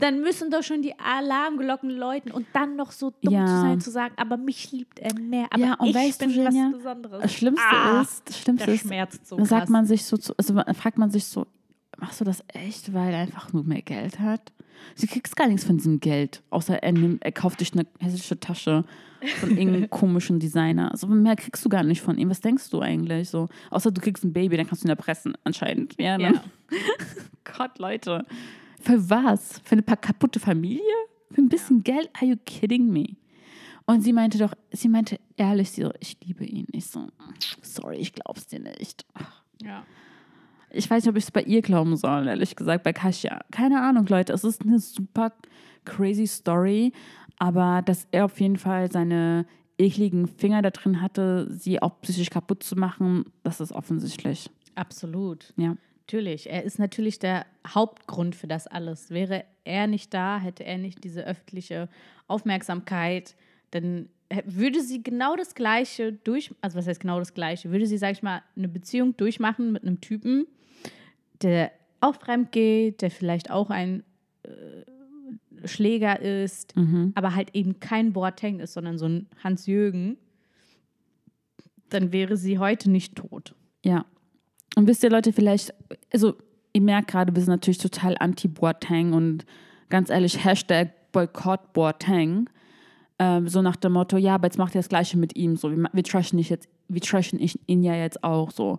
dann 0.00 0.20
müssen 0.20 0.50
doch 0.50 0.62
schon 0.62 0.82
die 0.82 0.98
Alarmglocken 0.98 1.90
läuten 1.90 2.30
und 2.32 2.46
dann 2.52 2.76
noch 2.76 2.90
so 2.92 3.10
dumm 3.22 3.32
Ja. 3.34 3.46
zu 3.46 3.52
sein, 3.60 3.80
zu 3.80 3.90
sagen, 3.90 4.14
aber 4.16 4.36
mich 4.36 4.72
liebt 4.72 4.98
er 4.98 5.14
mehr. 5.18 5.46
Aber 5.50 5.62
Ja, 5.62 5.74
und 5.74 5.88
ich 5.88 5.94
weißt 5.94 6.22
du, 6.22 6.26
bin 6.26 6.34
Jenja, 6.36 6.66
was 6.72 6.78
Besonderes. 6.78 7.22
Das 7.22 7.34
Schlimmste 7.34 7.66
Ah, 7.70 8.00
ist, 8.02 8.28
das 8.28 8.38
Schlimmste 8.38 8.66
der 8.66 8.74
ist, 8.74 8.80
schmerzt 8.82 9.26
so 9.26 9.44
sagt 9.44 9.68
man 9.70 9.84
sich 9.86 10.04
so, 10.04 10.16
zu, 10.16 10.34
also 10.36 10.54
fragt 10.74 10.98
man 10.98 11.10
sich 11.10 11.24
so, 11.26 11.46
machst 11.98 12.20
du 12.20 12.24
das 12.24 12.42
echt, 12.48 12.92
weil 12.94 13.12
er 13.12 13.20
einfach 13.20 13.52
nur 13.52 13.64
mehr 13.64 13.82
Geld 13.82 14.18
hat? 14.18 14.52
Sie 14.94 15.06
kriegst 15.06 15.36
gar 15.36 15.46
nichts 15.46 15.64
von 15.64 15.76
diesem 15.76 16.00
Geld, 16.00 16.42
außer 16.48 16.82
er, 16.82 16.92
nimmt, 16.92 17.22
er 17.22 17.32
kauft 17.32 17.60
dich 17.60 17.72
eine 17.74 17.86
hässliche 17.98 18.40
Tasche 18.40 18.84
von 19.38 19.50
irgendeinem 19.58 19.90
komischen 19.90 20.38
Designer. 20.40 20.90
Also 20.90 21.06
mehr 21.06 21.36
kriegst 21.36 21.62
du 21.62 21.68
gar 21.68 21.82
nicht 21.82 22.00
von 22.00 22.16
ihm. 22.16 22.30
Was 22.30 22.40
denkst 22.40 22.70
du 22.70 22.80
eigentlich 22.80 23.28
so? 23.28 23.48
Außer 23.68 23.90
du 23.90 24.00
kriegst 24.00 24.24
ein 24.24 24.32
Baby, 24.32 24.56
dann 24.56 24.66
kannst 24.66 24.82
du 24.82 24.88
ihn 24.88 24.90
erpressen, 24.90 25.36
anscheinend. 25.44 26.00
Ja, 26.00 26.16
ne? 26.16 26.32
Ja. 26.32 26.42
Gott, 27.58 27.78
Leute. 27.78 28.24
Für 28.80 29.10
was? 29.10 29.60
Für 29.62 29.72
eine 29.72 29.82
paar 29.82 29.96
kaputte 29.96 30.40
Familie? 30.40 30.82
Für 31.30 31.40
ein 31.40 31.48
bisschen 31.48 31.84
Geld? 31.84 32.10
Are 32.14 32.26
you 32.26 32.36
kidding 32.44 32.90
me? 32.90 33.16
Und 33.86 34.02
sie 34.02 34.12
meinte 34.12 34.38
doch, 34.38 34.54
sie 34.72 34.88
meinte 34.88 35.18
ehrlich, 35.36 35.70
sie 35.70 35.82
so, 35.82 35.90
ich 36.00 36.16
liebe 36.24 36.44
ihn. 36.44 36.66
Ich 36.72 36.86
so, 36.86 37.08
sorry, 37.62 37.96
ich 37.96 38.12
glaub's 38.12 38.46
dir 38.46 38.60
nicht. 38.60 39.04
Ja. 39.62 39.84
Ich 40.70 40.88
weiß 40.88 41.04
nicht, 41.04 41.10
ob 41.10 41.16
ich 41.16 41.24
es 41.24 41.30
bei 41.30 41.42
ihr 41.42 41.62
glauben 41.62 41.96
soll, 41.96 42.28
ehrlich 42.28 42.54
gesagt, 42.54 42.84
bei 42.84 42.92
Kasia. 42.92 43.40
Keine 43.50 43.82
Ahnung, 43.82 44.06
Leute. 44.06 44.32
Es 44.32 44.44
ist 44.44 44.62
eine 44.62 44.78
super 44.78 45.32
crazy 45.84 46.26
Story, 46.26 46.92
aber 47.38 47.82
dass 47.82 48.06
er 48.12 48.26
auf 48.26 48.40
jeden 48.40 48.56
Fall 48.56 48.90
seine 48.92 49.46
ekligen 49.78 50.28
Finger 50.28 50.62
da 50.62 50.70
drin 50.70 51.00
hatte, 51.00 51.48
sie 51.50 51.82
auch 51.82 52.00
psychisch 52.02 52.30
kaputt 52.30 52.62
zu 52.62 52.76
machen, 52.76 53.24
das 53.42 53.60
ist 53.60 53.72
offensichtlich. 53.72 54.50
Absolut. 54.74 55.52
Ja. 55.56 55.76
Natürlich. 56.10 56.50
Er 56.50 56.64
ist 56.64 56.80
natürlich 56.80 57.20
der 57.20 57.46
Hauptgrund 57.64 58.34
für 58.34 58.48
das 58.48 58.66
alles. 58.66 59.10
Wäre 59.10 59.44
er 59.62 59.86
nicht 59.86 60.12
da, 60.12 60.40
hätte 60.40 60.64
er 60.64 60.76
nicht 60.76 61.04
diese 61.04 61.24
öffentliche 61.24 61.88
Aufmerksamkeit, 62.26 63.36
dann 63.70 64.08
würde 64.44 64.82
sie 64.82 65.04
genau 65.04 65.36
das 65.36 65.54
Gleiche 65.54 66.12
durch, 66.12 66.52
also 66.62 66.76
was 66.76 66.88
heißt 66.88 66.98
genau 66.98 67.20
das 67.20 67.32
Gleiche, 67.32 67.70
würde 67.70 67.86
sie, 67.86 67.96
sag 67.96 68.10
ich 68.10 68.24
mal, 68.24 68.42
eine 68.56 68.66
Beziehung 68.66 69.16
durchmachen 69.16 69.70
mit 69.70 69.84
einem 69.84 70.00
Typen, 70.00 70.48
der 71.42 71.70
auch 72.00 72.16
fremd 72.16 72.50
geht, 72.50 73.02
der 73.02 73.12
vielleicht 73.12 73.52
auch 73.52 73.70
ein 73.70 74.02
äh, 74.42 75.68
Schläger 75.68 76.20
ist, 76.20 76.74
aber 77.14 77.36
halt 77.36 77.54
eben 77.54 77.78
kein 77.78 78.12
Boateng 78.12 78.58
ist, 78.58 78.72
sondern 78.72 78.98
so 78.98 79.06
ein 79.06 79.28
Hans-Jürgen, 79.44 80.18
dann 81.88 82.10
wäre 82.10 82.36
sie 82.36 82.58
heute 82.58 82.90
nicht 82.90 83.14
tot. 83.14 83.54
Ja. 83.84 84.06
Und 84.76 84.86
wisst 84.86 85.02
ihr, 85.02 85.10
Leute, 85.10 85.32
vielleicht, 85.32 85.74
also 86.12 86.34
ihr 86.72 86.80
merkt 86.82 87.08
gerade, 87.08 87.34
wir 87.34 87.42
sind 87.42 87.50
natürlich 87.50 87.78
total 87.78 88.16
anti-Boateng 88.18 89.12
und 89.12 89.44
ganz 89.88 90.10
ehrlich, 90.10 90.44
Hashtag 90.44 91.12
Boykott 91.12 91.72
Boateng. 91.72 92.48
Ähm, 93.18 93.48
so 93.48 93.60
nach 93.62 93.76
dem 93.76 93.92
Motto, 93.92 94.16
ja, 94.16 94.36
aber 94.36 94.46
jetzt 94.46 94.58
macht 94.58 94.74
ihr 94.74 94.78
das 94.80 94.88
Gleiche 94.88 95.18
mit 95.18 95.36
ihm. 95.36 95.56
So, 95.56 95.70
wir, 95.70 95.90
wir 95.92 96.04
trashen 96.04 96.36
nicht 96.36 96.50
jetzt, 96.50 96.68
wir 96.88 97.00
trashen 97.00 97.38
ihn 97.38 97.82
ja 97.82 97.94
jetzt 97.94 98.24
auch 98.24 98.50
so. 98.50 98.78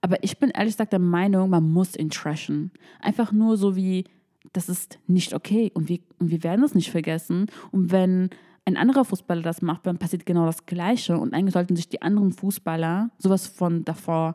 Aber 0.00 0.22
ich 0.22 0.38
bin 0.38 0.50
ehrlich 0.50 0.74
gesagt 0.74 0.92
der 0.92 0.98
Meinung, 0.98 1.50
man 1.50 1.70
muss 1.70 1.96
ihn 1.96 2.10
trashen. 2.10 2.70
Einfach 3.00 3.32
nur 3.32 3.56
so 3.56 3.76
wie, 3.76 4.04
das 4.52 4.68
ist 4.68 4.98
nicht 5.06 5.34
okay 5.34 5.70
und 5.74 5.88
wir, 5.88 5.98
und 6.18 6.30
wir 6.30 6.42
werden 6.42 6.64
es 6.64 6.74
nicht 6.74 6.90
vergessen. 6.90 7.46
Und 7.70 7.92
wenn 7.92 8.30
ein 8.64 8.76
anderer 8.76 9.04
Fußballer 9.04 9.42
das 9.42 9.62
macht, 9.62 9.86
dann 9.86 9.98
passiert 9.98 10.26
genau 10.26 10.46
das 10.46 10.66
Gleiche. 10.66 11.18
Und 11.18 11.34
eigentlich 11.34 11.52
sollten 11.52 11.76
sich 11.76 11.88
die 11.88 12.02
anderen 12.02 12.32
Fußballer 12.32 13.10
sowas 13.18 13.46
von 13.46 13.84
davor, 13.84 14.32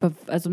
also 0.00 0.50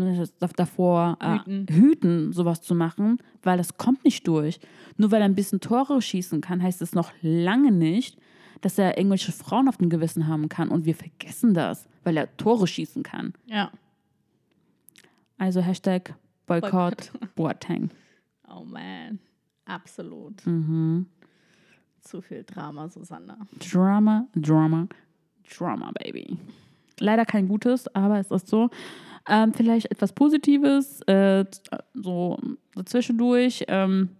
davor 0.56 1.18
äh, 1.20 1.38
Hüten. 1.38 1.66
hüten, 1.68 2.32
sowas 2.32 2.62
zu 2.62 2.74
machen, 2.74 3.18
weil 3.42 3.58
das 3.58 3.76
kommt 3.76 4.04
nicht 4.04 4.26
durch. 4.26 4.58
Nur 4.96 5.10
weil 5.10 5.20
er 5.20 5.26
ein 5.26 5.34
bisschen 5.34 5.60
Tore 5.60 6.00
schießen 6.00 6.40
kann, 6.40 6.62
heißt 6.62 6.80
es 6.82 6.94
noch 6.94 7.12
lange 7.20 7.72
nicht, 7.72 8.18
dass 8.62 8.78
er 8.78 8.96
irgendwelche 8.96 9.32
Frauen 9.32 9.68
auf 9.68 9.76
dem 9.76 9.90
Gewissen 9.90 10.26
haben 10.26 10.48
kann. 10.48 10.70
Und 10.70 10.86
wir 10.86 10.94
vergessen 10.94 11.52
das, 11.52 11.86
weil 12.04 12.16
er 12.16 12.34
Tore 12.36 12.66
schießen 12.66 13.02
kann. 13.02 13.34
Ja. 13.46 13.70
Also 15.36 15.60
Hashtag 15.60 16.14
Boykott 16.46 17.12
Boateng. 17.34 17.90
Oh 18.48 18.64
man, 18.64 19.18
absolut. 19.64 20.42
Zu 22.00 22.20
viel 22.20 22.44
Drama, 22.44 22.88
Susanna. 22.88 23.36
Drama, 23.58 24.26
Drama, 24.34 24.86
Drama, 25.58 25.90
Baby. 26.02 26.38
Leider 27.00 27.24
kein 27.24 27.48
Gutes, 27.48 27.92
aber 27.94 28.18
es 28.20 28.30
ist 28.30 28.46
so. 28.48 28.70
Ähm, 29.28 29.52
vielleicht 29.54 29.90
etwas 29.90 30.12
Positives, 30.12 31.00
äh, 31.02 31.44
so, 31.94 32.38
so 32.74 32.82
zwischendurch. 32.82 33.64
Ähm, 33.68 34.10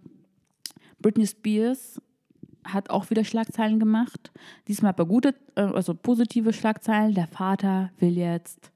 Britney 0.99 1.27
Spears 1.27 2.01
hat 2.63 2.89
auch 2.89 3.09
wieder 3.11 3.23
Schlagzeilen 3.23 3.79
gemacht. 3.79 4.31
Diesmal 4.67 4.89
aber 4.89 5.05
gute, 5.05 5.35
äh, 5.55 5.61
also 5.61 5.93
positive 5.93 6.51
Schlagzeilen. 6.53 7.13
Der 7.13 7.27
Vater 7.27 7.91
will 7.99 8.17
jetzt 8.17 8.71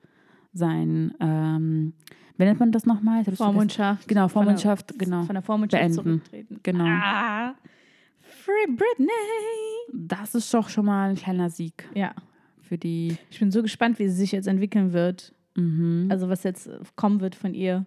sein, 0.54 1.14
ähm, 1.20 1.94
wie 2.38 2.44
nennt 2.46 2.60
man 2.60 2.72
das 2.72 2.86
nochmal? 2.86 3.24
Vormundschaft. 3.26 4.08
Genau, 4.08 4.28
Von 4.28 4.46
der- 4.46 4.58
Vormundschaft, 4.58 5.00
genau. 5.00 5.24
Von 5.24 5.34
der 5.36 5.42
Vormundschaft 5.42 5.82
Beenden. 5.82 5.96
zurücktreten. 6.04 6.60
Genau. 6.64 6.86
Ah, 6.86 7.56
Free 8.22 8.68
Britney. 8.76 9.10
Das 9.92 10.36
ist 10.36 10.54
doch 10.54 10.70
schon 10.70 10.86
mal 10.86 11.10
ein 11.10 11.16
kleiner 11.16 11.50
Sieg 11.50 11.90
Ja. 11.96 12.14
für 12.62 12.78
die. 12.78 13.18
Ich 13.32 13.40
bin 13.40 13.50
so 13.52 13.64
gespannt, 13.64 13.98
wie 13.98 14.08
sie 14.08 14.16
sich 14.16 14.32
jetzt 14.32 14.48
entwickeln 14.48 14.94
wird. 14.94 15.34
Mhm. 15.56 16.08
Also 16.10 16.30
was 16.30 16.44
jetzt 16.44 16.68
äh, 16.68 16.80
kommen 16.96 17.22
wird 17.22 17.36
von 17.36 17.54
ihr. 17.54 17.86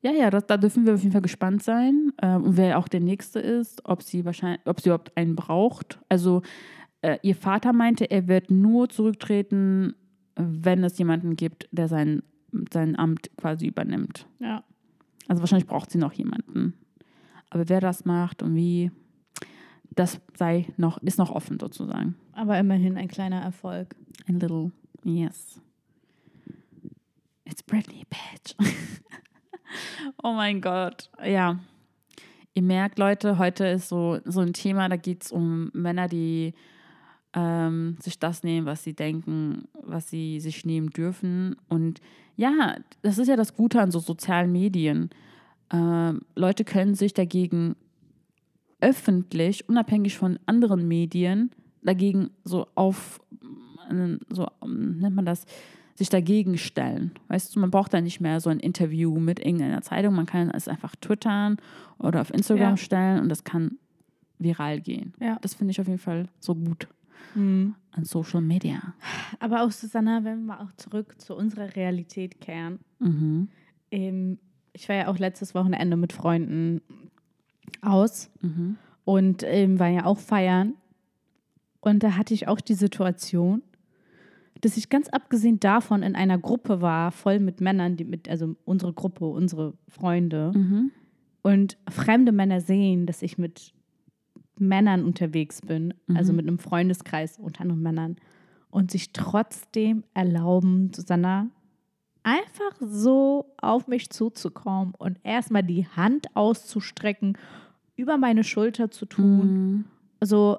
Ja, 0.00 0.12
ja, 0.12 0.30
das, 0.30 0.46
da 0.46 0.56
dürfen 0.56 0.86
wir 0.86 0.94
auf 0.94 1.00
jeden 1.00 1.12
Fall 1.12 1.22
gespannt 1.22 1.62
sein. 1.62 2.12
Und 2.22 2.56
wer 2.56 2.78
auch 2.78 2.86
der 2.86 3.00
Nächste 3.00 3.40
ist, 3.40 3.84
ob 3.84 4.02
sie 4.02 4.24
wahrscheinlich, 4.24 4.60
ob 4.64 4.80
sie 4.80 4.90
überhaupt 4.90 5.16
einen 5.16 5.34
braucht. 5.34 5.98
Also 6.08 6.42
äh, 7.02 7.18
ihr 7.22 7.34
Vater 7.34 7.72
meinte, 7.72 8.08
er 8.08 8.28
wird 8.28 8.50
nur 8.50 8.88
zurücktreten, 8.88 9.94
wenn 10.36 10.84
es 10.84 10.98
jemanden 10.98 11.34
gibt, 11.34 11.68
der 11.72 11.88
sein, 11.88 12.22
sein 12.72 12.96
Amt 12.96 13.30
quasi 13.36 13.66
übernimmt. 13.66 14.26
Ja. 14.38 14.62
Also 15.26 15.42
wahrscheinlich 15.42 15.66
braucht 15.66 15.90
sie 15.90 15.98
noch 15.98 16.12
jemanden. 16.12 16.74
Aber 17.50 17.68
wer 17.68 17.80
das 17.80 18.04
macht 18.04 18.42
und 18.42 18.54
wie, 18.54 18.90
das 19.90 20.20
sei 20.36 20.66
noch, 20.76 20.98
ist 21.02 21.18
noch 21.18 21.30
offen 21.30 21.58
sozusagen. 21.58 22.14
Aber 22.32 22.58
immerhin 22.58 22.96
ein 22.96 23.08
kleiner 23.08 23.40
Erfolg. 23.40 23.96
Ein 24.26 24.38
little, 24.38 24.70
yes. 25.02 25.60
It's 27.50 27.62
Britney, 27.62 28.04
bitch. 28.10 28.54
oh 30.22 30.32
mein 30.34 30.60
Gott. 30.60 31.08
Ja. 31.24 31.58
Ihr 32.52 32.62
merkt, 32.62 32.98
Leute, 32.98 33.38
heute 33.38 33.66
ist 33.66 33.88
so, 33.88 34.18
so 34.24 34.40
ein 34.40 34.52
Thema, 34.52 34.88
da 34.88 34.96
geht 34.96 35.24
es 35.24 35.32
um 35.32 35.70
Männer, 35.72 36.08
die 36.08 36.52
ähm, 37.32 37.96
sich 38.00 38.18
das 38.18 38.42
nehmen, 38.42 38.66
was 38.66 38.84
sie 38.84 38.92
denken, 38.92 39.66
was 39.72 40.10
sie 40.10 40.40
sich 40.40 40.66
nehmen 40.66 40.90
dürfen. 40.90 41.56
Und 41.68 42.02
ja, 42.36 42.76
das 43.00 43.16
ist 43.16 43.28
ja 43.28 43.36
das 43.36 43.54
Gute 43.54 43.80
an 43.80 43.90
so 43.90 43.98
sozialen 43.98 44.52
Medien. 44.52 45.08
ähm, 45.72 46.20
Leute 46.34 46.64
können 46.64 46.94
sich 46.94 47.14
dagegen 47.14 47.76
öffentlich, 48.80 49.68
unabhängig 49.68 50.18
von 50.18 50.38
anderen 50.44 50.86
Medien, 50.86 51.50
dagegen 51.82 52.30
so 52.44 52.66
auf, 52.74 53.20
so 54.28 54.46
nennt 54.66 55.14
man 55.14 55.24
das, 55.24 55.46
sich 55.98 56.08
dagegen 56.08 56.56
stellen. 56.58 57.10
Weißt 57.28 57.54
du, 57.54 57.60
man 57.60 57.70
braucht 57.70 57.92
da 57.92 58.00
nicht 58.00 58.20
mehr 58.20 58.40
so 58.40 58.50
ein 58.50 58.60
Interview 58.60 59.18
mit 59.18 59.40
irgendeiner 59.40 59.82
Zeitung, 59.82 60.14
man 60.14 60.26
kann 60.26 60.50
es 60.50 60.68
einfach 60.68 60.94
twittern 60.96 61.56
oder 61.98 62.20
auf 62.20 62.32
Instagram 62.32 62.70
Ja. 62.70 62.76
stellen 62.76 63.20
und 63.20 63.28
das 63.28 63.44
kann 63.44 63.78
viral 64.38 64.80
gehen. 64.80 65.12
Ja. 65.20 65.38
Das 65.42 65.54
finde 65.54 65.72
ich 65.72 65.80
auf 65.80 65.86
jeden 65.88 65.98
Fall 65.98 66.28
so 66.38 66.54
gut 66.54 66.86
Mhm. 67.34 67.74
an 67.90 68.04
Social 68.04 68.40
Media. 68.40 68.94
Aber 69.40 69.62
auch 69.64 69.72
Susanna, 69.72 70.22
wenn 70.24 70.38
wir 70.46 70.54
mal 70.56 70.64
auch 70.64 70.72
zurück 70.76 71.20
zu 71.20 71.34
unserer 71.34 71.74
Realität 71.74 72.40
kehren. 72.40 72.78
Mhm. 73.00 73.48
Ähm, 73.90 74.38
ich 74.72 74.88
war 74.88 74.96
ja 74.96 75.08
auch 75.08 75.18
letztes 75.18 75.54
Wochenende 75.54 75.96
mit 75.96 76.12
Freunden 76.12 76.80
aus 77.82 78.30
Mhm. 78.40 78.76
und 79.04 79.42
ähm, 79.44 79.78
war 79.80 79.88
ja 79.88 80.04
auch 80.04 80.18
feiern. 80.18 80.74
Und 81.80 82.02
da 82.02 82.16
hatte 82.16 82.34
ich 82.34 82.46
auch 82.48 82.60
die 82.60 82.74
Situation, 82.74 83.62
dass 84.60 84.76
ich 84.76 84.88
ganz 84.88 85.08
abgesehen 85.08 85.60
davon 85.60 86.02
in 86.02 86.14
einer 86.14 86.38
Gruppe 86.38 86.80
war, 86.80 87.12
voll 87.12 87.38
mit 87.38 87.60
Männern, 87.60 87.96
die 87.96 88.04
mit, 88.04 88.28
also 88.28 88.56
unsere 88.64 88.92
Gruppe, 88.92 89.26
unsere 89.26 89.74
Freunde. 89.88 90.52
Mhm. 90.54 90.90
Und 91.42 91.78
fremde 91.88 92.32
Männer 92.32 92.60
sehen, 92.60 93.06
dass 93.06 93.22
ich 93.22 93.38
mit 93.38 93.72
Männern 94.58 95.04
unterwegs 95.04 95.60
bin, 95.62 95.94
also 96.14 96.32
mit 96.32 96.46
einem 96.46 96.58
Freundeskreis 96.58 97.38
unter 97.38 97.62
anderem 97.62 97.82
Männern, 97.82 98.16
und 98.70 98.90
sich 98.90 99.12
trotzdem 99.12 100.02
erlauben, 100.14 100.90
Susanna, 100.94 101.48
einfach 102.24 102.76
so 102.80 103.54
auf 103.56 103.86
mich 103.86 104.10
zuzukommen 104.10 104.94
und 104.98 105.18
erstmal 105.22 105.62
die 105.62 105.86
Hand 105.86 106.26
auszustrecken, 106.34 107.38
über 107.96 108.18
meine 108.18 108.44
Schulter 108.44 108.90
zu 108.90 109.06
tun, 109.06 109.46
Mhm. 109.46 109.84
so 110.22 110.58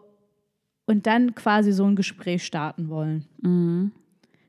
und 0.89 1.05
dann 1.05 1.35
quasi 1.35 1.71
so 1.71 1.85
ein 1.85 1.95
Gespräch 1.95 2.43
starten 2.43 2.89
wollen. 2.89 3.25
Mhm. 3.43 3.91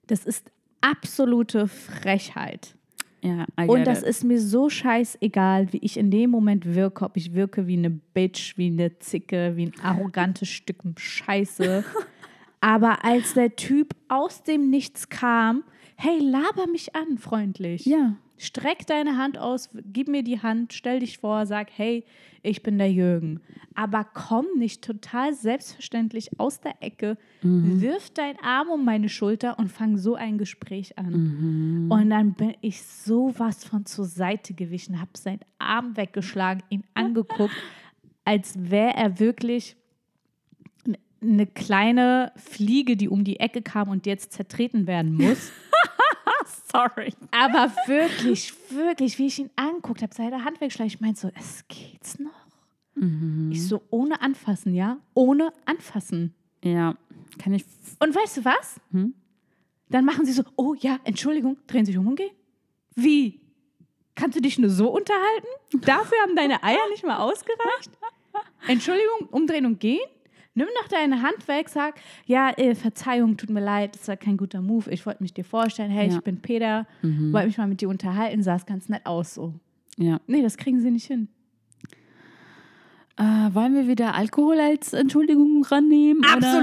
Das 0.06 0.24
ist 0.24 0.50
absolute 0.80 1.68
Frechheit. 1.68 2.74
Ja, 3.22 3.44
Und 3.66 3.86
das 3.86 4.00
it. 4.00 4.08
ist 4.08 4.24
mir 4.24 4.40
so 4.40 4.70
scheißegal, 4.70 5.70
wie 5.74 5.80
ich 5.82 5.98
in 5.98 6.10
dem 6.10 6.30
Moment 6.30 6.74
wirke, 6.74 7.04
ob 7.04 7.18
ich 7.18 7.34
wirke 7.34 7.66
wie 7.66 7.76
eine 7.76 7.90
Bitch, 7.90 8.56
wie 8.56 8.68
eine 8.68 8.98
Zicke, 9.00 9.52
wie 9.56 9.66
ein 9.66 9.74
arrogantes 9.82 10.48
Stück 10.48 10.78
Scheiße. 10.96 11.84
Aber 12.62 13.04
als 13.04 13.34
der 13.34 13.54
Typ 13.56 13.94
aus 14.08 14.42
dem 14.42 14.70
Nichts 14.70 15.10
kam, 15.10 15.62
hey, 15.96 16.18
laber 16.20 16.66
mich 16.72 16.96
an, 16.96 17.18
freundlich. 17.18 17.84
Ja. 17.84 18.16
Streck 18.40 18.86
deine 18.86 19.18
Hand 19.18 19.36
aus, 19.36 19.68
gib 19.92 20.08
mir 20.08 20.22
die 20.22 20.40
Hand, 20.40 20.72
stell 20.72 21.00
dich 21.00 21.18
vor, 21.18 21.44
sag, 21.44 21.68
hey, 21.76 22.06
ich 22.42 22.62
bin 22.62 22.78
der 22.78 22.90
Jürgen. 22.90 23.40
Aber 23.74 24.06
komm 24.14 24.46
nicht 24.56 24.82
total 24.82 25.34
selbstverständlich 25.34 26.30
aus 26.38 26.58
der 26.58 26.76
Ecke, 26.80 27.18
wirf 27.42 28.08
deinen 28.08 28.38
Arm 28.38 28.68
um 28.68 28.82
meine 28.82 29.10
Schulter 29.10 29.58
und 29.58 29.70
fang 29.70 29.98
so 29.98 30.14
ein 30.14 30.38
Gespräch 30.38 30.96
an. 30.96 31.88
Und 31.90 32.08
dann 32.08 32.32
bin 32.32 32.54
ich 32.62 32.82
sowas 32.82 33.62
von 33.62 33.84
zur 33.84 34.06
Seite 34.06 34.54
gewichen, 34.54 35.02
habe 35.02 35.10
seinen 35.18 35.40
Arm 35.58 35.98
weggeschlagen, 35.98 36.62
ihn 36.70 36.84
angeguckt, 36.94 37.54
als 38.24 38.54
wäre 38.70 38.94
er 38.94 39.20
wirklich 39.20 39.76
eine 41.20 41.46
kleine 41.46 42.32
Fliege, 42.36 42.96
die 42.96 43.10
um 43.10 43.22
die 43.22 43.38
Ecke 43.38 43.60
kam 43.60 43.90
und 43.90 44.06
jetzt 44.06 44.32
zertreten 44.32 44.86
werden 44.86 45.12
muss. 45.12 45.52
Sorry. 46.72 47.14
Aber 47.30 47.72
wirklich, 47.86 48.52
wirklich, 48.70 49.18
wie 49.18 49.26
ich 49.26 49.38
ihn 49.38 49.50
anguckt 49.56 50.02
habe, 50.02 50.14
seine 50.14 50.44
Hand 50.44 50.60
weggeschlagen, 50.60 50.88
ich 50.88 51.00
meinte 51.00 51.20
so, 51.20 51.30
es 51.38 51.64
geht's 51.68 52.18
noch. 52.18 52.30
Ich 53.50 53.66
so, 53.66 53.82
ohne 53.90 54.20
anfassen, 54.20 54.74
ja? 54.74 54.98
Ohne 55.14 55.52
anfassen. 55.64 56.34
Ja, 56.62 56.96
kann 57.38 57.54
ich. 57.54 57.64
Und 57.98 58.14
weißt 58.14 58.38
du 58.38 58.44
was? 58.44 58.80
Hm? 58.92 59.14
Dann 59.88 60.04
machen 60.04 60.26
sie 60.26 60.32
so, 60.32 60.42
oh 60.56 60.74
ja, 60.78 60.98
Entschuldigung, 61.04 61.56
drehen 61.66 61.86
sich 61.86 61.96
um 61.96 62.06
und 62.06 62.16
gehen. 62.16 62.34
Wie? 62.94 63.40
Kannst 64.14 64.36
du 64.36 64.42
dich 64.42 64.58
nur 64.58 64.70
so 64.70 64.90
unterhalten? 64.90 65.46
Dafür 65.80 66.18
haben 66.22 66.36
deine 66.36 66.62
Eier 66.62 66.88
nicht 66.90 67.04
mal 67.04 67.18
ausgereicht? 67.18 67.90
Entschuldigung, 68.66 69.28
umdrehen 69.30 69.64
und 69.64 69.80
gehen? 69.80 70.06
Nimm 70.60 70.68
doch 70.82 70.88
deine 70.88 71.22
Hand 71.22 71.48
weg, 71.48 71.70
sag, 71.70 71.94
ja, 72.26 72.50
äh, 72.58 72.74
Verzeihung, 72.74 73.38
tut 73.38 73.48
mir 73.48 73.64
leid, 73.64 73.94
das 73.94 74.08
war 74.08 74.16
kein 74.18 74.36
guter 74.36 74.60
Move. 74.60 74.90
Ich 74.90 75.06
wollte 75.06 75.22
mich 75.22 75.32
dir 75.32 75.44
vorstellen, 75.44 75.90
hey, 75.90 76.08
Ja. 76.10 76.16
ich 76.16 76.20
bin 76.22 76.42
Peter, 76.42 76.86
wollte 77.02 77.46
mich 77.46 77.56
mal 77.56 77.66
mit 77.66 77.80
dir 77.80 77.88
unterhalten, 77.88 78.42
sah 78.42 78.56
es 78.56 78.66
ganz 78.66 78.90
nett 78.90 79.06
aus 79.06 79.32
so. 79.34 79.54
Ja. 79.96 80.20
Nee, 80.26 80.42
das 80.42 80.58
kriegen 80.58 80.80
sie 80.80 80.90
nicht 80.90 81.06
hin. 81.06 81.28
Äh, 83.16 83.22
wollen 83.54 83.74
wir 83.74 83.86
wieder 83.88 84.14
Alkohol 84.14 84.58
als 84.60 84.92
Entschuldigung 84.92 85.64
rannehmen? 85.64 86.22
Oder? 86.24 86.58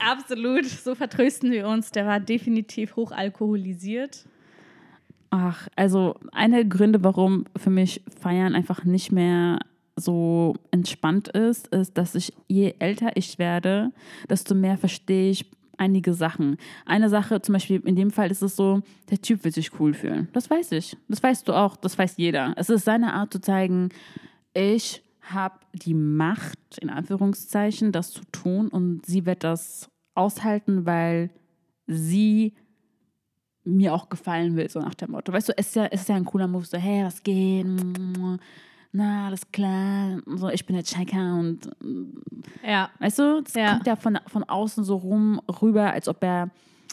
Absolut. 0.00 0.64
So 0.84 0.94
vertrösten 0.94 1.50
wir 1.52 1.68
uns. 1.68 1.90
Der 1.90 2.06
war 2.06 2.20
definitiv 2.20 2.96
hochalkoholisiert. 2.96 4.26
Ach, 5.30 5.68
also 5.74 6.16
eine 6.32 6.56
der 6.56 6.64
Gründe, 6.66 7.02
warum 7.02 7.44
für 7.56 7.70
mich 7.70 8.02
Feiern 8.20 8.54
einfach 8.54 8.84
nicht 8.84 9.10
mehr 9.10 9.58
so 9.96 10.54
entspannt 10.70 11.28
ist, 11.28 11.68
ist, 11.68 11.96
dass 11.96 12.14
ich, 12.14 12.32
je 12.48 12.74
älter 12.78 13.16
ich 13.16 13.38
werde, 13.38 13.92
desto 14.28 14.54
mehr 14.54 14.76
verstehe 14.76 15.30
ich 15.30 15.50
einige 15.76 16.14
Sachen. 16.14 16.56
Eine 16.86 17.08
Sache, 17.08 17.40
zum 17.42 17.52
Beispiel 17.54 17.80
in 17.84 17.96
dem 17.96 18.10
Fall 18.10 18.30
ist 18.30 18.42
es 18.42 18.56
so, 18.56 18.82
der 19.10 19.20
Typ 19.20 19.44
will 19.44 19.52
sich 19.52 19.78
cool 19.80 19.94
fühlen. 19.94 20.28
Das 20.32 20.50
weiß 20.50 20.72
ich. 20.72 20.96
Das 21.08 21.22
weißt 21.22 21.48
du 21.48 21.52
auch. 21.52 21.76
Das 21.76 21.98
weiß 21.98 22.16
jeder. 22.16 22.54
Es 22.56 22.70
ist 22.70 22.84
seine 22.84 23.12
Art 23.14 23.32
zu 23.32 23.40
zeigen, 23.40 23.90
ich 24.52 25.02
habe 25.20 25.58
die 25.72 25.94
Macht, 25.94 26.58
in 26.80 26.90
Anführungszeichen, 26.90 27.92
das 27.92 28.12
zu 28.12 28.22
tun 28.30 28.68
und 28.68 29.06
sie 29.06 29.26
wird 29.26 29.42
das 29.42 29.88
aushalten, 30.14 30.86
weil 30.86 31.30
sie 31.86 32.54
mir 33.64 33.94
auch 33.94 34.10
gefallen 34.10 34.56
will, 34.56 34.68
so 34.68 34.80
nach 34.80 34.94
dem 34.94 35.12
Motto. 35.12 35.32
Weißt 35.32 35.48
du, 35.48 35.52
es 35.56 35.68
ist 35.68 35.76
ja, 35.76 35.86
es 35.86 36.02
ist 36.02 36.08
ja 36.08 36.16
ein 36.16 36.26
cooler 36.26 36.46
Move, 36.46 36.66
so, 36.66 36.76
hey, 36.76 37.04
was 37.04 37.22
geht? 37.22 37.66
Na, 38.96 39.26
alles 39.26 39.50
klar. 39.50 40.20
So, 40.36 40.48
ich 40.50 40.64
bin 40.66 40.76
der 40.76 40.84
Checker 40.84 41.34
und 41.36 41.68
Ja. 42.64 42.90
weißt 43.00 43.18
du, 43.18 43.42
das 43.42 43.54
Ja. 43.54 43.72
kommt 43.72 43.86
ja 43.88 43.96
von, 43.96 44.18
von 44.28 44.44
außen 44.44 44.84
so 44.84 44.94
rum 44.96 45.40
rüber, 45.60 45.92
als 45.92 46.06
ob 46.06 46.22
er 46.22 46.50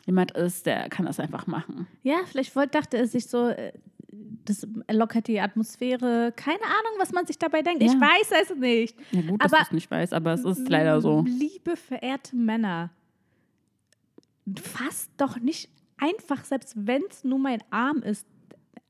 jemand 0.07 0.31
ist, 0.31 0.65
der 0.65 0.89
kann 0.89 1.05
das 1.05 1.19
einfach 1.19 1.45
machen. 1.45 1.85
Ja, 2.01 2.15
vielleicht 2.25 2.55
wollte, 2.55 2.71
dachte 2.79 2.97
er 2.97 3.05
sich 3.07 3.27
so, 3.27 3.49
äh, 3.49 3.71
das 4.45 4.67
lockert 4.91 5.27
die 5.27 5.39
Atmosphäre. 5.39 6.33
Keine 6.35 6.63
Ahnung, 6.63 6.97
was 6.97 7.11
man 7.11 7.27
sich 7.27 7.37
dabei 7.37 7.61
denkt. 7.61 7.83
Ich 7.83 7.93
Ja. 7.93 7.99
weiß 8.01 8.31
es 8.49 8.57
nicht. 8.57 8.95
Ja, 9.11 9.21
gut, 9.21 9.43
dass 9.43 9.53
Aber- 9.53 9.59
du 9.61 9.67
es 9.67 9.71
nicht 9.71 9.91
weißt, 9.91 10.13
aber 10.15 10.33
es 10.33 10.43
ist 10.43 10.67
leider 10.69 10.99
so. 11.01 11.23
Liebe, 11.27 11.75
verehrte 11.77 12.35
Männer, 12.35 12.89
fasst 14.59 15.11
doch 15.17 15.37
nicht 15.39 15.69
einfach, 15.97 16.43
selbst 16.45 16.73
wenn 16.75 17.03
es 17.11 17.23
nur 17.23 17.37
mein 17.37 17.61
Arm 17.69 17.97
ist, 17.97 18.25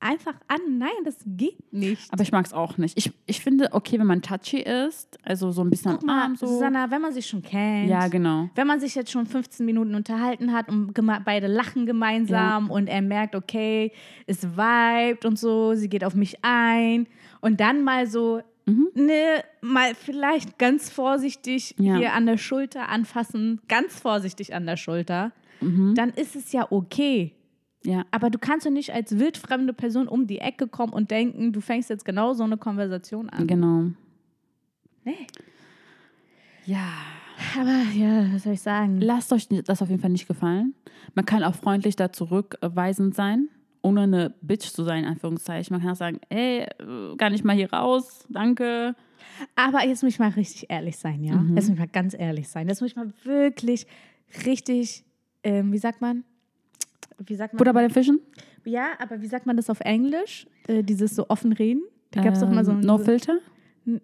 einfach 0.01 0.33
an. 0.47 0.77
Nein, 0.77 0.89
das 1.05 1.17
geht 1.25 1.71
nicht. 1.71 2.11
Aber 2.11 2.23
ich 2.23 2.31
mag 2.31 2.45
es 2.45 2.53
auch 2.53 2.77
nicht. 2.77 2.97
Ich, 2.97 3.11
ich 3.25 3.39
finde, 3.41 3.69
okay, 3.71 3.99
wenn 3.99 4.07
man 4.07 4.21
touchy 4.21 4.57
ist, 4.59 5.17
also 5.23 5.51
so 5.51 5.63
ein 5.63 5.69
bisschen 5.69 5.91
Guck 5.93 6.01
am 6.01 6.07
mal, 6.07 6.23
Arm 6.23 6.35
so. 6.35 6.47
Susanna, 6.47 6.89
wenn 6.91 7.01
man 7.01 7.13
sich 7.13 7.27
schon 7.27 7.41
kennt. 7.41 7.89
Ja, 7.89 8.07
genau. 8.07 8.49
Wenn 8.55 8.67
man 8.67 8.79
sich 8.79 8.95
jetzt 8.95 9.11
schon 9.11 9.25
15 9.25 9.65
Minuten 9.65 9.95
unterhalten 9.95 10.51
hat 10.53 10.67
und 10.69 10.93
beide 11.25 11.47
lachen 11.47 11.85
gemeinsam 11.85 12.69
und 12.69 12.87
er 12.87 13.01
merkt, 13.01 13.35
okay, 13.35 13.91
es 14.27 14.43
vibet 14.43 15.25
und 15.25 15.37
so, 15.39 15.73
sie 15.75 15.89
geht 15.89 16.03
auf 16.03 16.15
mich 16.15 16.37
ein 16.41 17.07
und 17.39 17.59
dann 17.59 17.83
mal 17.83 18.07
so, 18.07 18.41
ne, 18.65 19.43
mal 19.61 19.93
vielleicht 19.95 20.57
ganz 20.57 20.89
vorsichtig 20.89 21.75
Ja. 21.77 21.95
hier 21.97 22.13
an 22.13 22.25
der 22.25 22.37
Schulter 22.37 22.89
anfassen, 22.89 23.61
ganz 23.67 23.99
vorsichtig 23.99 24.53
an 24.53 24.65
der 24.65 24.77
Schulter, 24.77 25.31
Mhm. 25.59 25.93
dann 25.95 26.09
ist 26.09 26.35
es 26.35 26.51
ja 26.53 26.65
okay. 26.71 27.35
Ja. 27.83 28.05
Aber 28.11 28.29
du 28.29 28.37
kannst 28.37 28.65
doch 28.65 28.71
nicht 28.71 28.93
als 28.93 29.17
wildfremde 29.17 29.73
Person 29.73 30.07
um 30.07 30.27
die 30.27 30.39
Ecke 30.39 30.67
kommen 30.67 30.93
und 30.93 31.11
denken, 31.11 31.51
du 31.51 31.61
fängst 31.61 31.89
jetzt 31.89 32.05
genau 32.05 32.33
so 32.33 32.43
eine 32.43 32.57
Konversation 32.57 33.29
an. 33.29 33.47
Genau. 33.47 33.85
Nee. 35.03 35.27
Ja. 36.65 36.87
Aber 37.59 37.83
ja, 37.95 38.31
was 38.33 38.43
soll 38.43 38.53
ich 38.53 38.61
sagen? 38.61 39.01
Lasst 39.01 39.33
euch 39.33 39.47
das 39.47 39.81
auf 39.81 39.89
jeden 39.89 40.01
Fall 40.01 40.11
nicht 40.11 40.27
gefallen. 40.27 40.75
Man 41.15 41.25
kann 41.25 41.43
auch 41.43 41.55
freundlich 41.55 41.95
da 41.95 42.11
zurückweisend 42.11 43.15
sein, 43.15 43.49
ohne 43.81 44.01
eine 44.01 44.35
Bitch 44.41 44.69
zu 44.69 44.83
sein, 44.83 45.03
in 45.03 45.09
Anführungszeichen. 45.09 45.73
Man 45.73 45.81
kann 45.81 45.91
auch 45.91 45.97
sagen, 45.97 46.19
ey, 46.29 46.59
äh, 46.61 47.15
gar 47.17 47.31
nicht 47.31 47.43
mal 47.43 47.55
hier 47.55 47.73
raus, 47.73 48.25
danke. 48.29 48.95
Aber 49.55 49.83
jetzt 49.85 50.03
muss 50.03 50.13
ich 50.13 50.19
mal 50.19 50.29
richtig 50.29 50.69
ehrlich 50.69 50.97
sein, 50.97 51.23
ja? 51.23 51.35
Mhm. 51.35 51.55
Jetzt 51.55 51.67
muss 51.67 51.73
ich 51.73 51.79
mal 51.79 51.87
ganz 51.87 52.13
ehrlich 52.13 52.47
sein. 52.47 52.67
Jetzt 52.67 52.81
muss 52.81 52.91
ich 52.91 52.95
mal 52.95 53.11
wirklich 53.23 53.87
richtig, 54.45 55.03
ähm, 55.43 55.73
wie 55.73 55.79
sagt 55.79 55.99
man? 55.99 56.23
Wie 57.25 57.35
sagt 57.35 57.53
man? 57.53 57.57
Butter 57.57 57.73
bei 57.73 57.81
den 57.81 57.91
Fischen? 57.91 58.19
ja, 58.65 58.89
aber 58.99 59.21
wie 59.21 59.27
sagt 59.27 59.45
man 59.45 59.57
das 59.57 59.69
auf 59.69 59.79
Englisch? 59.81 60.47
Äh, 60.67 60.83
dieses 60.83 61.15
so 61.15 61.27
offen 61.29 61.53
reden? 61.53 61.81
Da 62.11 62.21
gab 62.23 62.33
es 62.33 62.39
doch 62.41 62.49
mal 62.49 62.63
so 62.65 62.71
Ähm, 62.71 62.79
ein. 62.79 62.85
No 62.85 62.97
Filter? 62.97 63.37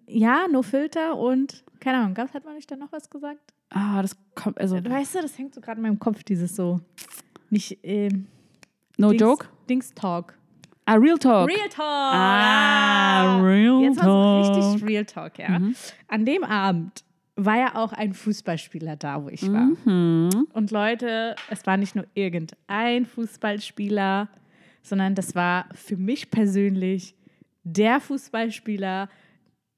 Ja, 0.06 0.46
no 0.50 0.62
Filter 0.62 1.16
und 1.16 1.62
keine 1.80 1.98
Ahnung, 1.98 2.14
gab's, 2.14 2.34
hat 2.34 2.44
man 2.44 2.54
nicht 2.56 2.70
da 2.70 2.76
noch 2.76 2.90
was 2.90 3.08
gesagt? 3.08 3.40
Ah, 3.70 4.02
das 4.02 4.16
kommt, 4.34 4.58
also, 4.60 4.76
Weißt 4.82 5.14
du, 5.14 5.20
das 5.22 5.38
hängt 5.38 5.54
so 5.54 5.60
gerade 5.60 5.78
in 5.78 5.82
meinem 5.82 5.98
Kopf, 5.98 6.24
dieses 6.24 6.56
so. 6.56 6.80
Nicht, 7.50 7.78
ähm, 7.82 8.26
no 8.96 9.10
Dings, 9.10 9.20
joke? 9.20 9.46
Dings 9.68 9.94
Talk. 9.94 10.34
Ah, 10.86 10.94
Real 10.94 11.18
Talk. 11.18 11.48
Real 11.48 11.68
Talk. 11.68 11.84
Ah, 11.84 13.40
Real 13.42 13.82
Jetzt 13.82 13.96
mal 13.96 14.04
so 14.04 14.10
Talk. 14.10 14.72
richtig 14.74 14.88
Real 14.88 15.04
Talk, 15.04 15.38
ja. 15.38 15.58
Mhm. 15.58 15.74
An 16.08 16.24
dem 16.24 16.44
Abend 16.44 17.04
war 17.38 17.56
ja 17.56 17.74
auch 17.76 17.92
ein 17.92 18.14
Fußballspieler 18.14 18.96
da, 18.96 19.22
wo 19.22 19.28
ich 19.28 19.50
war. 19.50 19.70
Mhm. 19.84 20.48
Und 20.52 20.70
Leute, 20.72 21.36
es 21.48 21.64
war 21.66 21.76
nicht 21.76 21.94
nur 21.94 22.04
irgendein 22.14 23.06
Fußballspieler, 23.06 24.28
sondern 24.82 25.14
das 25.14 25.36
war 25.36 25.68
für 25.72 25.96
mich 25.96 26.30
persönlich 26.30 27.14
der 27.62 28.00
Fußballspieler, 28.00 29.08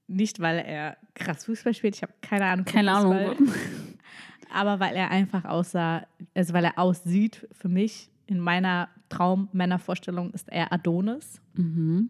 nicht 0.06 0.40
weil 0.40 0.58
er 0.58 0.96
krass 1.14 1.44
Fußball 1.44 1.74
spielt, 1.74 1.96
ich 1.96 2.02
habe 2.02 2.14
keine 2.22 2.46
Ahnung. 2.46 2.64
Keine 2.64 2.92
Ahnung. 2.92 3.36
Fußball, 3.36 3.54
Aber 4.52 4.80
weil 4.80 4.96
er 4.96 5.10
einfach 5.10 5.44
aussah, 5.44 6.06
also 6.34 6.54
weil 6.54 6.64
er 6.64 6.78
aussieht, 6.78 7.46
für 7.52 7.68
mich 7.68 8.09
in 8.30 8.38
meiner 8.40 8.88
Traummännervorstellung 9.10 10.30
ist 10.30 10.48
er 10.50 10.72
Adonis. 10.72 11.40
Mhm. 11.54 12.08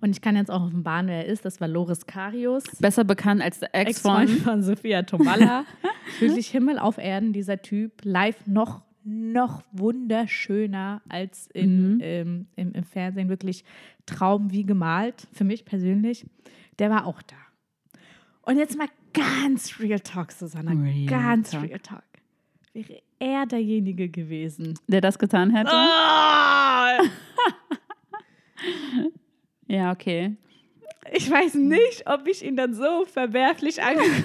Und 0.00 0.10
ich 0.10 0.22
kann 0.22 0.34
jetzt 0.34 0.50
auch 0.50 0.62
offenbaren, 0.66 1.06
wer 1.06 1.26
er 1.26 1.26
ist. 1.26 1.44
Das 1.44 1.60
war 1.60 1.68
Loris 1.68 2.06
Karius. 2.06 2.64
Besser 2.80 3.04
bekannt 3.04 3.42
als 3.42 3.60
der 3.60 3.74
Ex 3.74 4.00
von. 4.00 4.22
Ex-Freund 4.22 4.30
von 4.44 4.62
Sophia 4.62 5.02
Tomalla. 5.02 5.64
Wirklich 6.20 6.48
Himmel 6.48 6.78
auf 6.78 6.96
Erden, 6.98 7.32
dieser 7.32 7.60
Typ. 7.60 8.00
Live 8.02 8.46
noch, 8.46 8.82
noch 9.04 9.62
wunderschöner 9.72 11.02
als 11.08 11.48
in, 11.48 11.94
Mhm. 11.96 11.98
ähm, 12.02 12.46
im, 12.56 12.72
im 12.72 12.84
Fernsehen. 12.84 13.28
Wirklich 13.28 13.64
Traum 14.06 14.50
wie 14.50 14.64
gemalt, 14.64 15.28
für 15.32 15.44
mich 15.44 15.64
persönlich. 15.66 16.26
Der 16.78 16.88
war 16.90 17.06
auch 17.06 17.20
da. 17.22 17.36
Und 18.42 18.56
jetzt 18.56 18.78
mal 18.78 18.88
ganz 19.12 19.78
Real 19.80 20.00
Talk, 20.00 20.32
Susanna. 20.32 20.70
Real 20.72 21.06
ganz 21.06 21.50
Talk. 21.50 21.64
Real 21.64 21.78
Talk. 21.80 22.02
Wäre 22.72 23.00
er 23.18 23.46
derjenige 23.46 24.08
gewesen? 24.08 24.78
Der 24.86 25.00
das 25.00 25.18
getan 25.18 25.50
hätte? 25.54 25.70
Ah! 25.72 26.98
Ja, 29.70 29.92
okay. 29.92 30.34
Ich 31.12 31.30
weiß 31.30 31.54
nicht, 31.54 32.04
ob 32.06 32.26
ich 32.26 32.42
ihn 32.44 32.56
dann 32.56 32.72
so 32.74 33.04
verwerflich 33.04 33.82
angeguckt 33.82 34.24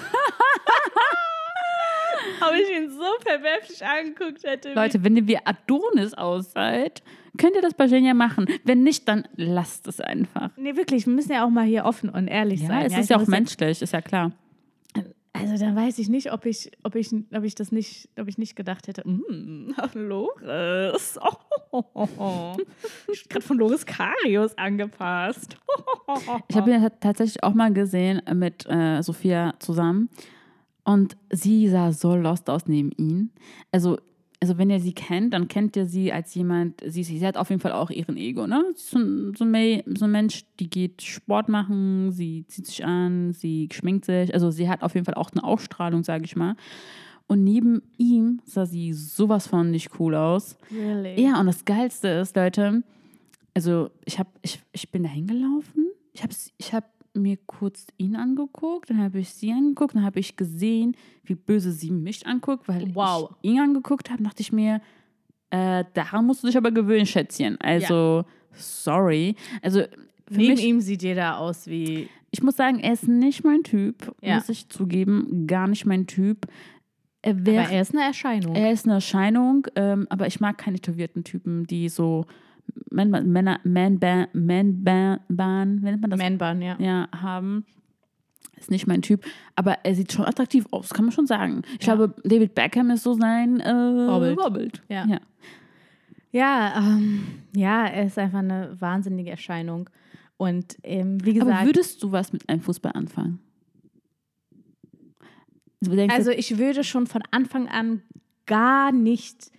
Ob 2.40 2.54
ich 2.54 2.70
ihn 2.76 2.90
so 2.90 3.04
verwerflich 3.20 3.84
angeguckt 3.84 4.42
hätte. 4.44 4.72
Leute, 4.74 5.04
wenn 5.04 5.16
ihr 5.16 5.26
wie 5.28 5.36
Adonis 5.38 6.14
ausseid, 6.14 7.02
könnt 7.38 7.54
ihr 7.56 7.62
das 7.62 7.74
bei 7.74 7.86
Genia 7.86 8.14
machen. 8.14 8.46
Wenn 8.64 8.82
nicht, 8.82 9.06
dann 9.08 9.28
lasst 9.36 9.86
es 9.86 10.00
einfach. 10.00 10.50
Nee, 10.56 10.76
wirklich, 10.76 11.06
wir 11.06 11.12
müssen 11.12 11.32
ja 11.32 11.44
auch 11.44 11.50
mal 11.50 11.64
hier 11.66 11.84
offen 11.84 12.08
und 12.08 12.26
ehrlich 12.28 12.62
Ja, 12.62 12.68
sein. 12.68 12.86
es 12.86 12.92
ja, 12.92 12.98
ist 12.98 13.04
ich 13.04 13.10
ja 13.10 13.18
auch 13.18 13.26
menschlich, 13.26 13.82
ist 13.82 13.92
ja 13.92 14.00
klar. 14.00 14.32
Also 15.36 15.58
dann 15.58 15.74
weiß 15.74 15.98
ich 15.98 16.08
nicht, 16.08 16.32
ob 16.32 16.46
ich, 16.46 16.70
ob 16.84 16.94
ich, 16.94 17.12
ob 17.34 17.42
ich 17.42 17.56
das 17.56 17.72
nicht, 17.72 18.08
ob 18.16 18.28
ich 18.28 18.38
nicht 18.38 18.54
gedacht 18.54 18.86
hätte, 18.86 19.02
mm, 19.06 19.74
Loris. 19.94 21.18
Oh, 21.72 22.56
ich 23.12 23.28
gerade 23.28 23.44
von 23.44 23.58
Loris 23.58 23.84
Karius 23.84 24.56
angepasst. 24.56 25.58
Ich 26.48 26.56
habe 26.56 26.70
ihn 26.70 26.88
tatsächlich 27.00 27.42
auch 27.42 27.54
mal 27.54 27.72
gesehen 27.72 28.22
mit 28.34 28.64
äh, 28.70 29.02
Sophia 29.02 29.54
zusammen 29.58 30.08
und 30.84 31.16
sie 31.30 31.68
sah 31.68 31.90
so 31.92 32.14
lost 32.14 32.48
aus 32.48 32.66
neben 32.66 32.92
ihm. 32.92 33.30
Also, 33.72 33.98
also 34.44 34.58
wenn 34.58 34.68
ihr 34.68 34.78
sie 34.78 34.92
kennt, 34.92 35.32
dann 35.32 35.48
kennt 35.48 35.74
ihr 35.74 35.86
sie 35.86 36.12
als 36.12 36.34
jemand, 36.34 36.82
sie, 36.86 37.02
sie 37.02 37.26
hat 37.26 37.38
auf 37.38 37.48
jeden 37.48 37.62
Fall 37.62 37.72
auch 37.72 37.88
ihren 37.90 38.18
Ego, 38.18 38.46
ne? 38.46 38.62
Sie 38.74 38.82
ist 38.82 38.90
So, 38.90 38.98
ein- 38.98 39.32
so, 39.34 39.44
ein 39.44 39.82
so 39.96 40.04
ein 40.04 40.10
Mensch, 40.10 40.44
die 40.60 40.68
geht 40.68 41.00
Sport 41.00 41.48
machen, 41.48 42.12
sie 42.12 42.44
zieht 42.46 42.66
sich 42.66 42.84
an, 42.84 43.32
sie 43.32 43.68
schminkt 43.72 44.04
sich, 44.04 44.34
also 44.34 44.50
sie 44.50 44.68
hat 44.68 44.82
auf 44.82 44.92
jeden 44.94 45.06
Fall 45.06 45.14
auch 45.14 45.30
eine 45.32 45.42
Ausstrahlung, 45.42 46.04
sage 46.04 46.24
ich 46.26 46.36
mal. 46.36 46.56
Und 47.26 47.42
neben 47.42 47.80
ihm 47.96 48.42
sah 48.44 48.66
sie 48.66 48.92
sowas 48.92 49.46
von 49.46 49.70
nicht 49.70 49.98
cool 49.98 50.14
aus. 50.14 50.58
Really? 50.70 51.18
Ja, 51.22 51.40
und 51.40 51.46
das 51.46 51.64
Geilste 51.64 52.08
ist, 52.08 52.36
Leute, 52.36 52.82
also 53.54 53.88
ich, 54.04 54.18
hab, 54.18 54.28
ich, 54.42 54.60
ich 54.72 54.90
bin 54.92 55.04
da 55.04 55.08
hingelaufen, 55.08 55.86
ich 56.12 56.22
habe 56.22 56.34
ich 56.58 56.74
hab 56.74 56.84
mir 57.14 57.36
kurz 57.46 57.86
ihn 57.96 58.16
angeguckt, 58.16 58.90
dann 58.90 58.98
habe 59.00 59.20
ich 59.20 59.30
sie 59.30 59.52
angeguckt, 59.52 59.94
dann 59.94 60.04
habe 60.04 60.20
ich 60.20 60.36
gesehen, 60.36 60.96
wie 61.24 61.34
böse 61.34 61.72
sie 61.72 61.90
mich 61.90 62.26
anguckt, 62.26 62.66
weil 62.68 62.94
Wow. 62.94 63.30
ich 63.42 63.50
ihn 63.50 63.60
angeguckt 63.60 64.10
habe, 64.10 64.22
dachte 64.22 64.42
ich 64.42 64.52
mir, 64.52 64.80
äh, 65.50 65.84
daran 65.94 66.26
musst 66.26 66.42
du 66.42 66.48
dich 66.48 66.56
aber 66.56 66.70
gewöhnen, 66.72 67.06
Schätzchen. 67.06 67.60
Also, 67.60 68.24
sorry. 68.52 69.36
Also, 69.62 69.82
Neben 70.30 70.54
mich, 70.54 70.64
ihm 70.64 70.80
sieht 70.80 71.02
jeder 71.02 71.38
aus 71.38 71.66
wie. 71.66 72.08
ich 72.30 72.42
muss 72.42 72.56
sagen, 72.56 72.80
er 72.80 72.94
ist 72.94 73.06
nicht 73.06 73.44
mein 73.44 73.62
Typ, 73.62 74.12
Ja. 74.20 74.34
muss 74.36 74.48
ich 74.48 74.68
zugeben, 74.68 75.46
gar 75.46 75.68
nicht 75.68 75.86
mein 75.86 76.06
Typ. 76.06 76.46
Er 77.22 77.32
Aber 77.32 77.46
wäre 77.46 77.72
er 77.72 77.80
ist 77.82 77.94
eine 77.94 78.02
Erscheinung. 78.04 78.54
er 78.56 78.72
ist 78.72 78.84
eine 78.86 78.94
Erscheinung, 78.94 79.66
ähm, 79.76 80.06
aber 80.10 80.26
ich 80.26 80.40
mag 80.40 80.58
keine 80.58 80.78
tätowierten 80.80 81.24
Typen, 81.24 81.66
die 81.66 81.88
so 81.88 82.26
Männer, 82.90 83.22
Männer, 83.22 83.60
Man-Bahn, 83.64 84.28
Man-Bahn, 84.32 85.78
wie 85.82 85.84
nennt 85.84 86.00
man 86.00 86.10
das? 86.10 86.18
Man-Bun, 86.18 86.62
ja. 86.62 86.76
ja, 86.78 87.08
haben. 87.14 87.64
Ist 88.56 88.70
nicht 88.70 88.86
mein 88.86 89.02
Typ, 89.02 89.24
aber 89.56 89.78
er 89.84 89.94
sieht 89.94 90.12
schon 90.12 90.24
attraktiv 90.24 90.66
aus, 90.70 90.90
kann 90.90 91.04
man 91.06 91.12
schon 91.12 91.26
sagen. 91.26 91.62
Ich 91.80 91.86
Ja. 91.86 91.94
glaube, 91.96 92.14
David 92.24 92.54
Beckham 92.54 92.90
ist 92.90 93.02
so 93.02 93.14
sein 93.14 93.60
äh, 93.60 94.06
Vorbild. 94.06 94.40
Vorbild. 94.40 94.82
Ja. 94.88 95.06
Ja. 95.06 95.20
Ja, 96.30 96.74
ähm, 96.78 97.24
ja, 97.54 97.86
er 97.86 98.06
ist 98.06 98.18
einfach 98.18 98.40
eine 98.40 98.76
wahnsinnige 98.80 99.30
Erscheinung. 99.30 99.88
Und 100.36 100.76
ähm, 100.82 101.24
wie 101.24 101.34
gesagt, 101.34 101.52
Aber 101.52 101.66
würdest 101.66 102.02
du 102.02 102.10
was 102.10 102.32
mit 102.32 102.48
einem 102.48 102.60
Fußball 102.60 102.92
anfangen? 102.92 103.38
Denkst, 105.80 106.14
also 106.14 106.30
ich 106.30 106.58
würde 106.58 106.82
schon 106.82 107.06
von 107.06 107.22
Anfang 107.30 107.68
an 107.68 108.02
gar 108.46 108.90
nicht 108.90 109.50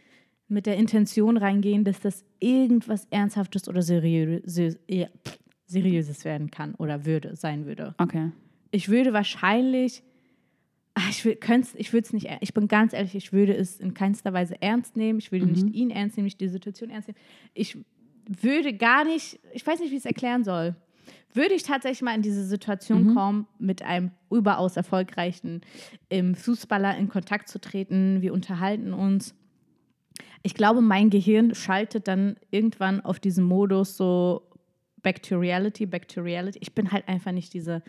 mit 0.55 0.65
der 0.65 0.77
Intention 0.77 1.37
reingehen, 1.37 1.83
dass 1.83 1.99
das 1.99 2.25
irgendwas 2.39 3.05
Ernsthaftes 3.11 3.67
oder 3.67 3.81
seriö 3.83 4.39
se- 4.45 4.79
ja, 4.87 5.07
Seriöses 5.67 6.25
werden 6.25 6.49
kann 6.49 6.73
oder 6.75 7.05
würde, 7.05 7.35
sein 7.35 7.65
würde. 7.65 7.93
okay. 7.99 8.31
Ich 8.71 8.89
würde 8.89 9.13
wahrscheinlich, 9.13 10.03
ich, 11.09 11.23
würde 11.25 11.39
es 12.05 12.13
nicht, 12.13 12.27
ich 12.41 12.53
bin 12.53 12.67
ganz 12.67 12.93
ehrlich, 12.93 13.15
ich 13.15 13.31
würde 13.31 13.55
es 13.55 13.79
in 13.79 13.93
keinster 13.93 14.33
Weise 14.33 14.61
ernst 14.61 14.97
nehmen. 14.97 15.19
Ich 15.19 15.31
würde 15.31 15.45
nicht 15.45 15.67
ihn 15.73 15.91
ernst 15.91 16.17
nehmen, 16.17 16.25
nicht 16.25 16.41
die 16.41 16.49
Situation 16.49 16.89
ernst 16.89 17.07
nehmen. 17.07 17.17
Ich 17.53 17.77
würde 18.27 18.73
gar 18.73 19.05
nicht, 19.05 19.39
ich 19.53 19.65
weiß 19.65 19.79
nicht, 19.79 19.91
wie 19.91 19.95
ich 19.95 19.99
es 20.01 20.05
erklären 20.05 20.43
soll. 20.43 20.75
Würde 21.33 21.53
ich 21.53 21.63
tatsächlich 21.63 22.01
mal 22.01 22.15
in 22.15 22.21
diese 22.21 22.43
Situation 22.45 23.13
kommen, 23.13 23.47
mit 23.59 23.81
einem 23.81 24.11
überaus 24.31 24.75
erfolgreichen 24.77 25.61
Fußballer 26.33 26.97
in 26.97 27.07
Kontakt 27.09 27.47
zu 27.49 27.59
treten, 27.59 28.21
wir 28.21 28.33
unterhalten 28.33 28.93
uns. 28.93 29.35
Ich 30.45 30.53
glaube, 30.53 30.79
mein 30.79 31.09
Gehirn 31.09 31.55
schaltet 31.55 32.07
dann 32.07 32.35
irgendwann 32.51 33.01
auf 33.01 33.19
diesen 33.19 33.45
Modus 33.45 33.97
so 33.97 34.43
back 35.01 35.23
to 35.23 35.39
reality, 35.39 35.87
back 35.87 36.07
to 36.07 36.21
reality. 36.21 36.59
Ich 36.61 36.75
bin 36.75 36.91
halt 36.91 37.07
einfach 37.07 37.31
nicht 37.31 37.51
diese 37.55 37.81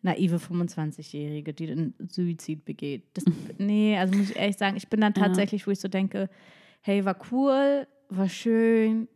naive 0.00 0.36
25-Jährige, 0.36 1.52
die 1.52 1.66
den 1.66 1.92
Suizid 2.08 2.64
begeht. 2.64 3.04
Das, 3.12 3.24
nee, 3.58 3.98
also 3.98 4.16
muss 4.16 4.30
ich 4.30 4.36
ehrlich 4.36 4.56
sagen, 4.56 4.78
ich 4.78 4.88
bin 4.88 5.02
dann 5.02 5.12
tatsächlich, 5.12 5.66
wo 5.66 5.72
ich 5.72 5.78
so 5.78 5.88
denke, 5.88 6.30
hey, 6.80 7.04
war 7.04 7.18
cool, 7.30 7.86
war 8.08 8.30
schön, 8.30 9.06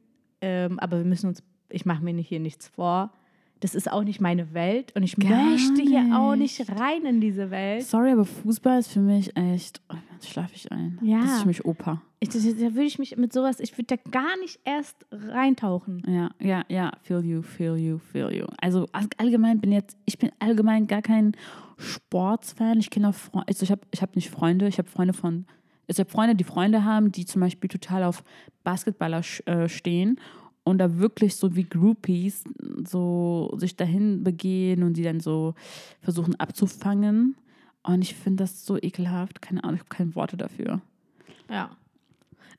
ähm, 0.43 0.79
aber 0.79 0.99
wir 0.99 1.07
müssen 1.07 1.29
uns, 1.29 1.43
ich 1.71 1.87
mache 1.87 2.05
mir 2.05 2.15
hier 2.21 2.39
nichts 2.39 2.69
vor. 2.69 3.15
Das 3.65 3.75
ist 3.75 3.91
auch 3.91 4.05
nicht 4.05 4.21
meine 4.21 4.53
Welt 4.53 4.95
und 4.95 5.05
ich 5.05 5.17
Gar 5.17 5.43
möchte 5.53 5.81
hier 5.81 6.07
auch 6.15 6.37
nicht. 6.37 6.59
nicht 6.59 6.79
rein 6.79 7.07
in 7.07 7.23
diese 7.23 7.51
Welt. 7.51 7.83
Sorry, 7.85 8.11
aber 8.11 8.27
Fußball 8.27 8.79
ist 8.79 8.89
für 8.93 9.01
mich 9.01 9.35
echt, 9.39 9.81
oh, 9.91 9.97
jetzt 10.13 10.29
schlafe 10.29 10.51
ich 10.55 10.71
ein. 10.71 10.99
Ja. 11.01 11.21
Das 11.23 11.33
ist 11.37 11.41
für 11.41 11.49
mich 11.49 11.65
Opa. 11.65 12.03
Ich, 12.21 12.29
das, 12.29 12.43
da 12.45 12.59
würde 12.75 12.83
ich 12.85 12.99
mich 12.99 13.17
mit 13.17 13.33
sowas, 13.33 13.61
ich 13.61 13.73
würde 13.79 13.97
da 13.97 14.11
gar 14.11 14.37
nicht 14.43 14.61
erst 14.65 15.07
reintauchen. 15.11 16.03
Ja, 16.07 16.31
ja, 16.41 16.63
ja, 16.69 16.93
feel 17.05 17.25
you, 17.25 17.41
feel 17.41 17.77
you, 17.79 17.97
feel 17.97 18.31
you. 18.37 18.45
Also 18.61 18.87
all- 18.93 19.09
allgemein 19.17 19.63
bin 19.63 19.73
jetzt, 19.73 19.97
ich 20.05 20.19
bin 20.19 20.31
allgemein 20.41 20.87
gar 20.87 21.01
kein 21.01 21.33
Sportsfan. 21.79 22.79
Ich 22.81 22.91
kenne 22.91 23.09
auch 23.09 23.15
Freunde, 23.15 23.49
also 23.49 23.63
ich 23.63 23.71
habe 23.71 23.81
ich 23.93 24.03
hab 24.03 24.15
nicht 24.15 24.29
Freunde, 24.31 24.69
ich 24.69 24.77
habe 24.77 24.89
Freunde 24.91 25.15
von, 25.15 25.47
also 25.89 26.01
ich 26.03 26.07
habe 26.07 26.11
Freunde, 26.11 26.35
die 26.35 26.45
Freunde 26.45 26.85
haben, 26.85 27.13
die 27.13 27.25
zum 27.25 27.41
Beispiel 27.41 27.69
total 27.71 28.05
auf 28.05 28.25
Basketballer 28.63 29.23
äh, 29.47 29.69
stehen 29.71 30.21
und 30.65 30.79
da 30.79 30.99
wirklich 30.99 31.37
so 31.37 31.55
wie 31.55 31.65
Groupies 31.65 32.45
so 32.85 33.55
sich 33.57 33.77
dahin 33.77 34.25
begehen 34.25 34.83
und 34.83 34.97
die 34.97 35.03
dann 35.03 35.21
so 35.21 35.55
versuchen 36.01 36.39
abzufangen. 36.41 37.37
Und 37.83 38.03
ich 38.03 38.15
finde 38.15 38.45
das 38.45 38.65
so 38.65 38.79
ekelhaft. 38.79 39.43
Keine 39.43 39.63
Ahnung, 39.63 39.77
ich 39.77 39.81
habe 39.81 39.91
keine 39.91 40.15
Worte 40.15 40.37
dafür. 40.37 40.81
Ja. 41.51 41.71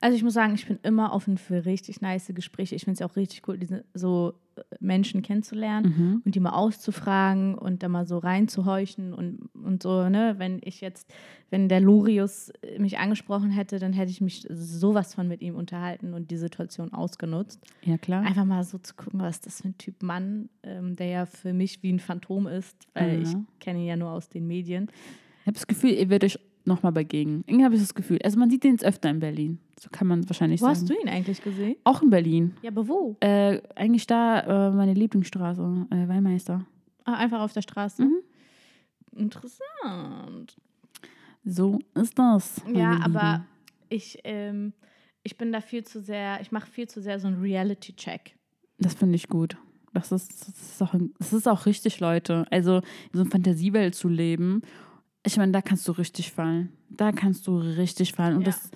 Also 0.00 0.16
ich 0.16 0.22
muss 0.22 0.34
sagen, 0.34 0.54
ich 0.54 0.66
bin 0.66 0.78
immer 0.82 1.12
offen 1.12 1.38
für 1.38 1.64
richtig 1.64 2.00
nice 2.00 2.30
Gespräche. 2.34 2.74
Ich 2.74 2.84
finde 2.84 3.02
es 3.02 3.10
auch 3.10 3.16
richtig 3.16 3.42
cool, 3.48 3.56
diese 3.58 3.84
so 3.94 4.34
äh, 4.56 4.60
Menschen 4.80 5.22
kennenzulernen 5.22 5.94
Mhm. 5.96 6.22
und 6.24 6.34
die 6.34 6.40
mal 6.40 6.50
auszufragen 6.52 7.56
und 7.56 7.82
da 7.82 7.88
mal 7.88 8.06
so 8.06 8.18
reinzuhorchen 8.18 9.12
und, 9.14 9.48
und 9.54 9.82
so, 9.82 10.08
ne, 10.08 10.34
wenn 10.38 10.60
ich 10.64 10.80
jetzt, 10.80 11.12
wenn 11.50 11.68
der 11.68 11.80
Lurius 11.80 12.50
äh, 12.62 12.78
mich 12.78 12.98
angesprochen 12.98 13.50
hätte, 13.50 13.78
dann 13.78 13.92
hätte 13.92 14.10
ich 14.10 14.20
mich 14.20 14.46
sowas 14.50 15.14
von 15.14 15.28
mit 15.28 15.40
ihm 15.42 15.54
unterhalten 15.56 16.14
und 16.14 16.30
die 16.30 16.36
Situation 16.36 16.92
ausgenutzt. 16.92 17.60
Ja, 17.82 17.96
klar. 17.98 18.22
Einfach 18.24 18.44
mal 18.44 18.64
so 18.64 18.78
zu 18.78 18.94
gucken, 18.94 19.20
was 19.20 19.36
ist 19.36 19.46
das 19.46 19.60
für 19.62 19.68
ein 19.68 19.78
Typ 19.78 20.02
Mann, 20.02 20.48
ähm, 20.62 20.96
der 20.96 21.06
ja 21.08 21.26
für 21.26 21.52
mich 21.52 21.82
wie 21.82 21.92
ein 21.92 22.00
Phantom 22.00 22.46
ist, 22.46 22.76
weil 22.94 23.16
Ja. 23.16 23.22
ich 23.22 23.34
kenne 23.60 23.80
ihn 23.80 23.86
ja 23.86 23.96
nur 23.96 24.10
aus 24.10 24.28
den 24.28 24.46
Medien. 24.46 24.88
Ich 25.42 25.46
habe 25.46 25.54
das 25.54 25.66
Gefühl, 25.68 25.90
ihr 25.92 26.08
werdet 26.10 26.32
euch 26.34 26.40
nochmal 26.66 26.92
begegnen. 26.92 27.44
Irgendwie 27.46 27.64
habe 27.64 27.74
ich 27.74 27.80
das 27.80 27.94
Gefühl. 27.94 28.18
Also 28.22 28.38
man 28.38 28.50
sieht 28.50 28.64
den 28.64 28.72
jetzt 28.72 28.84
öfter 28.84 29.10
in 29.10 29.20
Berlin. 29.20 29.58
So 29.78 29.88
kann 29.90 30.06
man 30.06 30.28
wahrscheinlich 30.28 30.60
Wo 30.60 30.66
sagen. 30.66 30.76
hast 30.76 30.88
du 30.90 30.94
ihn 30.94 31.08
eigentlich 31.08 31.42
gesehen? 31.42 31.76
Auch 31.84 32.02
in 32.02 32.10
Berlin. 32.10 32.54
Ja, 32.62 32.70
aber 32.70 32.88
wo? 32.88 33.16
Äh, 33.20 33.60
eigentlich 33.74 34.06
da 34.06 34.68
äh, 34.68 34.70
meine 34.72 34.94
Lieblingsstraße, 34.94 35.86
äh, 35.90 36.08
Weihmeister. 36.08 36.66
Ah, 37.04 37.14
einfach 37.14 37.40
auf 37.40 37.52
der 37.52 37.62
Straße. 37.62 38.02
Mhm. 38.02 38.22
Interessant. 39.12 40.56
So 41.44 41.78
ist 41.94 42.18
das. 42.18 42.62
Ja, 42.72 42.92
Lieben. 42.92 43.02
aber 43.02 43.44
ich, 43.88 44.18
ähm, 44.24 44.72
ich 45.22 45.38
bin 45.38 45.52
da 45.52 45.60
viel 45.60 45.84
zu 45.84 46.00
sehr, 46.00 46.40
ich 46.40 46.52
mache 46.52 46.70
viel 46.70 46.88
zu 46.88 47.00
sehr 47.00 47.20
so 47.20 47.28
einen 47.28 47.40
Reality-Check. 47.40 48.36
Das 48.78 48.94
finde 48.94 49.16
ich 49.16 49.28
gut. 49.28 49.56
Das 49.92 50.12
ist, 50.12 50.48
das, 50.48 50.48
ist 50.48 50.82
auch, 50.82 50.94
das 51.18 51.32
ist 51.32 51.48
auch 51.48 51.64
richtig, 51.64 52.00
Leute. 52.00 52.46
Also 52.50 52.76
in 52.76 52.82
so 53.14 53.20
einer 53.22 53.30
Fantasiewelt 53.30 53.94
zu 53.94 54.08
leben, 54.08 54.60
ich 55.26 55.36
meine, 55.36 55.52
da 55.52 55.60
kannst 55.62 55.86
du 55.88 55.92
richtig 55.92 56.32
fallen. 56.32 56.72
Da 56.88 57.12
kannst 57.12 57.46
du 57.46 57.58
richtig 57.58 58.12
fallen. 58.12 58.36
Und 58.36 58.42
Ja. 58.42 58.46
das, 58.52 58.70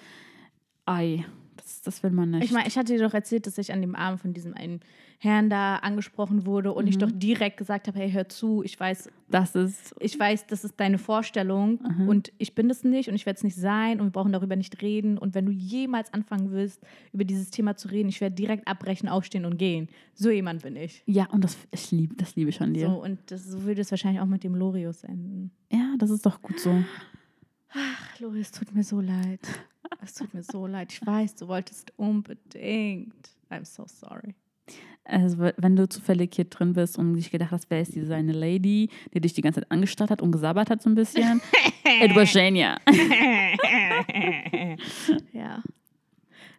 ei, 0.87 1.25
das, 1.63 1.83
das 1.83 2.03
will 2.03 2.11
man 2.11 2.31
nicht. 2.31 2.45
Ich 2.45 2.53
meine, 2.53 2.67
ich 2.69 2.77
hatte 2.79 2.93
dir 2.97 3.03
doch 3.03 3.15
erzählt, 3.15 3.47
dass 3.47 3.59
ich 3.59 3.73
an 3.73 3.81
dem 3.81 3.95
Abend 3.95 4.21
von 4.21 4.33
diesem 4.33 4.55
einen 4.55 4.81
Herrn 5.19 5.51
da 5.51 5.77
angesprochen 5.77 6.47
wurde 6.47 6.73
und 6.73 6.87
ich 6.87 6.97
Mhm. 6.97 7.01
doch 7.01 7.11
direkt 7.13 7.59
gesagt 7.59 7.89
habe, 7.89 7.99
hey, 7.99 8.11
hör 8.11 8.29
zu, 8.31 8.63
ich 8.63 8.81
weiß, 8.81 9.11
das 9.29 9.55
ist, 9.55 9.95
ich 10.01 10.19
weiß, 10.19 10.47
das 10.47 10.65
ist 10.65 10.75
deine 10.81 10.97
Vorstellung 10.97 11.79
Mhm. 11.83 12.09
und 12.09 12.33
ich 12.39 12.55
bin 12.55 12.71
es 12.71 12.85
nicht 12.85 13.09
und 13.11 13.15
ich 13.15 13.27
werde 13.27 13.37
es 13.37 13.45
nicht 13.45 13.57
sein 13.57 14.01
und 14.01 14.07
wir 14.07 14.11
brauchen 14.13 14.33
darüber 14.33 14.57
nicht 14.57 14.81
reden. 14.81 15.19
Und 15.19 15.35
wenn 15.35 15.45
du 15.45 15.53
jemals 15.53 16.13
anfangen 16.15 16.51
willst, 16.53 16.81
über 17.13 17.25
dieses 17.25 17.51
Thema 17.51 17.77
zu 17.77 17.89
reden, 17.89 18.09
ich 18.09 18.21
werde 18.23 18.35
direkt 18.35 18.67
abbrechen, 18.67 19.09
aufstehen 19.11 19.45
und 19.45 19.59
gehen. 19.59 19.89
So 20.15 20.31
jemand 20.31 20.63
bin 20.63 20.75
ich. 20.77 21.03
ja, 21.07 21.27
und 21.31 21.45
das, 21.45 21.59
ich 21.71 21.91
lieb, 21.93 22.17
das 22.17 22.35
liebe 22.37 22.49
ich 22.49 22.61
an 22.63 22.73
dir. 22.73 22.87
So, 22.89 23.03
und 23.03 23.19
das, 23.27 23.45
so 23.45 23.63
würde 23.65 23.83
es 23.83 23.91
wahrscheinlich 23.91 24.23
auch 24.23 24.27
mit 24.27 24.43
dem 24.43 24.55
Lorius 24.55 25.05
enden. 25.05 25.51
Ja, 25.71 25.95
das 25.99 26.09
ist 26.11 26.25
doch 26.25 26.41
gut 26.41 26.59
so. 26.59 26.83
Ach, 27.73 28.19
Lori, 28.21 28.41
es 28.41 28.51
tut 28.51 28.75
mir 28.75 28.83
so 28.83 29.01
leid. 29.01 29.41
Es 30.03 30.15
tut 30.15 30.33
mir 30.35 30.43
so 30.43 30.67
leid. 30.67 30.93
Ich 30.93 31.05
weiß, 31.07 31.35
du 31.37 31.49
wolltest 31.49 31.93
unbedingt. 31.97 33.31
I'm 33.51 33.65
so 33.65 33.85
sorry. 33.87 34.35
Also, 35.05 35.39
wenn 35.57 35.75
du 35.77 35.89
zufällig 35.89 36.35
hier 36.35 36.45
drin 36.45 36.75
bist 36.75 36.97
und 36.99 37.15
dich 37.15 37.31
gedacht 37.31 37.51
hast, 37.51 37.69
wer 37.71 37.81
ist 37.81 37.95
diese 37.95 38.15
eine 38.15 38.33
Lady, 38.33 38.89
die 39.13 39.21
dich 39.21 39.33
die 39.33 39.41
ganze 39.43 39.61
Zeit 39.61 39.71
angestarrt 39.71 40.11
hat 40.11 40.23
und 40.23 40.31
gesabbert 40.31 40.71
hat 40.71 40.83
so 40.83 40.89
ein 40.91 40.95
bisschen, 40.95 41.41
it 41.85 42.15
was 42.15 42.33
Genia. 42.33 42.79
ja. 45.33 45.63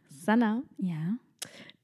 Sanna, 0.09 0.61
Ja. 0.77 1.15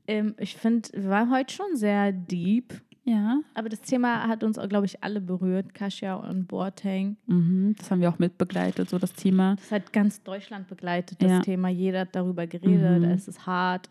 ähm, 0.07 0.35
ich 0.37 0.55
finde, 0.55 0.89
wir 0.93 1.09
waren 1.09 1.31
heute 1.31 1.53
schon 1.53 1.75
sehr 1.75 2.11
deep. 2.11 2.73
Ja. 3.07 3.39
Aber 3.53 3.69
das 3.69 3.79
Thema 3.81 4.27
hat 4.27 4.43
uns, 4.43 4.59
glaube 4.67 4.85
ich, 4.85 5.01
alle 5.01 5.21
berührt. 5.21 5.73
Kasia 5.73 6.15
und 6.15 6.45
Boateng. 6.47 7.15
Mhm, 7.27 7.73
das 7.77 7.89
haben 7.89 8.01
wir 8.01 8.09
auch 8.09 8.19
mitbegleitet, 8.19 8.89
so 8.89 8.99
das 8.99 9.13
Thema. 9.13 9.55
Das 9.55 9.71
hat 9.71 9.93
ganz 9.93 10.21
Deutschland 10.23 10.67
begleitet, 10.67 11.21
das 11.21 11.31
Ja. 11.31 11.39
Thema. 11.39 11.69
Jeder 11.69 12.01
hat 12.01 12.13
darüber 12.15 12.45
geredet. 12.47 12.99
Mhm. 13.03 13.05
Es 13.11 13.29
ist 13.29 13.47
hart. 13.47 13.89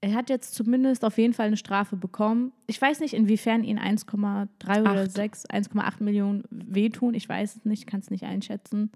Er 0.00 0.14
hat 0.14 0.30
jetzt 0.30 0.54
zumindest 0.54 1.04
auf 1.04 1.18
jeden 1.18 1.32
Fall 1.32 1.46
eine 1.48 1.56
Strafe 1.56 1.96
bekommen. 1.96 2.52
Ich 2.68 2.80
weiß 2.80 3.00
nicht, 3.00 3.14
inwiefern 3.14 3.64
ihn 3.64 3.78
1,3 3.78 4.82
oder 4.82 5.02
Acht. 5.02 5.10
6, 5.10 5.46
1,8 5.46 6.00
Millionen 6.04 6.44
wehtun. 6.50 7.14
Ich 7.14 7.28
weiß 7.28 7.56
es 7.56 7.64
nicht, 7.64 7.86
kann 7.88 8.00
es 8.00 8.10
nicht 8.10 8.22
einschätzen. 8.24 8.92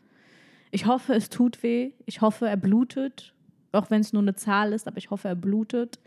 Ich 0.70 0.86
hoffe, 0.86 1.14
es 1.14 1.30
tut 1.30 1.62
weh. 1.64 1.92
Ich 2.06 2.20
hoffe, 2.20 2.46
er 2.46 2.56
blutet. 2.59 3.34
Auch 3.72 3.90
wenn 3.90 4.02
es 4.02 4.12
nur 4.12 4.22
eine 4.22 4.34
Zahl 4.34 4.72
ist, 4.72 4.86
aber 4.86 4.98
ich 4.98 5.11
hoffe, 5.11 5.28
er 5.28 5.34
blutet. 5.34 5.98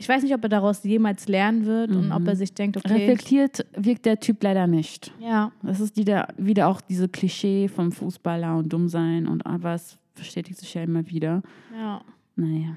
Ich 0.00 0.08
weiß 0.08 0.22
nicht, 0.22 0.32
ob 0.34 0.42
er 0.42 0.48
daraus 0.48 0.82
jemals 0.82 1.28
lernen 1.28 1.66
wird 1.66 1.90
und 1.90 2.10
ob 2.10 2.26
er 2.26 2.34
sich 2.34 2.54
denkt, 2.54 2.78
okay. 2.78 2.90
Reflektiert 2.90 3.66
wirkt 3.76 4.06
der 4.06 4.18
Typ 4.18 4.42
leider 4.42 4.66
nicht. 4.66 5.12
Ja, 5.20 5.52
Das 5.62 5.78
ist 5.78 5.96
wieder, 5.98 6.28
wieder 6.38 6.68
auch 6.68 6.80
diese 6.80 7.06
Klischee 7.08 7.68
vom 7.68 7.92
Fußballer 7.92 8.56
und 8.56 8.72
dumm 8.72 8.88
sein 8.88 9.26
und 9.28 9.44
aber 9.44 9.74
es 9.74 9.98
bestätigt 10.14 10.58
sich 10.58 10.72
ja 10.72 10.82
immer 10.82 11.06
wieder. 11.08 11.42
ja. 11.76 12.00
Naja. 12.36 12.76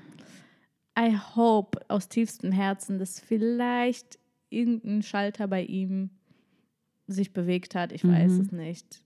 I 1.00 1.18
hope 1.36 1.80
aus 1.88 2.10
tiefstem 2.10 2.52
Herzen, 2.52 3.00
dass 3.00 3.20
vielleicht 3.22 4.20
irgendein 4.50 5.02
Schalter 5.02 5.48
bei 5.48 5.64
ihm 5.64 6.10
sich 7.08 7.32
bewegt 7.32 7.74
hat. 7.74 7.92
Ich 7.94 8.06
weiß 8.06 8.34
Mhm. 8.34 8.42
es 8.42 8.52
nicht. 8.52 9.02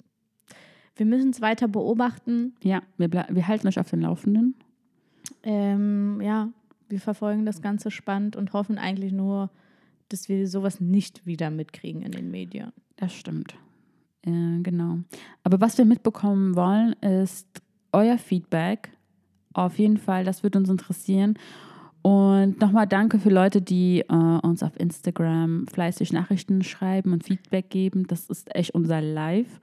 Wir 0.95 1.05
müssen 1.05 1.30
es 1.30 1.39
weiter 1.41 1.68
beobachten. 1.68 2.55
Ja, 2.63 2.82
wir, 2.97 3.11
wir 3.11 3.47
halten 3.47 3.68
euch 3.68 3.80
auf 3.80 3.89
den 3.91 4.01
Laufenden. 4.01 4.55
Ähm, 5.43 6.20
ja, 6.22 6.49
wir 6.90 7.00
verfolgen 7.00 7.46
das 7.46 7.62
Ganze 7.62 7.92
spannend 7.92 8.36
und 8.36 8.54
hoffen 8.54 8.78
eigentlich 8.78 9.12
nur, 9.12 9.50
dass 10.10 10.30
wir 10.30 10.48
sowas 10.48 10.80
nicht 10.80 11.26
wieder 11.26 11.50
mitkriegen 11.50 12.02
in 12.02 12.12
den 12.12 12.32
Medien. 12.32 12.72
Das 12.96 13.14
stimmt. 13.14 13.56
Äh, 14.24 14.62
genau. 14.62 15.00
Aber 15.44 15.62
was 15.62 15.78
wir 15.78 15.86
mitbekommen 15.86 16.56
wollen, 16.56 16.94
ist 16.94 17.48
euer 17.92 18.18
Feedback. 18.18 18.90
Auf 19.54 19.80
jeden 19.80 19.98
Fall, 19.98 20.24
das 20.24 20.44
würde 20.44 20.60
uns 20.60 20.70
interessieren. 20.70 21.38
Und 22.02 22.62
nochmal 22.62 22.88
danke 22.88 23.20
für 23.20 23.30
Leute, 23.30 23.62
die 23.62 24.02
äh, 24.02 24.14
uns 24.14 24.64
auf 24.64 24.80
Instagram 24.80 25.68
fleißig 25.68 26.14
Nachrichten 26.14 26.64
schreiben 26.64 27.12
und 27.12 27.24
Feedback 27.24 27.70
geben. 27.70 28.08
Das 28.08 28.30
ist 28.30 28.56
echt 28.56 28.72
unser 28.72 29.02
Live. 29.02 29.60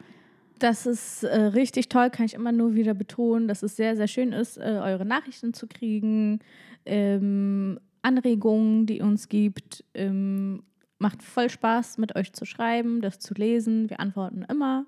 Das 0.59 0.87
ist 0.87 1.25
äh, 1.25 1.37
richtig 1.37 1.89
toll, 1.89 2.11
kann 2.11 2.27
ich 2.27 2.35
immer 2.35 2.53
nur 2.53 2.75
wieder 2.75 2.95
betonen, 2.95 3.49
dass 3.49 3.63
es 3.63 3.77
sehr, 3.77 3.97
sehr 3.97 4.09
schön 4.09 4.33
ist, 4.33 4.57
äh, 4.57 4.81
eure 4.83 5.05
Nachrichten 5.05 5.53
zu 5.53 5.67
kriegen, 5.67 6.41
ähm, 6.87 7.79
Anregungen, 8.03 8.87
die 8.87 9.01
uns 9.01 9.29
gibt. 9.29 9.85
Ähm, 9.95 10.63
macht 10.99 11.23
voll 11.23 11.51
Spaß, 11.51 11.99
mit 11.99 12.17
euch 12.17 12.33
zu 12.33 12.45
schreiben, 12.45 13.01
das 13.01 13.19
zu 13.19 13.35
lesen. 13.35 13.91
Wir 13.91 14.01
antworten 14.01 14.45
immer. 14.49 14.85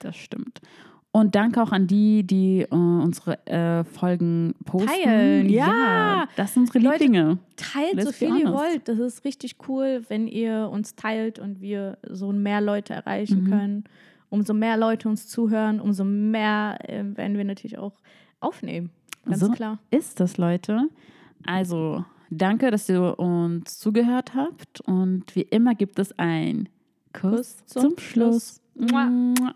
Das 0.00 0.16
stimmt. 0.16 0.60
Und 1.14 1.34
danke 1.34 1.62
auch 1.62 1.72
an 1.72 1.86
die, 1.86 2.22
die 2.26 2.62
äh, 2.62 2.66
unsere 2.74 3.46
äh, 3.46 3.84
Folgen 3.84 4.54
posten. 4.64 4.88
Teilen, 4.88 5.48
ja. 5.50 6.26
Das 6.36 6.54
sind 6.54 6.62
unsere 6.62 6.78
Leute, 6.78 7.04
Lieblinge. 7.04 7.38
Teilt 7.56 7.94
Let's 7.94 8.06
so 8.06 8.12
viel 8.12 8.34
ihr 8.38 8.50
wollt. 8.50 8.88
Das 8.88 8.98
ist 8.98 9.24
richtig 9.26 9.56
cool, 9.68 10.02
wenn 10.08 10.26
ihr 10.26 10.70
uns 10.72 10.94
teilt 10.94 11.38
und 11.38 11.60
wir 11.60 11.98
so 12.08 12.32
mehr 12.32 12.62
Leute 12.62 12.94
erreichen 12.94 13.44
Mhm. 13.44 13.50
können. 13.50 13.84
Umso 14.30 14.54
mehr 14.54 14.78
Leute 14.78 15.06
uns 15.10 15.28
zuhören, 15.28 15.80
umso 15.80 16.04
mehr 16.04 16.78
äh, 16.88 17.04
werden 17.14 17.36
wir 17.36 17.44
natürlich 17.44 17.76
auch 17.76 17.92
aufnehmen. 18.40 18.88
Ganz 19.26 19.40
So 19.40 19.50
klar. 19.50 19.78
ist 19.90 20.18
das, 20.18 20.38
Leute. 20.38 20.88
Also, 21.46 22.04
danke, 22.30 22.70
dass 22.70 22.88
ihr 22.88 23.18
uns 23.18 23.78
zugehört 23.78 24.34
habt. 24.34 24.80
Und 24.82 25.34
wie 25.34 25.42
immer 25.42 25.74
gibt 25.74 25.98
es 25.98 26.18
ein 26.18 26.68
Kuss, 27.12 27.56
Kuss 27.58 27.66
zum 27.66 27.82
zum, 27.82 27.98
Schluss. 27.98 28.60
Schluss. 28.76 28.90
Mua. 28.90 29.54